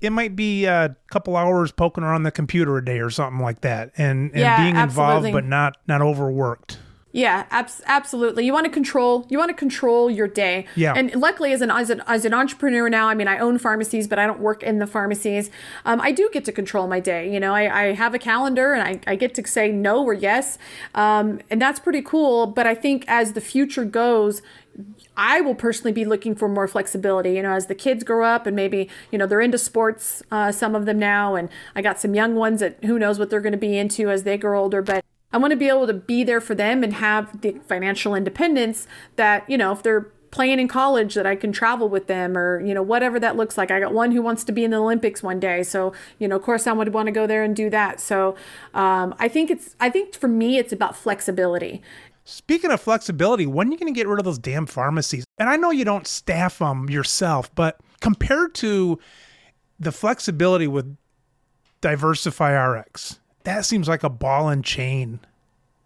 it 0.00 0.10
might 0.10 0.36
be 0.36 0.64
a 0.64 0.96
couple 1.10 1.36
hours 1.36 1.72
poking 1.72 2.04
around 2.04 2.22
the 2.22 2.30
computer 2.30 2.76
a 2.78 2.84
day 2.84 3.00
or 3.00 3.10
something 3.10 3.40
like 3.40 3.60
that, 3.62 3.92
and, 3.96 4.30
and 4.30 4.40
Yeah, 4.40 4.62
being 4.62 4.76
involved 4.76 5.32
but 5.32 5.44
not 5.44 5.76
not 5.86 6.00
overworked. 6.02 6.78
Yeah, 7.12 7.46
abs- 7.50 7.82
absolutely. 7.86 8.46
You 8.46 8.52
want 8.52 8.66
to 8.66 8.70
control. 8.70 9.26
You 9.28 9.38
want 9.38 9.48
to 9.48 9.54
control 9.54 10.08
your 10.10 10.28
day. 10.28 10.66
Yeah. 10.76 10.92
And 10.94 11.12
luckily, 11.16 11.52
as 11.52 11.60
an 11.60 11.70
as 11.70 11.90
an 11.90 12.02
as 12.06 12.24
an 12.24 12.32
entrepreneur 12.32 12.88
now, 12.88 13.08
I 13.08 13.14
mean, 13.14 13.26
I 13.26 13.38
own 13.38 13.58
pharmacies, 13.58 14.06
but 14.06 14.20
I 14.20 14.26
don't 14.26 14.38
work 14.38 14.62
in 14.62 14.78
the 14.78 14.86
pharmacies. 14.86 15.50
Um, 15.84 16.00
I 16.00 16.12
do 16.12 16.30
get 16.32 16.44
to 16.44 16.52
control 16.52 16.86
my 16.86 17.00
day. 17.00 17.32
You 17.32 17.40
know, 17.40 17.52
I, 17.52 17.88
I 17.88 17.92
have 17.94 18.14
a 18.14 18.18
calendar, 18.18 18.72
and 18.74 18.82
I, 18.82 19.00
I 19.10 19.16
get 19.16 19.34
to 19.34 19.46
say 19.46 19.72
no 19.72 20.04
or 20.04 20.14
yes, 20.14 20.56
um, 20.94 21.40
and 21.50 21.60
that's 21.60 21.80
pretty 21.80 22.02
cool. 22.02 22.46
But 22.46 22.68
I 22.68 22.76
think 22.76 23.04
as 23.08 23.32
the 23.32 23.40
future 23.40 23.84
goes. 23.84 24.40
I 25.20 25.42
will 25.42 25.54
personally 25.54 25.92
be 25.92 26.06
looking 26.06 26.34
for 26.34 26.48
more 26.48 26.66
flexibility, 26.66 27.32
you 27.32 27.42
know, 27.42 27.52
as 27.52 27.66
the 27.66 27.74
kids 27.74 28.04
grow 28.04 28.24
up 28.24 28.46
and 28.46 28.56
maybe, 28.56 28.88
you 29.12 29.18
know, 29.18 29.26
they're 29.26 29.42
into 29.42 29.58
sports, 29.58 30.22
uh, 30.30 30.50
some 30.50 30.74
of 30.74 30.86
them 30.86 30.98
now. 30.98 31.34
And 31.34 31.50
I 31.76 31.82
got 31.82 32.00
some 32.00 32.14
young 32.14 32.36
ones 32.36 32.60
that 32.60 32.82
who 32.84 32.98
knows 32.98 33.18
what 33.18 33.28
they're 33.28 33.42
going 33.42 33.52
to 33.52 33.58
be 33.58 33.76
into 33.76 34.08
as 34.08 34.22
they 34.22 34.38
grow 34.38 34.58
older. 34.58 34.80
But 34.80 35.04
I 35.30 35.36
want 35.36 35.50
to 35.50 35.58
be 35.58 35.68
able 35.68 35.86
to 35.86 35.92
be 35.92 36.24
there 36.24 36.40
for 36.40 36.54
them 36.54 36.82
and 36.82 36.94
have 36.94 37.42
the 37.42 37.60
financial 37.68 38.14
independence 38.14 38.88
that, 39.16 39.48
you 39.48 39.58
know, 39.58 39.72
if 39.72 39.82
they're 39.82 40.10
playing 40.30 40.60
in 40.60 40.68
college 40.68 41.14
that 41.14 41.26
I 41.26 41.36
can 41.36 41.52
travel 41.52 41.88
with 41.88 42.06
them 42.06 42.38
or, 42.38 42.60
you 42.60 42.72
know, 42.72 42.82
whatever 42.82 43.18
that 43.20 43.36
looks 43.36 43.58
like. 43.58 43.70
I 43.70 43.80
got 43.80 43.92
one 43.92 44.12
who 44.12 44.22
wants 44.22 44.44
to 44.44 44.52
be 44.52 44.64
in 44.64 44.70
the 44.70 44.76
Olympics 44.78 45.22
one 45.22 45.40
day. 45.40 45.62
So, 45.64 45.92
you 46.18 46.28
know, 46.28 46.36
of 46.36 46.42
course 46.42 46.66
I 46.66 46.72
would 46.72 46.94
want 46.94 47.06
to 47.06 47.12
go 47.12 47.26
there 47.26 47.42
and 47.42 47.54
do 47.54 47.68
that. 47.70 48.00
So 48.00 48.36
um, 48.72 49.14
I 49.18 49.28
think 49.28 49.50
it's, 49.50 49.74
I 49.80 49.90
think 49.90 50.14
for 50.14 50.28
me, 50.28 50.58
it's 50.58 50.72
about 50.72 50.96
flexibility. 50.96 51.82
Speaking 52.30 52.70
of 52.70 52.80
flexibility, 52.80 53.44
when 53.44 53.66
are 53.66 53.72
you 53.72 53.76
going 53.76 53.92
to 53.92 53.98
get 53.98 54.06
rid 54.06 54.20
of 54.20 54.24
those 54.24 54.38
damn 54.38 54.64
pharmacies? 54.64 55.24
And 55.38 55.48
I 55.48 55.56
know 55.56 55.72
you 55.72 55.84
don't 55.84 56.06
staff 56.06 56.60
them 56.60 56.88
yourself, 56.88 57.52
but 57.56 57.80
compared 58.00 58.54
to 58.56 59.00
the 59.80 59.90
flexibility 59.90 60.68
with 60.68 60.96
DiversifyRx, 61.82 63.18
that 63.42 63.64
seems 63.64 63.88
like 63.88 64.04
a 64.04 64.08
ball 64.08 64.48
and 64.48 64.64
chain. 64.64 65.18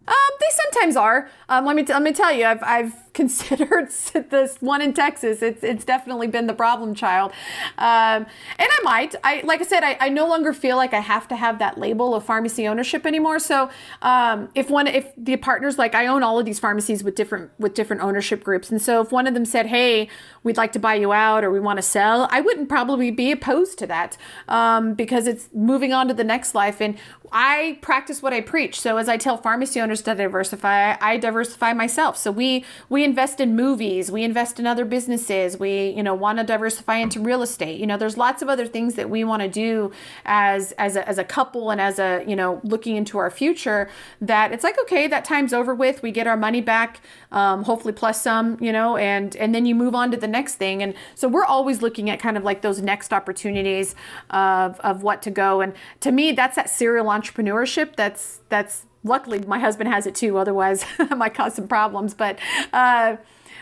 Um, 0.07 0.15
they 0.39 0.47
sometimes 0.51 0.95
are. 0.95 1.29
Um, 1.49 1.65
let 1.65 1.75
me 1.75 1.83
t- 1.83 1.93
let 1.93 2.01
me 2.01 2.11
tell 2.11 2.31
you, 2.31 2.45
I've 2.45 2.63
I've 2.63 2.93
considered 3.13 3.89
this 4.29 4.57
one 4.61 4.81
in 4.81 4.93
Texas. 4.93 5.41
It's 5.41 5.63
it's 5.63 5.85
definitely 5.85 6.27
been 6.27 6.47
the 6.47 6.53
problem 6.53 6.93
child, 6.93 7.31
um, 7.77 8.25
and 8.57 8.69
I 8.69 8.79
might. 8.83 9.15
I 9.23 9.41
like 9.43 9.61
I 9.61 9.63
said, 9.63 9.83
I, 9.83 9.97
I 9.99 10.09
no 10.09 10.27
longer 10.27 10.53
feel 10.53 10.77
like 10.77 10.93
I 10.93 10.99
have 10.99 11.27
to 11.29 11.35
have 11.35 11.59
that 11.59 11.77
label 11.77 12.13
of 12.13 12.23
pharmacy 12.23 12.67
ownership 12.67 13.05
anymore. 13.05 13.39
So 13.39 13.69
um, 14.01 14.49
if 14.53 14.69
one 14.69 14.87
if 14.87 15.11
the 15.17 15.37
partners 15.37 15.77
like 15.77 15.95
I 15.95 16.07
own 16.07 16.23
all 16.23 16.37
of 16.39 16.45
these 16.45 16.59
pharmacies 16.59 17.03
with 17.03 17.15
different 17.15 17.51
with 17.57 17.73
different 17.73 18.03
ownership 18.03 18.43
groups, 18.43 18.69
and 18.69 18.81
so 18.81 19.01
if 19.01 19.11
one 19.11 19.27
of 19.27 19.33
them 19.33 19.45
said, 19.45 19.67
"Hey, 19.67 20.07
we'd 20.43 20.57
like 20.57 20.71
to 20.73 20.79
buy 20.79 20.95
you 20.95 21.13
out," 21.13 21.43
or 21.43 21.51
"We 21.51 21.59
want 21.59 21.77
to 21.77 21.83
sell," 21.83 22.27
I 22.31 22.41
wouldn't 22.41 22.69
probably 22.69 23.11
be 23.11 23.31
opposed 23.31 23.79
to 23.79 23.87
that 23.87 24.17
um, 24.47 24.93
because 24.93 25.25
it's 25.25 25.49
moving 25.53 25.93
on 25.93 26.07
to 26.07 26.13
the 26.13 26.23
next 26.23 26.53
life 26.53 26.79
and. 26.81 26.97
I 27.31 27.79
practice 27.81 28.21
what 28.21 28.33
I 28.33 28.41
preach. 28.41 28.79
So 28.79 28.97
as 28.97 29.09
I 29.09 29.17
tell 29.17 29.37
pharmacy 29.37 29.79
owners 29.79 30.01
to 30.03 30.15
diversify, 30.15 30.95
I 30.99 31.17
diversify 31.17 31.73
myself. 31.73 32.17
So 32.17 32.31
we 32.31 32.65
we 32.89 33.03
invest 33.03 33.39
in 33.39 33.55
movies, 33.55 34.11
we 34.11 34.23
invest 34.23 34.59
in 34.59 34.67
other 34.67 34.85
businesses, 34.85 35.57
we 35.57 35.89
you 35.89 36.03
know 36.03 36.13
want 36.13 36.39
to 36.39 36.43
diversify 36.43 36.97
into 36.97 37.19
real 37.19 37.41
estate. 37.41 37.79
You 37.79 37.87
know, 37.87 37.97
there's 37.97 38.17
lots 38.17 38.41
of 38.41 38.49
other 38.49 38.65
things 38.65 38.95
that 38.95 39.09
we 39.09 39.23
want 39.23 39.41
to 39.41 39.49
do 39.49 39.91
as 40.25 40.71
as 40.73 40.95
a, 40.95 41.07
as 41.07 41.17
a 41.17 41.23
couple 41.23 41.71
and 41.71 41.79
as 41.79 41.99
a 41.99 42.23
you 42.27 42.35
know 42.35 42.61
looking 42.63 42.95
into 42.95 43.17
our 43.17 43.29
future. 43.29 43.89
That 44.21 44.51
it's 44.51 44.63
like 44.63 44.79
okay, 44.83 45.07
that 45.07 45.25
time's 45.25 45.53
over 45.53 45.73
with. 45.73 46.01
We 46.01 46.11
get 46.11 46.27
our 46.27 46.37
money 46.37 46.61
back, 46.61 47.01
um, 47.35 47.63
hopefully 47.63 47.93
plus 47.93 48.19
some. 48.21 48.57
You 48.59 48.71
know, 48.71 48.97
and 48.97 49.35
and 49.35 49.53
then 49.53 49.67
you 49.67 49.75
move 49.75 49.93
on 49.93 50.09
to 50.11 50.17
the 50.17 50.27
next 50.27 50.55
thing. 50.55 50.81
And 50.81 50.95
so 51.13 51.27
we're 51.27 51.45
always 51.45 51.83
looking 51.83 52.09
at 52.09 52.19
kind 52.19 52.37
of 52.37 52.43
like 52.43 52.61
those 52.61 52.81
next 52.81 53.13
opportunities 53.13 53.93
of 54.31 54.79
of 54.79 55.03
what 55.03 55.21
to 55.21 55.29
go. 55.29 55.61
And 55.61 55.73
to 55.99 56.11
me, 56.11 56.31
that's 56.31 56.55
that 56.55 56.69
serial 56.69 57.05
entrepreneurship 57.05 57.95
that's 57.95 58.39
that's 58.49 58.87
luckily 59.05 59.39
my 59.39 59.59
husband 59.59 59.89
has 59.89 60.05
it 60.05 60.15
too 60.15 60.37
otherwise 60.37 60.85
it 60.99 61.17
might 61.17 61.33
cause 61.33 61.53
some 61.53 61.67
problems 61.67 62.13
but 62.13 62.37
uh, 62.73 63.15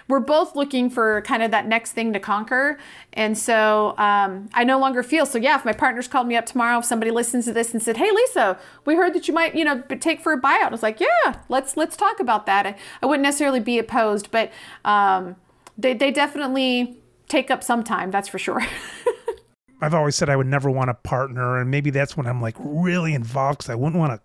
we're 0.08 0.20
both 0.20 0.56
looking 0.56 0.90
for 0.90 1.22
kind 1.22 1.44
of 1.44 1.52
that 1.52 1.66
next 1.66 1.94
thing 1.94 2.12
to 2.14 2.20
conquer. 2.20 2.78
And 3.14 3.38
so 3.38 3.96
um, 3.98 4.50
i 4.54 4.64
no 4.64 4.80
longer 4.80 5.04
feel 5.04 5.26
so 5.26 5.38
yeah 5.38 5.56
if 5.56 5.66
my 5.66 5.74
partners 5.74 6.08
called 6.08 6.28
me 6.28 6.36
up 6.36 6.46
tomorrow 6.46 6.80
if 6.80 6.86
somebody 6.86 7.12
listens 7.12 7.46
to 7.46 7.54
this 7.54 7.74
and 7.74 7.82
said 7.82 7.98
hey 7.98 8.12
lisa 8.12 8.58
we 8.86 8.96
heard 8.96 9.14
that 9.14 9.28
you 9.28 9.34
might 9.34 9.56
you 9.56 9.64
know 9.64 9.82
take 10.00 10.20
for 10.20 10.34
a 10.34 10.42
buyout 10.42 10.64
i 10.64 10.70
was 10.70 10.84
like 10.84 11.00
yeah 11.00 11.40
let's 11.50 11.78
let's 11.78 11.96
talk 11.96 12.20
about 12.20 12.46
that. 12.48 12.66
I, 12.66 12.76
I 13.02 13.06
wouldn't 13.06 13.24
necessarily 13.24 13.60
be 13.60 13.78
opposed 13.78 14.32
but 14.32 14.52
um, 14.84 15.36
they, 15.78 15.94
they 15.94 16.12
definitely 16.12 16.98
take 17.28 17.52
up 17.52 17.64
some 17.64 17.84
time 17.84 18.12
that's 18.12 18.28
for 18.28 18.40
sure. 18.40 18.62
I've 19.82 19.94
always 19.94 20.16
said 20.16 20.30
I 20.30 20.38
would 20.38 20.48
never 20.48 20.72
want 20.72 20.90
a 20.90 20.94
partner, 20.94 21.60
and 21.60 21.70
maybe 21.70 21.90
that's 21.90 22.16
when 22.16 22.26
I'm 22.26 22.42
like 22.42 22.56
really 22.58 23.14
involved 23.14 23.58
because 23.58 23.70
I 23.70 23.76
wouldn't 23.76 24.00
want 24.00 24.14
to 24.14 24.22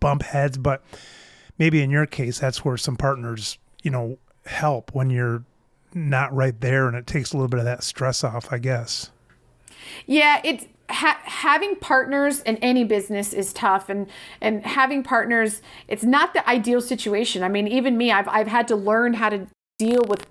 bump 0.00 0.22
heads. 0.22 0.58
But 0.58 0.82
maybe 1.58 1.82
in 1.82 1.90
your 1.90 2.06
case, 2.06 2.38
that's 2.38 2.64
where 2.64 2.76
some 2.76 2.96
partners, 2.96 3.58
you 3.82 3.90
know, 3.90 4.18
help 4.46 4.94
when 4.94 5.10
you're 5.10 5.44
not 5.94 6.34
right 6.34 6.58
there, 6.60 6.86
and 6.86 6.96
it 6.96 7.06
takes 7.06 7.32
a 7.32 7.36
little 7.36 7.48
bit 7.48 7.58
of 7.58 7.64
that 7.64 7.82
stress 7.82 8.22
off, 8.22 8.52
I 8.52 8.58
guess. 8.58 9.10
Yeah, 10.06 10.40
it's 10.44 10.66
ha- 10.90 11.20
having 11.24 11.76
partners 11.76 12.40
in 12.40 12.56
any 12.58 12.84
business 12.84 13.32
is 13.32 13.52
tough, 13.52 13.88
and 13.88 14.06
and 14.40 14.64
having 14.64 15.02
partners, 15.02 15.62
it's 15.86 16.04
not 16.04 16.34
the 16.34 16.48
ideal 16.48 16.80
situation. 16.80 17.42
I 17.42 17.48
mean, 17.48 17.68
even 17.68 17.96
me, 17.96 18.12
I've 18.12 18.28
I've 18.28 18.48
had 18.48 18.68
to 18.68 18.76
learn 18.76 19.14
how 19.14 19.30
to 19.30 19.46
deal 19.78 20.04
with 20.08 20.26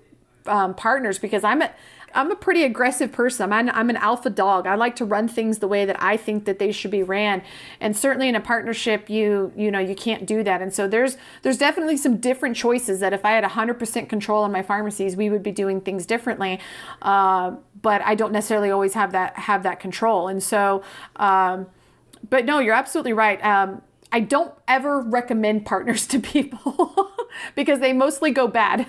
um, 0.46 0.74
partners 0.74 1.18
because 1.18 1.44
I'm 1.44 1.62
a 1.62 1.70
I'm 2.18 2.32
a 2.32 2.36
pretty 2.36 2.64
aggressive 2.64 3.12
person. 3.12 3.52
I'm, 3.52 3.70
I'm 3.70 3.90
an 3.90 3.96
alpha 3.96 4.28
dog. 4.28 4.66
I 4.66 4.74
like 4.74 4.96
to 4.96 5.04
run 5.04 5.28
things 5.28 5.60
the 5.60 5.68
way 5.68 5.84
that 5.84 6.02
I 6.02 6.16
think 6.16 6.46
that 6.46 6.58
they 6.58 6.72
should 6.72 6.90
be 6.90 7.04
ran. 7.04 7.42
And 7.80 7.96
certainly 7.96 8.28
in 8.28 8.34
a 8.34 8.40
partnership, 8.40 9.08
you 9.08 9.52
you 9.56 9.70
know 9.70 9.78
you 9.78 9.94
can't 9.94 10.26
do 10.26 10.42
that. 10.42 10.60
And 10.60 10.74
so 10.74 10.88
there's 10.88 11.16
there's 11.42 11.58
definitely 11.58 11.96
some 11.96 12.16
different 12.16 12.56
choices 12.56 12.98
that 12.98 13.12
if 13.12 13.24
I 13.24 13.30
had 13.30 13.44
100% 13.44 14.08
control 14.08 14.42
on 14.42 14.50
my 14.50 14.62
pharmacies, 14.62 15.14
we 15.14 15.30
would 15.30 15.44
be 15.44 15.52
doing 15.52 15.80
things 15.80 16.06
differently. 16.06 16.58
Uh, 17.02 17.52
but 17.80 18.02
I 18.02 18.16
don't 18.16 18.32
necessarily 18.32 18.70
always 18.70 18.94
have 18.94 19.12
that 19.12 19.36
have 19.38 19.62
that 19.62 19.78
control. 19.78 20.26
And 20.26 20.42
so, 20.42 20.82
um, 21.16 21.68
but 22.28 22.44
no, 22.44 22.58
you're 22.58 22.74
absolutely 22.74 23.12
right. 23.12 23.42
Um, 23.44 23.80
I 24.10 24.18
don't 24.18 24.52
ever 24.66 25.00
recommend 25.00 25.66
partners 25.66 26.04
to 26.08 26.18
people 26.18 27.12
because 27.54 27.78
they 27.78 27.92
mostly 27.92 28.32
go 28.32 28.48
bad. 28.48 28.88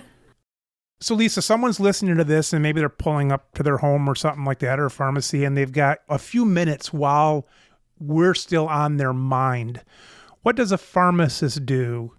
So, 1.01 1.15
Lisa, 1.15 1.41
someone's 1.41 1.79
listening 1.79 2.17
to 2.17 2.25
this 2.25 2.51
and 2.51 2.61
maybe 2.61 2.81
they're 2.81 2.89
pulling 2.89 3.31
up 3.31 3.53
to 3.53 3.63
their 3.63 3.77
home 3.77 4.09
or 4.09 4.15
something 4.15 4.43
like 4.43 4.59
that 4.59 4.79
or 4.79 4.87
a 4.87 4.91
pharmacy 4.91 5.45
and 5.45 5.55
they've 5.55 5.71
got 5.71 5.99
a 6.09 6.17
few 6.17 6.43
minutes 6.43 6.91
while 6.91 7.47
we're 7.99 8.33
still 8.33 8.67
on 8.67 8.97
their 8.97 9.13
mind. 9.13 9.81
What 10.41 10.57
does 10.57 10.71
a 10.71 10.77
pharmacist 10.77 11.65
do 11.65 12.13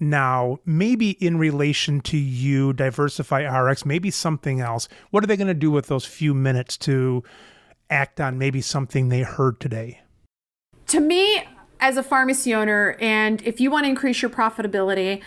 now, 0.00 0.58
maybe 0.64 1.10
in 1.10 1.38
relation 1.38 2.00
to 2.02 2.16
you, 2.16 2.72
DiversifyRx, 2.72 3.84
maybe 3.84 4.10
something 4.10 4.60
else? 4.60 4.88
What 5.10 5.22
are 5.22 5.26
they 5.26 5.36
going 5.36 5.48
to 5.48 5.54
do 5.54 5.70
with 5.70 5.86
those 5.86 6.06
few 6.06 6.32
minutes 6.32 6.76
to 6.78 7.22
act 7.90 8.20
on 8.20 8.38
maybe 8.38 8.62
something 8.62 9.08
they 9.08 9.22
heard 9.22 9.60
today? 9.60 10.00
To 10.88 11.00
me, 11.00 11.42
as 11.80 11.96
a 11.96 12.02
pharmacy 12.02 12.54
owner, 12.54 12.96
and 13.00 13.42
if 13.42 13.60
you 13.60 13.70
want 13.70 13.84
to 13.84 13.90
increase 13.90 14.22
your 14.22 14.30
profitability, 14.30 15.20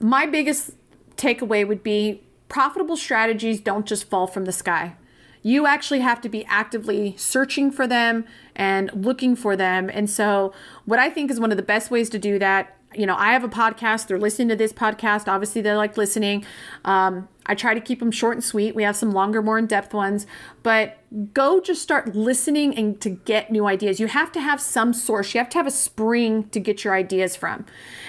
my 0.00 0.26
biggest 0.26 0.72
takeaway 1.18 1.66
would 1.66 1.82
be 1.82 2.22
profitable 2.48 2.96
strategies 2.96 3.60
don't 3.60 3.86
just 3.86 4.08
fall 4.08 4.26
from 4.26 4.46
the 4.46 4.52
sky. 4.52 4.96
You 5.42 5.66
actually 5.66 6.00
have 6.00 6.20
to 6.22 6.28
be 6.28 6.44
actively 6.46 7.14
searching 7.16 7.70
for 7.70 7.86
them 7.86 8.24
and 8.56 8.90
looking 8.92 9.36
for 9.36 9.54
them. 9.54 9.90
And 9.92 10.08
so, 10.08 10.52
what 10.84 10.98
I 10.98 11.10
think 11.10 11.30
is 11.30 11.38
one 11.38 11.50
of 11.50 11.56
the 11.56 11.62
best 11.62 11.90
ways 11.90 12.10
to 12.10 12.18
do 12.18 12.38
that, 12.38 12.76
you 12.94 13.04
know, 13.06 13.16
I 13.16 13.32
have 13.32 13.44
a 13.44 13.48
podcast. 13.48 14.06
They're 14.06 14.18
listening 14.18 14.48
to 14.48 14.56
this 14.56 14.72
podcast. 14.72 15.28
Obviously, 15.28 15.60
they 15.60 15.74
like 15.74 15.96
listening. 15.96 16.44
Um, 16.84 17.28
I 17.44 17.54
try 17.54 17.74
to 17.74 17.80
keep 17.80 18.00
them 18.00 18.10
short 18.10 18.36
and 18.36 18.44
sweet. 18.44 18.74
We 18.74 18.82
have 18.82 18.96
some 18.96 19.12
longer, 19.12 19.42
more 19.42 19.58
in 19.58 19.66
depth 19.66 19.92
ones, 19.92 20.26
but 20.62 20.98
go 21.32 21.60
just 21.60 21.82
start 21.82 22.14
listening 22.14 22.76
and 22.76 23.00
to 23.00 23.10
get 23.10 23.50
new 23.50 23.66
ideas. 23.66 24.00
You 24.00 24.06
have 24.06 24.32
to 24.32 24.40
have 24.40 24.60
some 24.60 24.92
source, 24.92 25.34
you 25.34 25.38
have 25.38 25.48
to 25.50 25.58
have 25.58 25.66
a 25.66 25.70
spring 25.70 26.48
to 26.50 26.60
get 26.60 26.84
your 26.84 26.94
ideas 26.94 27.36
from. 27.36 27.66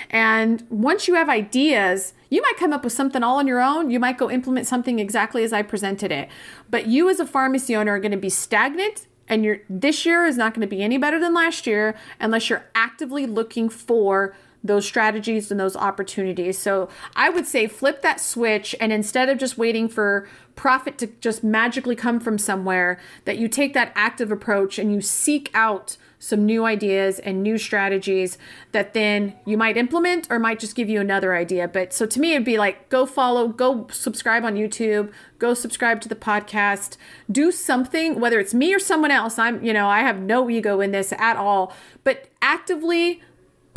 And 0.09 0.65
once 0.69 1.07
you 1.07 1.15
have 1.15 1.29
ideas, 1.29 2.13
you 2.29 2.41
might 2.41 2.55
come 2.57 2.73
up 2.73 2.83
with 2.83 2.93
something 2.93 3.23
all 3.23 3.37
on 3.37 3.47
your 3.47 3.61
own. 3.61 3.91
You 3.91 3.99
might 3.99 4.17
go 4.17 4.29
implement 4.29 4.67
something 4.67 4.99
exactly 4.99 5.43
as 5.43 5.53
I 5.53 5.61
presented 5.61 6.11
it. 6.11 6.29
But 6.69 6.87
you, 6.87 7.09
as 7.09 7.19
a 7.19 7.25
pharmacy 7.25 7.75
owner, 7.75 7.93
are 7.93 7.99
going 7.99 8.11
to 8.11 8.17
be 8.17 8.29
stagnant 8.29 9.07
and 9.29 9.45
your 9.45 9.59
this 9.69 10.05
year 10.05 10.25
is 10.25 10.37
not 10.37 10.53
going 10.53 10.67
to 10.67 10.75
be 10.75 10.81
any 10.81 10.97
better 10.97 11.19
than 11.19 11.33
last 11.33 11.67
year 11.67 11.95
unless 12.19 12.49
you're 12.49 12.65
actively 12.73 13.27
looking 13.27 13.69
for 13.69 14.35
those 14.63 14.85
strategies 14.85 15.51
and 15.51 15.59
those 15.59 15.75
opportunities. 15.75 16.57
So 16.57 16.89
I 17.15 17.29
would 17.29 17.47
say 17.47 17.67
flip 17.67 18.01
that 18.01 18.19
switch 18.19 18.75
and 18.79 18.91
instead 18.91 19.29
of 19.29 19.37
just 19.37 19.57
waiting 19.57 19.87
for 19.87 20.27
profit 20.55 20.97
to 20.97 21.07
just 21.21 21.43
magically 21.43 21.95
come 21.95 22.19
from 22.19 22.37
somewhere, 22.37 22.99
that 23.23 23.37
you 23.37 23.47
take 23.47 23.73
that 23.73 23.93
active 23.95 24.31
approach 24.31 24.77
and 24.77 24.93
you 24.93 24.99
seek 24.99 25.49
out 25.53 25.95
some 26.21 26.45
new 26.45 26.65
ideas 26.65 27.17
and 27.19 27.41
new 27.41 27.57
strategies 27.57 28.37
that 28.73 28.93
then 28.93 29.33
you 29.45 29.57
might 29.57 29.77
implement 29.77 30.27
or 30.29 30.37
might 30.37 30.59
just 30.59 30.75
give 30.75 30.89
you 30.89 30.99
another 30.99 31.33
idea. 31.33 31.65
But 31.65 31.93
so 31.93 32.05
to 32.05 32.19
me, 32.19 32.33
it'd 32.33 32.43
be 32.43 32.57
like 32.57 32.89
go 32.89 33.05
follow, 33.05 33.47
go 33.47 33.87
subscribe 33.89 34.43
on 34.43 34.55
YouTube, 34.55 35.13
go 35.39 35.53
subscribe 35.53 36.01
to 36.01 36.09
the 36.09 36.15
podcast, 36.15 36.97
do 37.31 37.53
something, 37.53 38.19
whether 38.19 38.37
it's 38.37 38.53
me 38.53 38.73
or 38.75 38.79
someone 38.79 39.11
else. 39.11 39.39
I'm, 39.39 39.63
you 39.63 39.71
know, 39.71 39.87
I 39.87 40.01
have 40.01 40.19
no 40.19 40.49
ego 40.49 40.81
in 40.81 40.91
this 40.91 41.13
at 41.13 41.37
all, 41.37 41.73
but 42.03 42.27
actively 42.41 43.21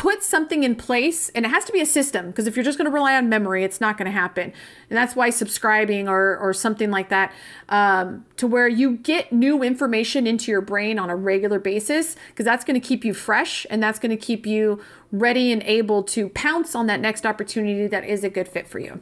put 0.03 0.21
something 0.21 0.65
in 0.65 0.75
place 0.75 1.29
and 1.29 1.47
it 1.47 1.49
has 1.51 1.65
to 1.65 1.71
be 1.71 1.81
a 1.81 1.87
system 1.87 2.27
because 2.27 2.49
if 2.49 2.57
you're 2.57 2.65
just 2.65 2.77
going 2.77 2.91
to 2.91 2.93
rely 2.93 3.17
on 3.17 3.29
memory 3.29 3.63
it's 3.63 3.81
not 3.81 3.97
going 3.97 4.07
to 4.07 4.11
happen. 4.11 4.53
And 4.91 4.97
that's 4.97 5.15
why 5.15 5.31
subscribing 5.31 6.09
or, 6.09 6.37
or 6.39 6.53
something 6.53 6.91
like 6.91 7.09
that 7.11 7.33
um, 7.69 8.27
to 8.37 8.49
where 8.49 8.67
you 8.67 8.97
get 8.97 9.33
new 9.33 9.63
information 9.63 10.27
into 10.27 10.51
your 10.51 10.61
brain 10.61 10.99
on 10.99 11.09
a 11.09 11.15
regular 11.15 11.61
basis 11.61 12.17
because 12.31 12.45
that's 12.45 12.65
going 12.65 12.75
to 12.81 12.85
keep 12.85 13.05
you 13.05 13.15
fresh 13.15 13.65
and 13.71 13.81
that's 13.81 14.01
going 14.01 14.11
to 14.11 14.17
keep 14.17 14.45
you 14.45 14.83
ready 15.13 15.53
and 15.53 15.63
able 15.63 16.03
to 16.03 16.31
pounce 16.31 16.75
on 16.75 16.89
that 16.89 16.99
next 16.99 17.25
opportunity 17.25 17.87
that 17.87 18.05
is 18.05 18.25
a 18.25 18.29
good 18.29 18.49
fit 18.49 18.67
for 18.67 18.81
you. 18.81 19.01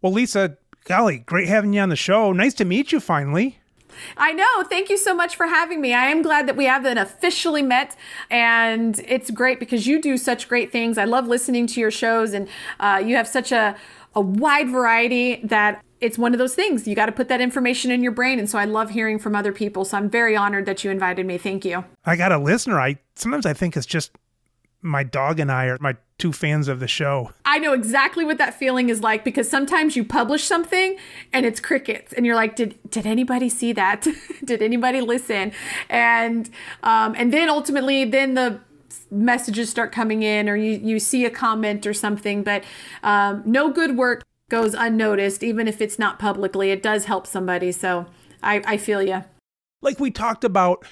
Well 0.00 0.14
lisa 0.14 0.56
golly 0.86 1.18
great 1.18 1.48
having 1.48 1.74
you 1.74 1.82
on 1.82 1.90
the 1.90 1.96
show. 1.96 2.32
Nice 2.32 2.54
to 2.54 2.64
meet 2.64 2.90
you 2.90 3.00
finally 3.00 3.58
I 4.16 4.32
know. 4.32 4.62
Thank 4.68 4.90
you 4.90 4.96
so 4.96 5.14
much 5.14 5.36
for 5.36 5.46
having 5.46 5.80
me. 5.80 5.92
I 5.94 6.06
am 6.06 6.22
glad 6.22 6.46
that 6.48 6.56
we 6.56 6.64
haven't 6.64 6.98
officially 6.98 7.62
met, 7.62 7.96
and 8.30 9.00
it's 9.06 9.30
great 9.30 9.58
because 9.60 9.86
you 9.86 10.00
do 10.00 10.16
such 10.16 10.48
great 10.48 10.72
things. 10.72 10.98
I 10.98 11.04
love 11.04 11.26
listening 11.26 11.66
to 11.68 11.80
your 11.80 11.90
shows, 11.90 12.32
and 12.32 12.48
uh, 12.80 13.02
you 13.04 13.16
have 13.16 13.28
such 13.28 13.52
a 13.52 13.76
a 14.14 14.20
wide 14.20 14.68
variety 14.68 15.40
that 15.42 15.82
it's 16.00 16.18
one 16.18 16.32
of 16.32 16.38
those 16.38 16.54
things. 16.54 16.86
You 16.86 16.94
got 16.94 17.06
to 17.06 17.12
put 17.12 17.28
that 17.28 17.40
information 17.40 17.90
in 17.90 18.02
your 18.02 18.12
brain, 18.12 18.38
and 18.38 18.48
so 18.48 18.58
I 18.58 18.64
love 18.64 18.90
hearing 18.90 19.18
from 19.18 19.34
other 19.34 19.52
people. 19.52 19.84
So 19.84 19.96
I'm 19.96 20.10
very 20.10 20.36
honored 20.36 20.66
that 20.66 20.84
you 20.84 20.90
invited 20.90 21.26
me. 21.26 21.38
Thank 21.38 21.64
you. 21.64 21.84
I 22.04 22.16
got 22.16 22.32
a 22.32 22.38
listener. 22.38 22.78
I 22.80 22.98
sometimes 23.16 23.46
I 23.46 23.54
think 23.54 23.76
it's 23.76 23.86
just 23.86 24.12
my 24.84 25.02
dog 25.02 25.40
and 25.40 25.50
I 25.50 25.66
are 25.66 25.78
my 25.80 25.96
two 26.18 26.32
fans 26.32 26.68
of 26.68 26.78
the 26.78 26.86
show. 26.86 27.32
I 27.44 27.58
know 27.58 27.72
exactly 27.72 28.24
what 28.24 28.38
that 28.38 28.54
feeling 28.54 28.90
is 28.90 29.00
like 29.00 29.24
because 29.24 29.48
sometimes 29.48 29.96
you 29.96 30.04
publish 30.04 30.44
something 30.44 30.96
and 31.32 31.44
it's 31.46 31.58
crickets 31.58 32.12
and 32.12 32.24
you're 32.26 32.36
like, 32.36 32.54
did 32.54 32.78
did 32.90 33.06
anybody 33.06 33.48
see 33.48 33.72
that? 33.72 34.06
did 34.44 34.62
anybody 34.62 35.00
listen? 35.00 35.52
And 35.88 36.50
um, 36.82 37.14
and 37.16 37.32
then 37.32 37.48
ultimately 37.48 38.04
then 38.04 38.34
the 38.34 38.60
messages 39.10 39.70
start 39.70 39.90
coming 39.90 40.22
in 40.22 40.48
or 40.48 40.56
you, 40.56 40.72
you 40.72 40.98
see 41.00 41.24
a 41.24 41.30
comment 41.30 41.86
or 41.86 41.92
something 41.92 42.42
but 42.42 42.64
um, 43.02 43.42
no 43.44 43.70
good 43.70 43.96
work 43.96 44.24
goes 44.50 44.74
unnoticed 44.74 45.42
even 45.42 45.66
if 45.66 45.80
it's 45.80 45.98
not 45.98 46.18
publicly 46.18 46.70
it 46.70 46.82
does 46.82 47.04
help 47.06 47.26
somebody 47.26 47.72
so 47.72 48.06
i, 48.42 48.62
I 48.66 48.76
feel 48.76 49.02
you 49.02 49.24
like 49.82 49.98
we 50.00 50.10
talked 50.10 50.44
about 50.44 50.84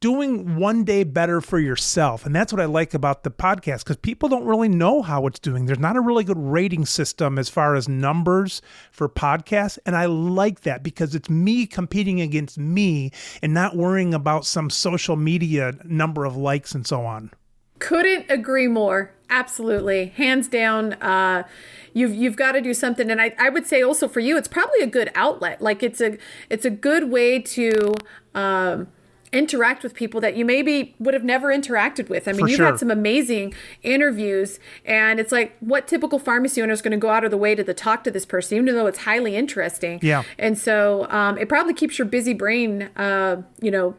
doing 0.00 0.56
one 0.56 0.82
day 0.82 1.04
better 1.04 1.40
for 1.40 1.58
yourself. 1.58 2.24
And 2.24 2.34
that's 2.34 2.52
what 2.52 2.60
I 2.60 2.64
like 2.64 2.94
about 2.94 3.22
the 3.22 3.30
podcast 3.30 3.84
because 3.84 3.98
people 3.98 4.28
don't 4.28 4.44
really 4.44 4.68
know 4.68 5.02
how 5.02 5.26
it's 5.26 5.38
doing. 5.38 5.66
There's 5.66 5.78
not 5.78 5.96
a 5.96 6.00
really 6.00 6.24
good 6.24 6.38
rating 6.38 6.86
system 6.86 7.38
as 7.38 7.50
far 7.50 7.74
as 7.74 7.88
numbers 7.88 8.62
for 8.90 9.08
podcasts. 9.08 9.78
And 9.84 9.94
I 9.94 10.06
like 10.06 10.62
that 10.62 10.82
because 10.82 11.14
it's 11.14 11.28
me 11.28 11.66
competing 11.66 12.20
against 12.20 12.58
me 12.58 13.12
and 13.42 13.52
not 13.52 13.76
worrying 13.76 14.14
about 14.14 14.46
some 14.46 14.70
social 14.70 15.16
media 15.16 15.74
number 15.84 16.24
of 16.24 16.34
likes 16.34 16.74
and 16.74 16.86
so 16.86 17.04
on. 17.04 17.30
Couldn't 17.78 18.30
agree 18.30 18.68
more. 18.68 19.12
Absolutely. 19.28 20.06
Hands 20.06 20.46
down. 20.48 20.94
Uh, 20.94 21.44
you've 21.92 22.14
you've 22.14 22.36
got 22.36 22.52
to 22.52 22.60
do 22.60 22.72
something 22.72 23.10
and 23.10 23.20
I, 23.20 23.34
I 23.38 23.48
would 23.48 23.66
say 23.66 23.82
also 23.82 24.06
for 24.06 24.20
you 24.20 24.36
it's 24.36 24.46
probably 24.46 24.78
a 24.80 24.86
good 24.86 25.10
outlet 25.16 25.60
like 25.60 25.82
it's 25.82 26.00
a 26.00 26.18
it's 26.48 26.64
a 26.64 26.70
good 26.70 27.10
way 27.10 27.40
to 27.40 27.94
um, 28.32 28.86
interact 29.32 29.82
with 29.82 29.94
people 29.94 30.20
that 30.20 30.36
you 30.36 30.44
maybe 30.44 30.94
would 30.98 31.14
have 31.14 31.24
never 31.24 31.48
interacted 31.48 32.08
with. 32.08 32.26
I 32.26 32.32
mean, 32.32 32.40
For 32.40 32.48
you've 32.48 32.56
sure. 32.56 32.66
had 32.66 32.78
some 32.78 32.90
amazing 32.90 33.54
interviews, 33.82 34.58
and 34.84 35.20
it's 35.20 35.32
like, 35.32 35.56
what 35.60 35.86
typical 35.86 36.18
pharmacy 36.18 36.60
owner 36.62 36.72
is 36.72 36.82
going 36.82 36.92
to 36.92 36.96
go 36.96 37.10
out 37.10 37.24
of 37.24 37.30
the 37.30 37.36
way 37.36 37.54
to 37.54 37.62
the 37.62 37.74
talk 37.74 38.04
to 38.04 38.10
this 38.10 38.26
person, 38.26 38.58
even 38.58 38.74
though 38.74 38.86
it's 38.86 39.00
highly 39.00 39.36
interesting? 39.36 40.00
Yeah. 40.02 40.24
And 40.38 40.58
so 40.58 41.06
um, 41.10 41.38
it 41.38 41.48
probably 41.48 41.74
keeps 41.74 41.98
your 41.98 42.06
busy 42.06 42.34
brain, 42.34 42.90
uh, 42.96 43.42
you 43.60 43.70
know, 43.70 43.94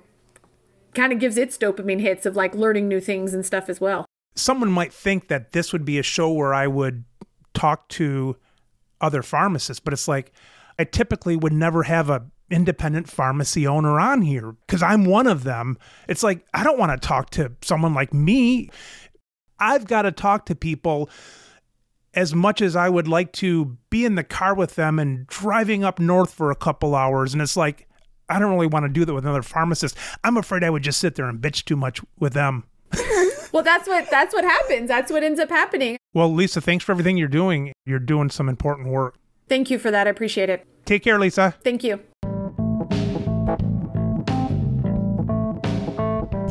kind 0.94 1.14
of 1.14 1.20
gives 1.20 1.38
its 1.38 1.58
dopamine 1.58 2.02
hits 2.02 2.26
of 2.26 2.36
like 2.36 2.54
learning 2.54 2.88
new 2.88 3.00
things 3.00 3.34
and 3.34 3.46
stuff 3.46 3.70
as 3.70 3.80
well. 3.80 4.06
Someone 4.36 4.72
might 4.72 4.94
think 4.94 5.28
that 5.30 5.52
this 5.52 5.72
would 5.72 5.86
be 5.86 5.98
a 6.00 6.04
show 6.04 6.32
where 6.32 6.54
I 6.54 6.68
would 6.68 7.06
talk 7.54 7.88
to 7.90 8.38
other 9.00 9.24
pharmacists, 9.24 9.80
but 9.80 9.94
it's 9.94 10.08
like 10.08 10.32
I 10.78 10.84
typically 10.84 11.36
would 11.36 11.54
never 11.54 11.84
have 11.84 12.10
a 12.10 12.24
independent 12.52 13.10
pharmacy 13.10 13.66
owner 13.66 14.00
on 14.00 14.22
here 14.22 14.56
because 14.68 14.84
I'm 14.84 15.06
one 15.06 15.28
of 15.28 15.44
them. 15.44 15.78
It's 16.08 16.24
like, 16.24 16.46
I 16.54 16.64
don't 16.64 16.78
want 16.78 17.00
to 17.00 17.08
talk 17.08 17.30
to 17.32 17.54
someone 17.62 17.94
like 17.94 18.14
me. 18.14 18.70
I've 19.60 19.86
got 19.86 20.04
to 20.04 20.12
talk 20.12 20.46
to 20.48 20.56
people 20.56 21.10
as 22.14 22.36
much 22.36 22.62
as 22.62 22.76
I 22.76 22.90
would 22.90 23.08
like 23.08 23.32
to 23.34 23.78
be 23.90 24.06
in 24.06 24.16
the 24.16 24.24
car 24.24 24.54
with 24.54 24.76
them 24.76 25.00
and 25.00 25.28
driving 25.28 25.84
up 25.84 26.00
north 26.00 26.34
for 26.34 26.52
a 26.52 26.56
couple 26.56 26.96
hours. 26.96 27.34
And 27.34 27.42
it's 27.42 27.56
like, 27.56 27.88
I 28.28 28.40
don't 28.40 28.52
really 28.52 28.68
want 28.68 28.86
to 28.86 28.90
do 28.90 29.06
that 29.06 29.14
with 29.14 29.26
another 29.26 29.42
pharmacist. 29.42 29.98
I'm 30.24 30.38
afraid 30.38 30.64
I 30.64 30.70
would 30.70 30.84
just 30.84 31.00
sit 31.00 31.16
there 31.16 31.28
and 31.28 31.40
bitch 31.40 31.66
too 31.66 31.76
much 31.76 32.02
with 32.20 32.34
them. 32.34 32.66
well, 33.52 33.64
that's 33.64 33.88
what 33.88 34.10
that's 34.10 34.34
what 34.34 34.44
happens. 34.44 34.88
That's 34.88 35.12
what 35.12 35.24
ends 35.24 35.40
up 35.40 35.50
happening. 35.50 35.98
Well, 36.14 36.34
Lisa, 36.34 36.60
thanks 36.60 36.84
for 36.84 36.92
everything 36.92 37.18
you're 37.18 37.28
doing. 37.28 37.72
You're 37.86 38.00
doing 38.00 38.30
some 38.30 38.50
important 38.50 38.90
work. 38.90 39.16
Thank 39.48 39.70
you 39.70 39.80
for 39.80 39.92
that. 39.92 40.08
I 40.08 40.10
appreciate 40.10 40.50
it. 40.50 40.66
Take 40.86 41.04
care, 41.04 41.20
Lisa. 41.20 41.56
Thank 41.64 41.84
you. 41.84 42.02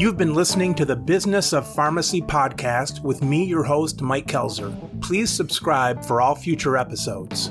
You've 0.00 0.16
been 0.16 0.32
listening 0.32 0.74
to 0.76 0.86
the 0.86 0.96
Business 0.96 1.52
of 1.52 1.74
Pharmacy 1.74 2.22
podcast 2.22 3.02
with 3.02 3.22
me, 3.22 3.44
your 3.44 3.64
host, 3.64 4.00
Mike 4.00 4.28
Koelzer. 4.28 4.72
Please 5.02 5.28
subscribe 5.28 6.02
for 6.02 6.22
all 6.22 6.34
future 6.34 6.78
episodes. 6.78 7.50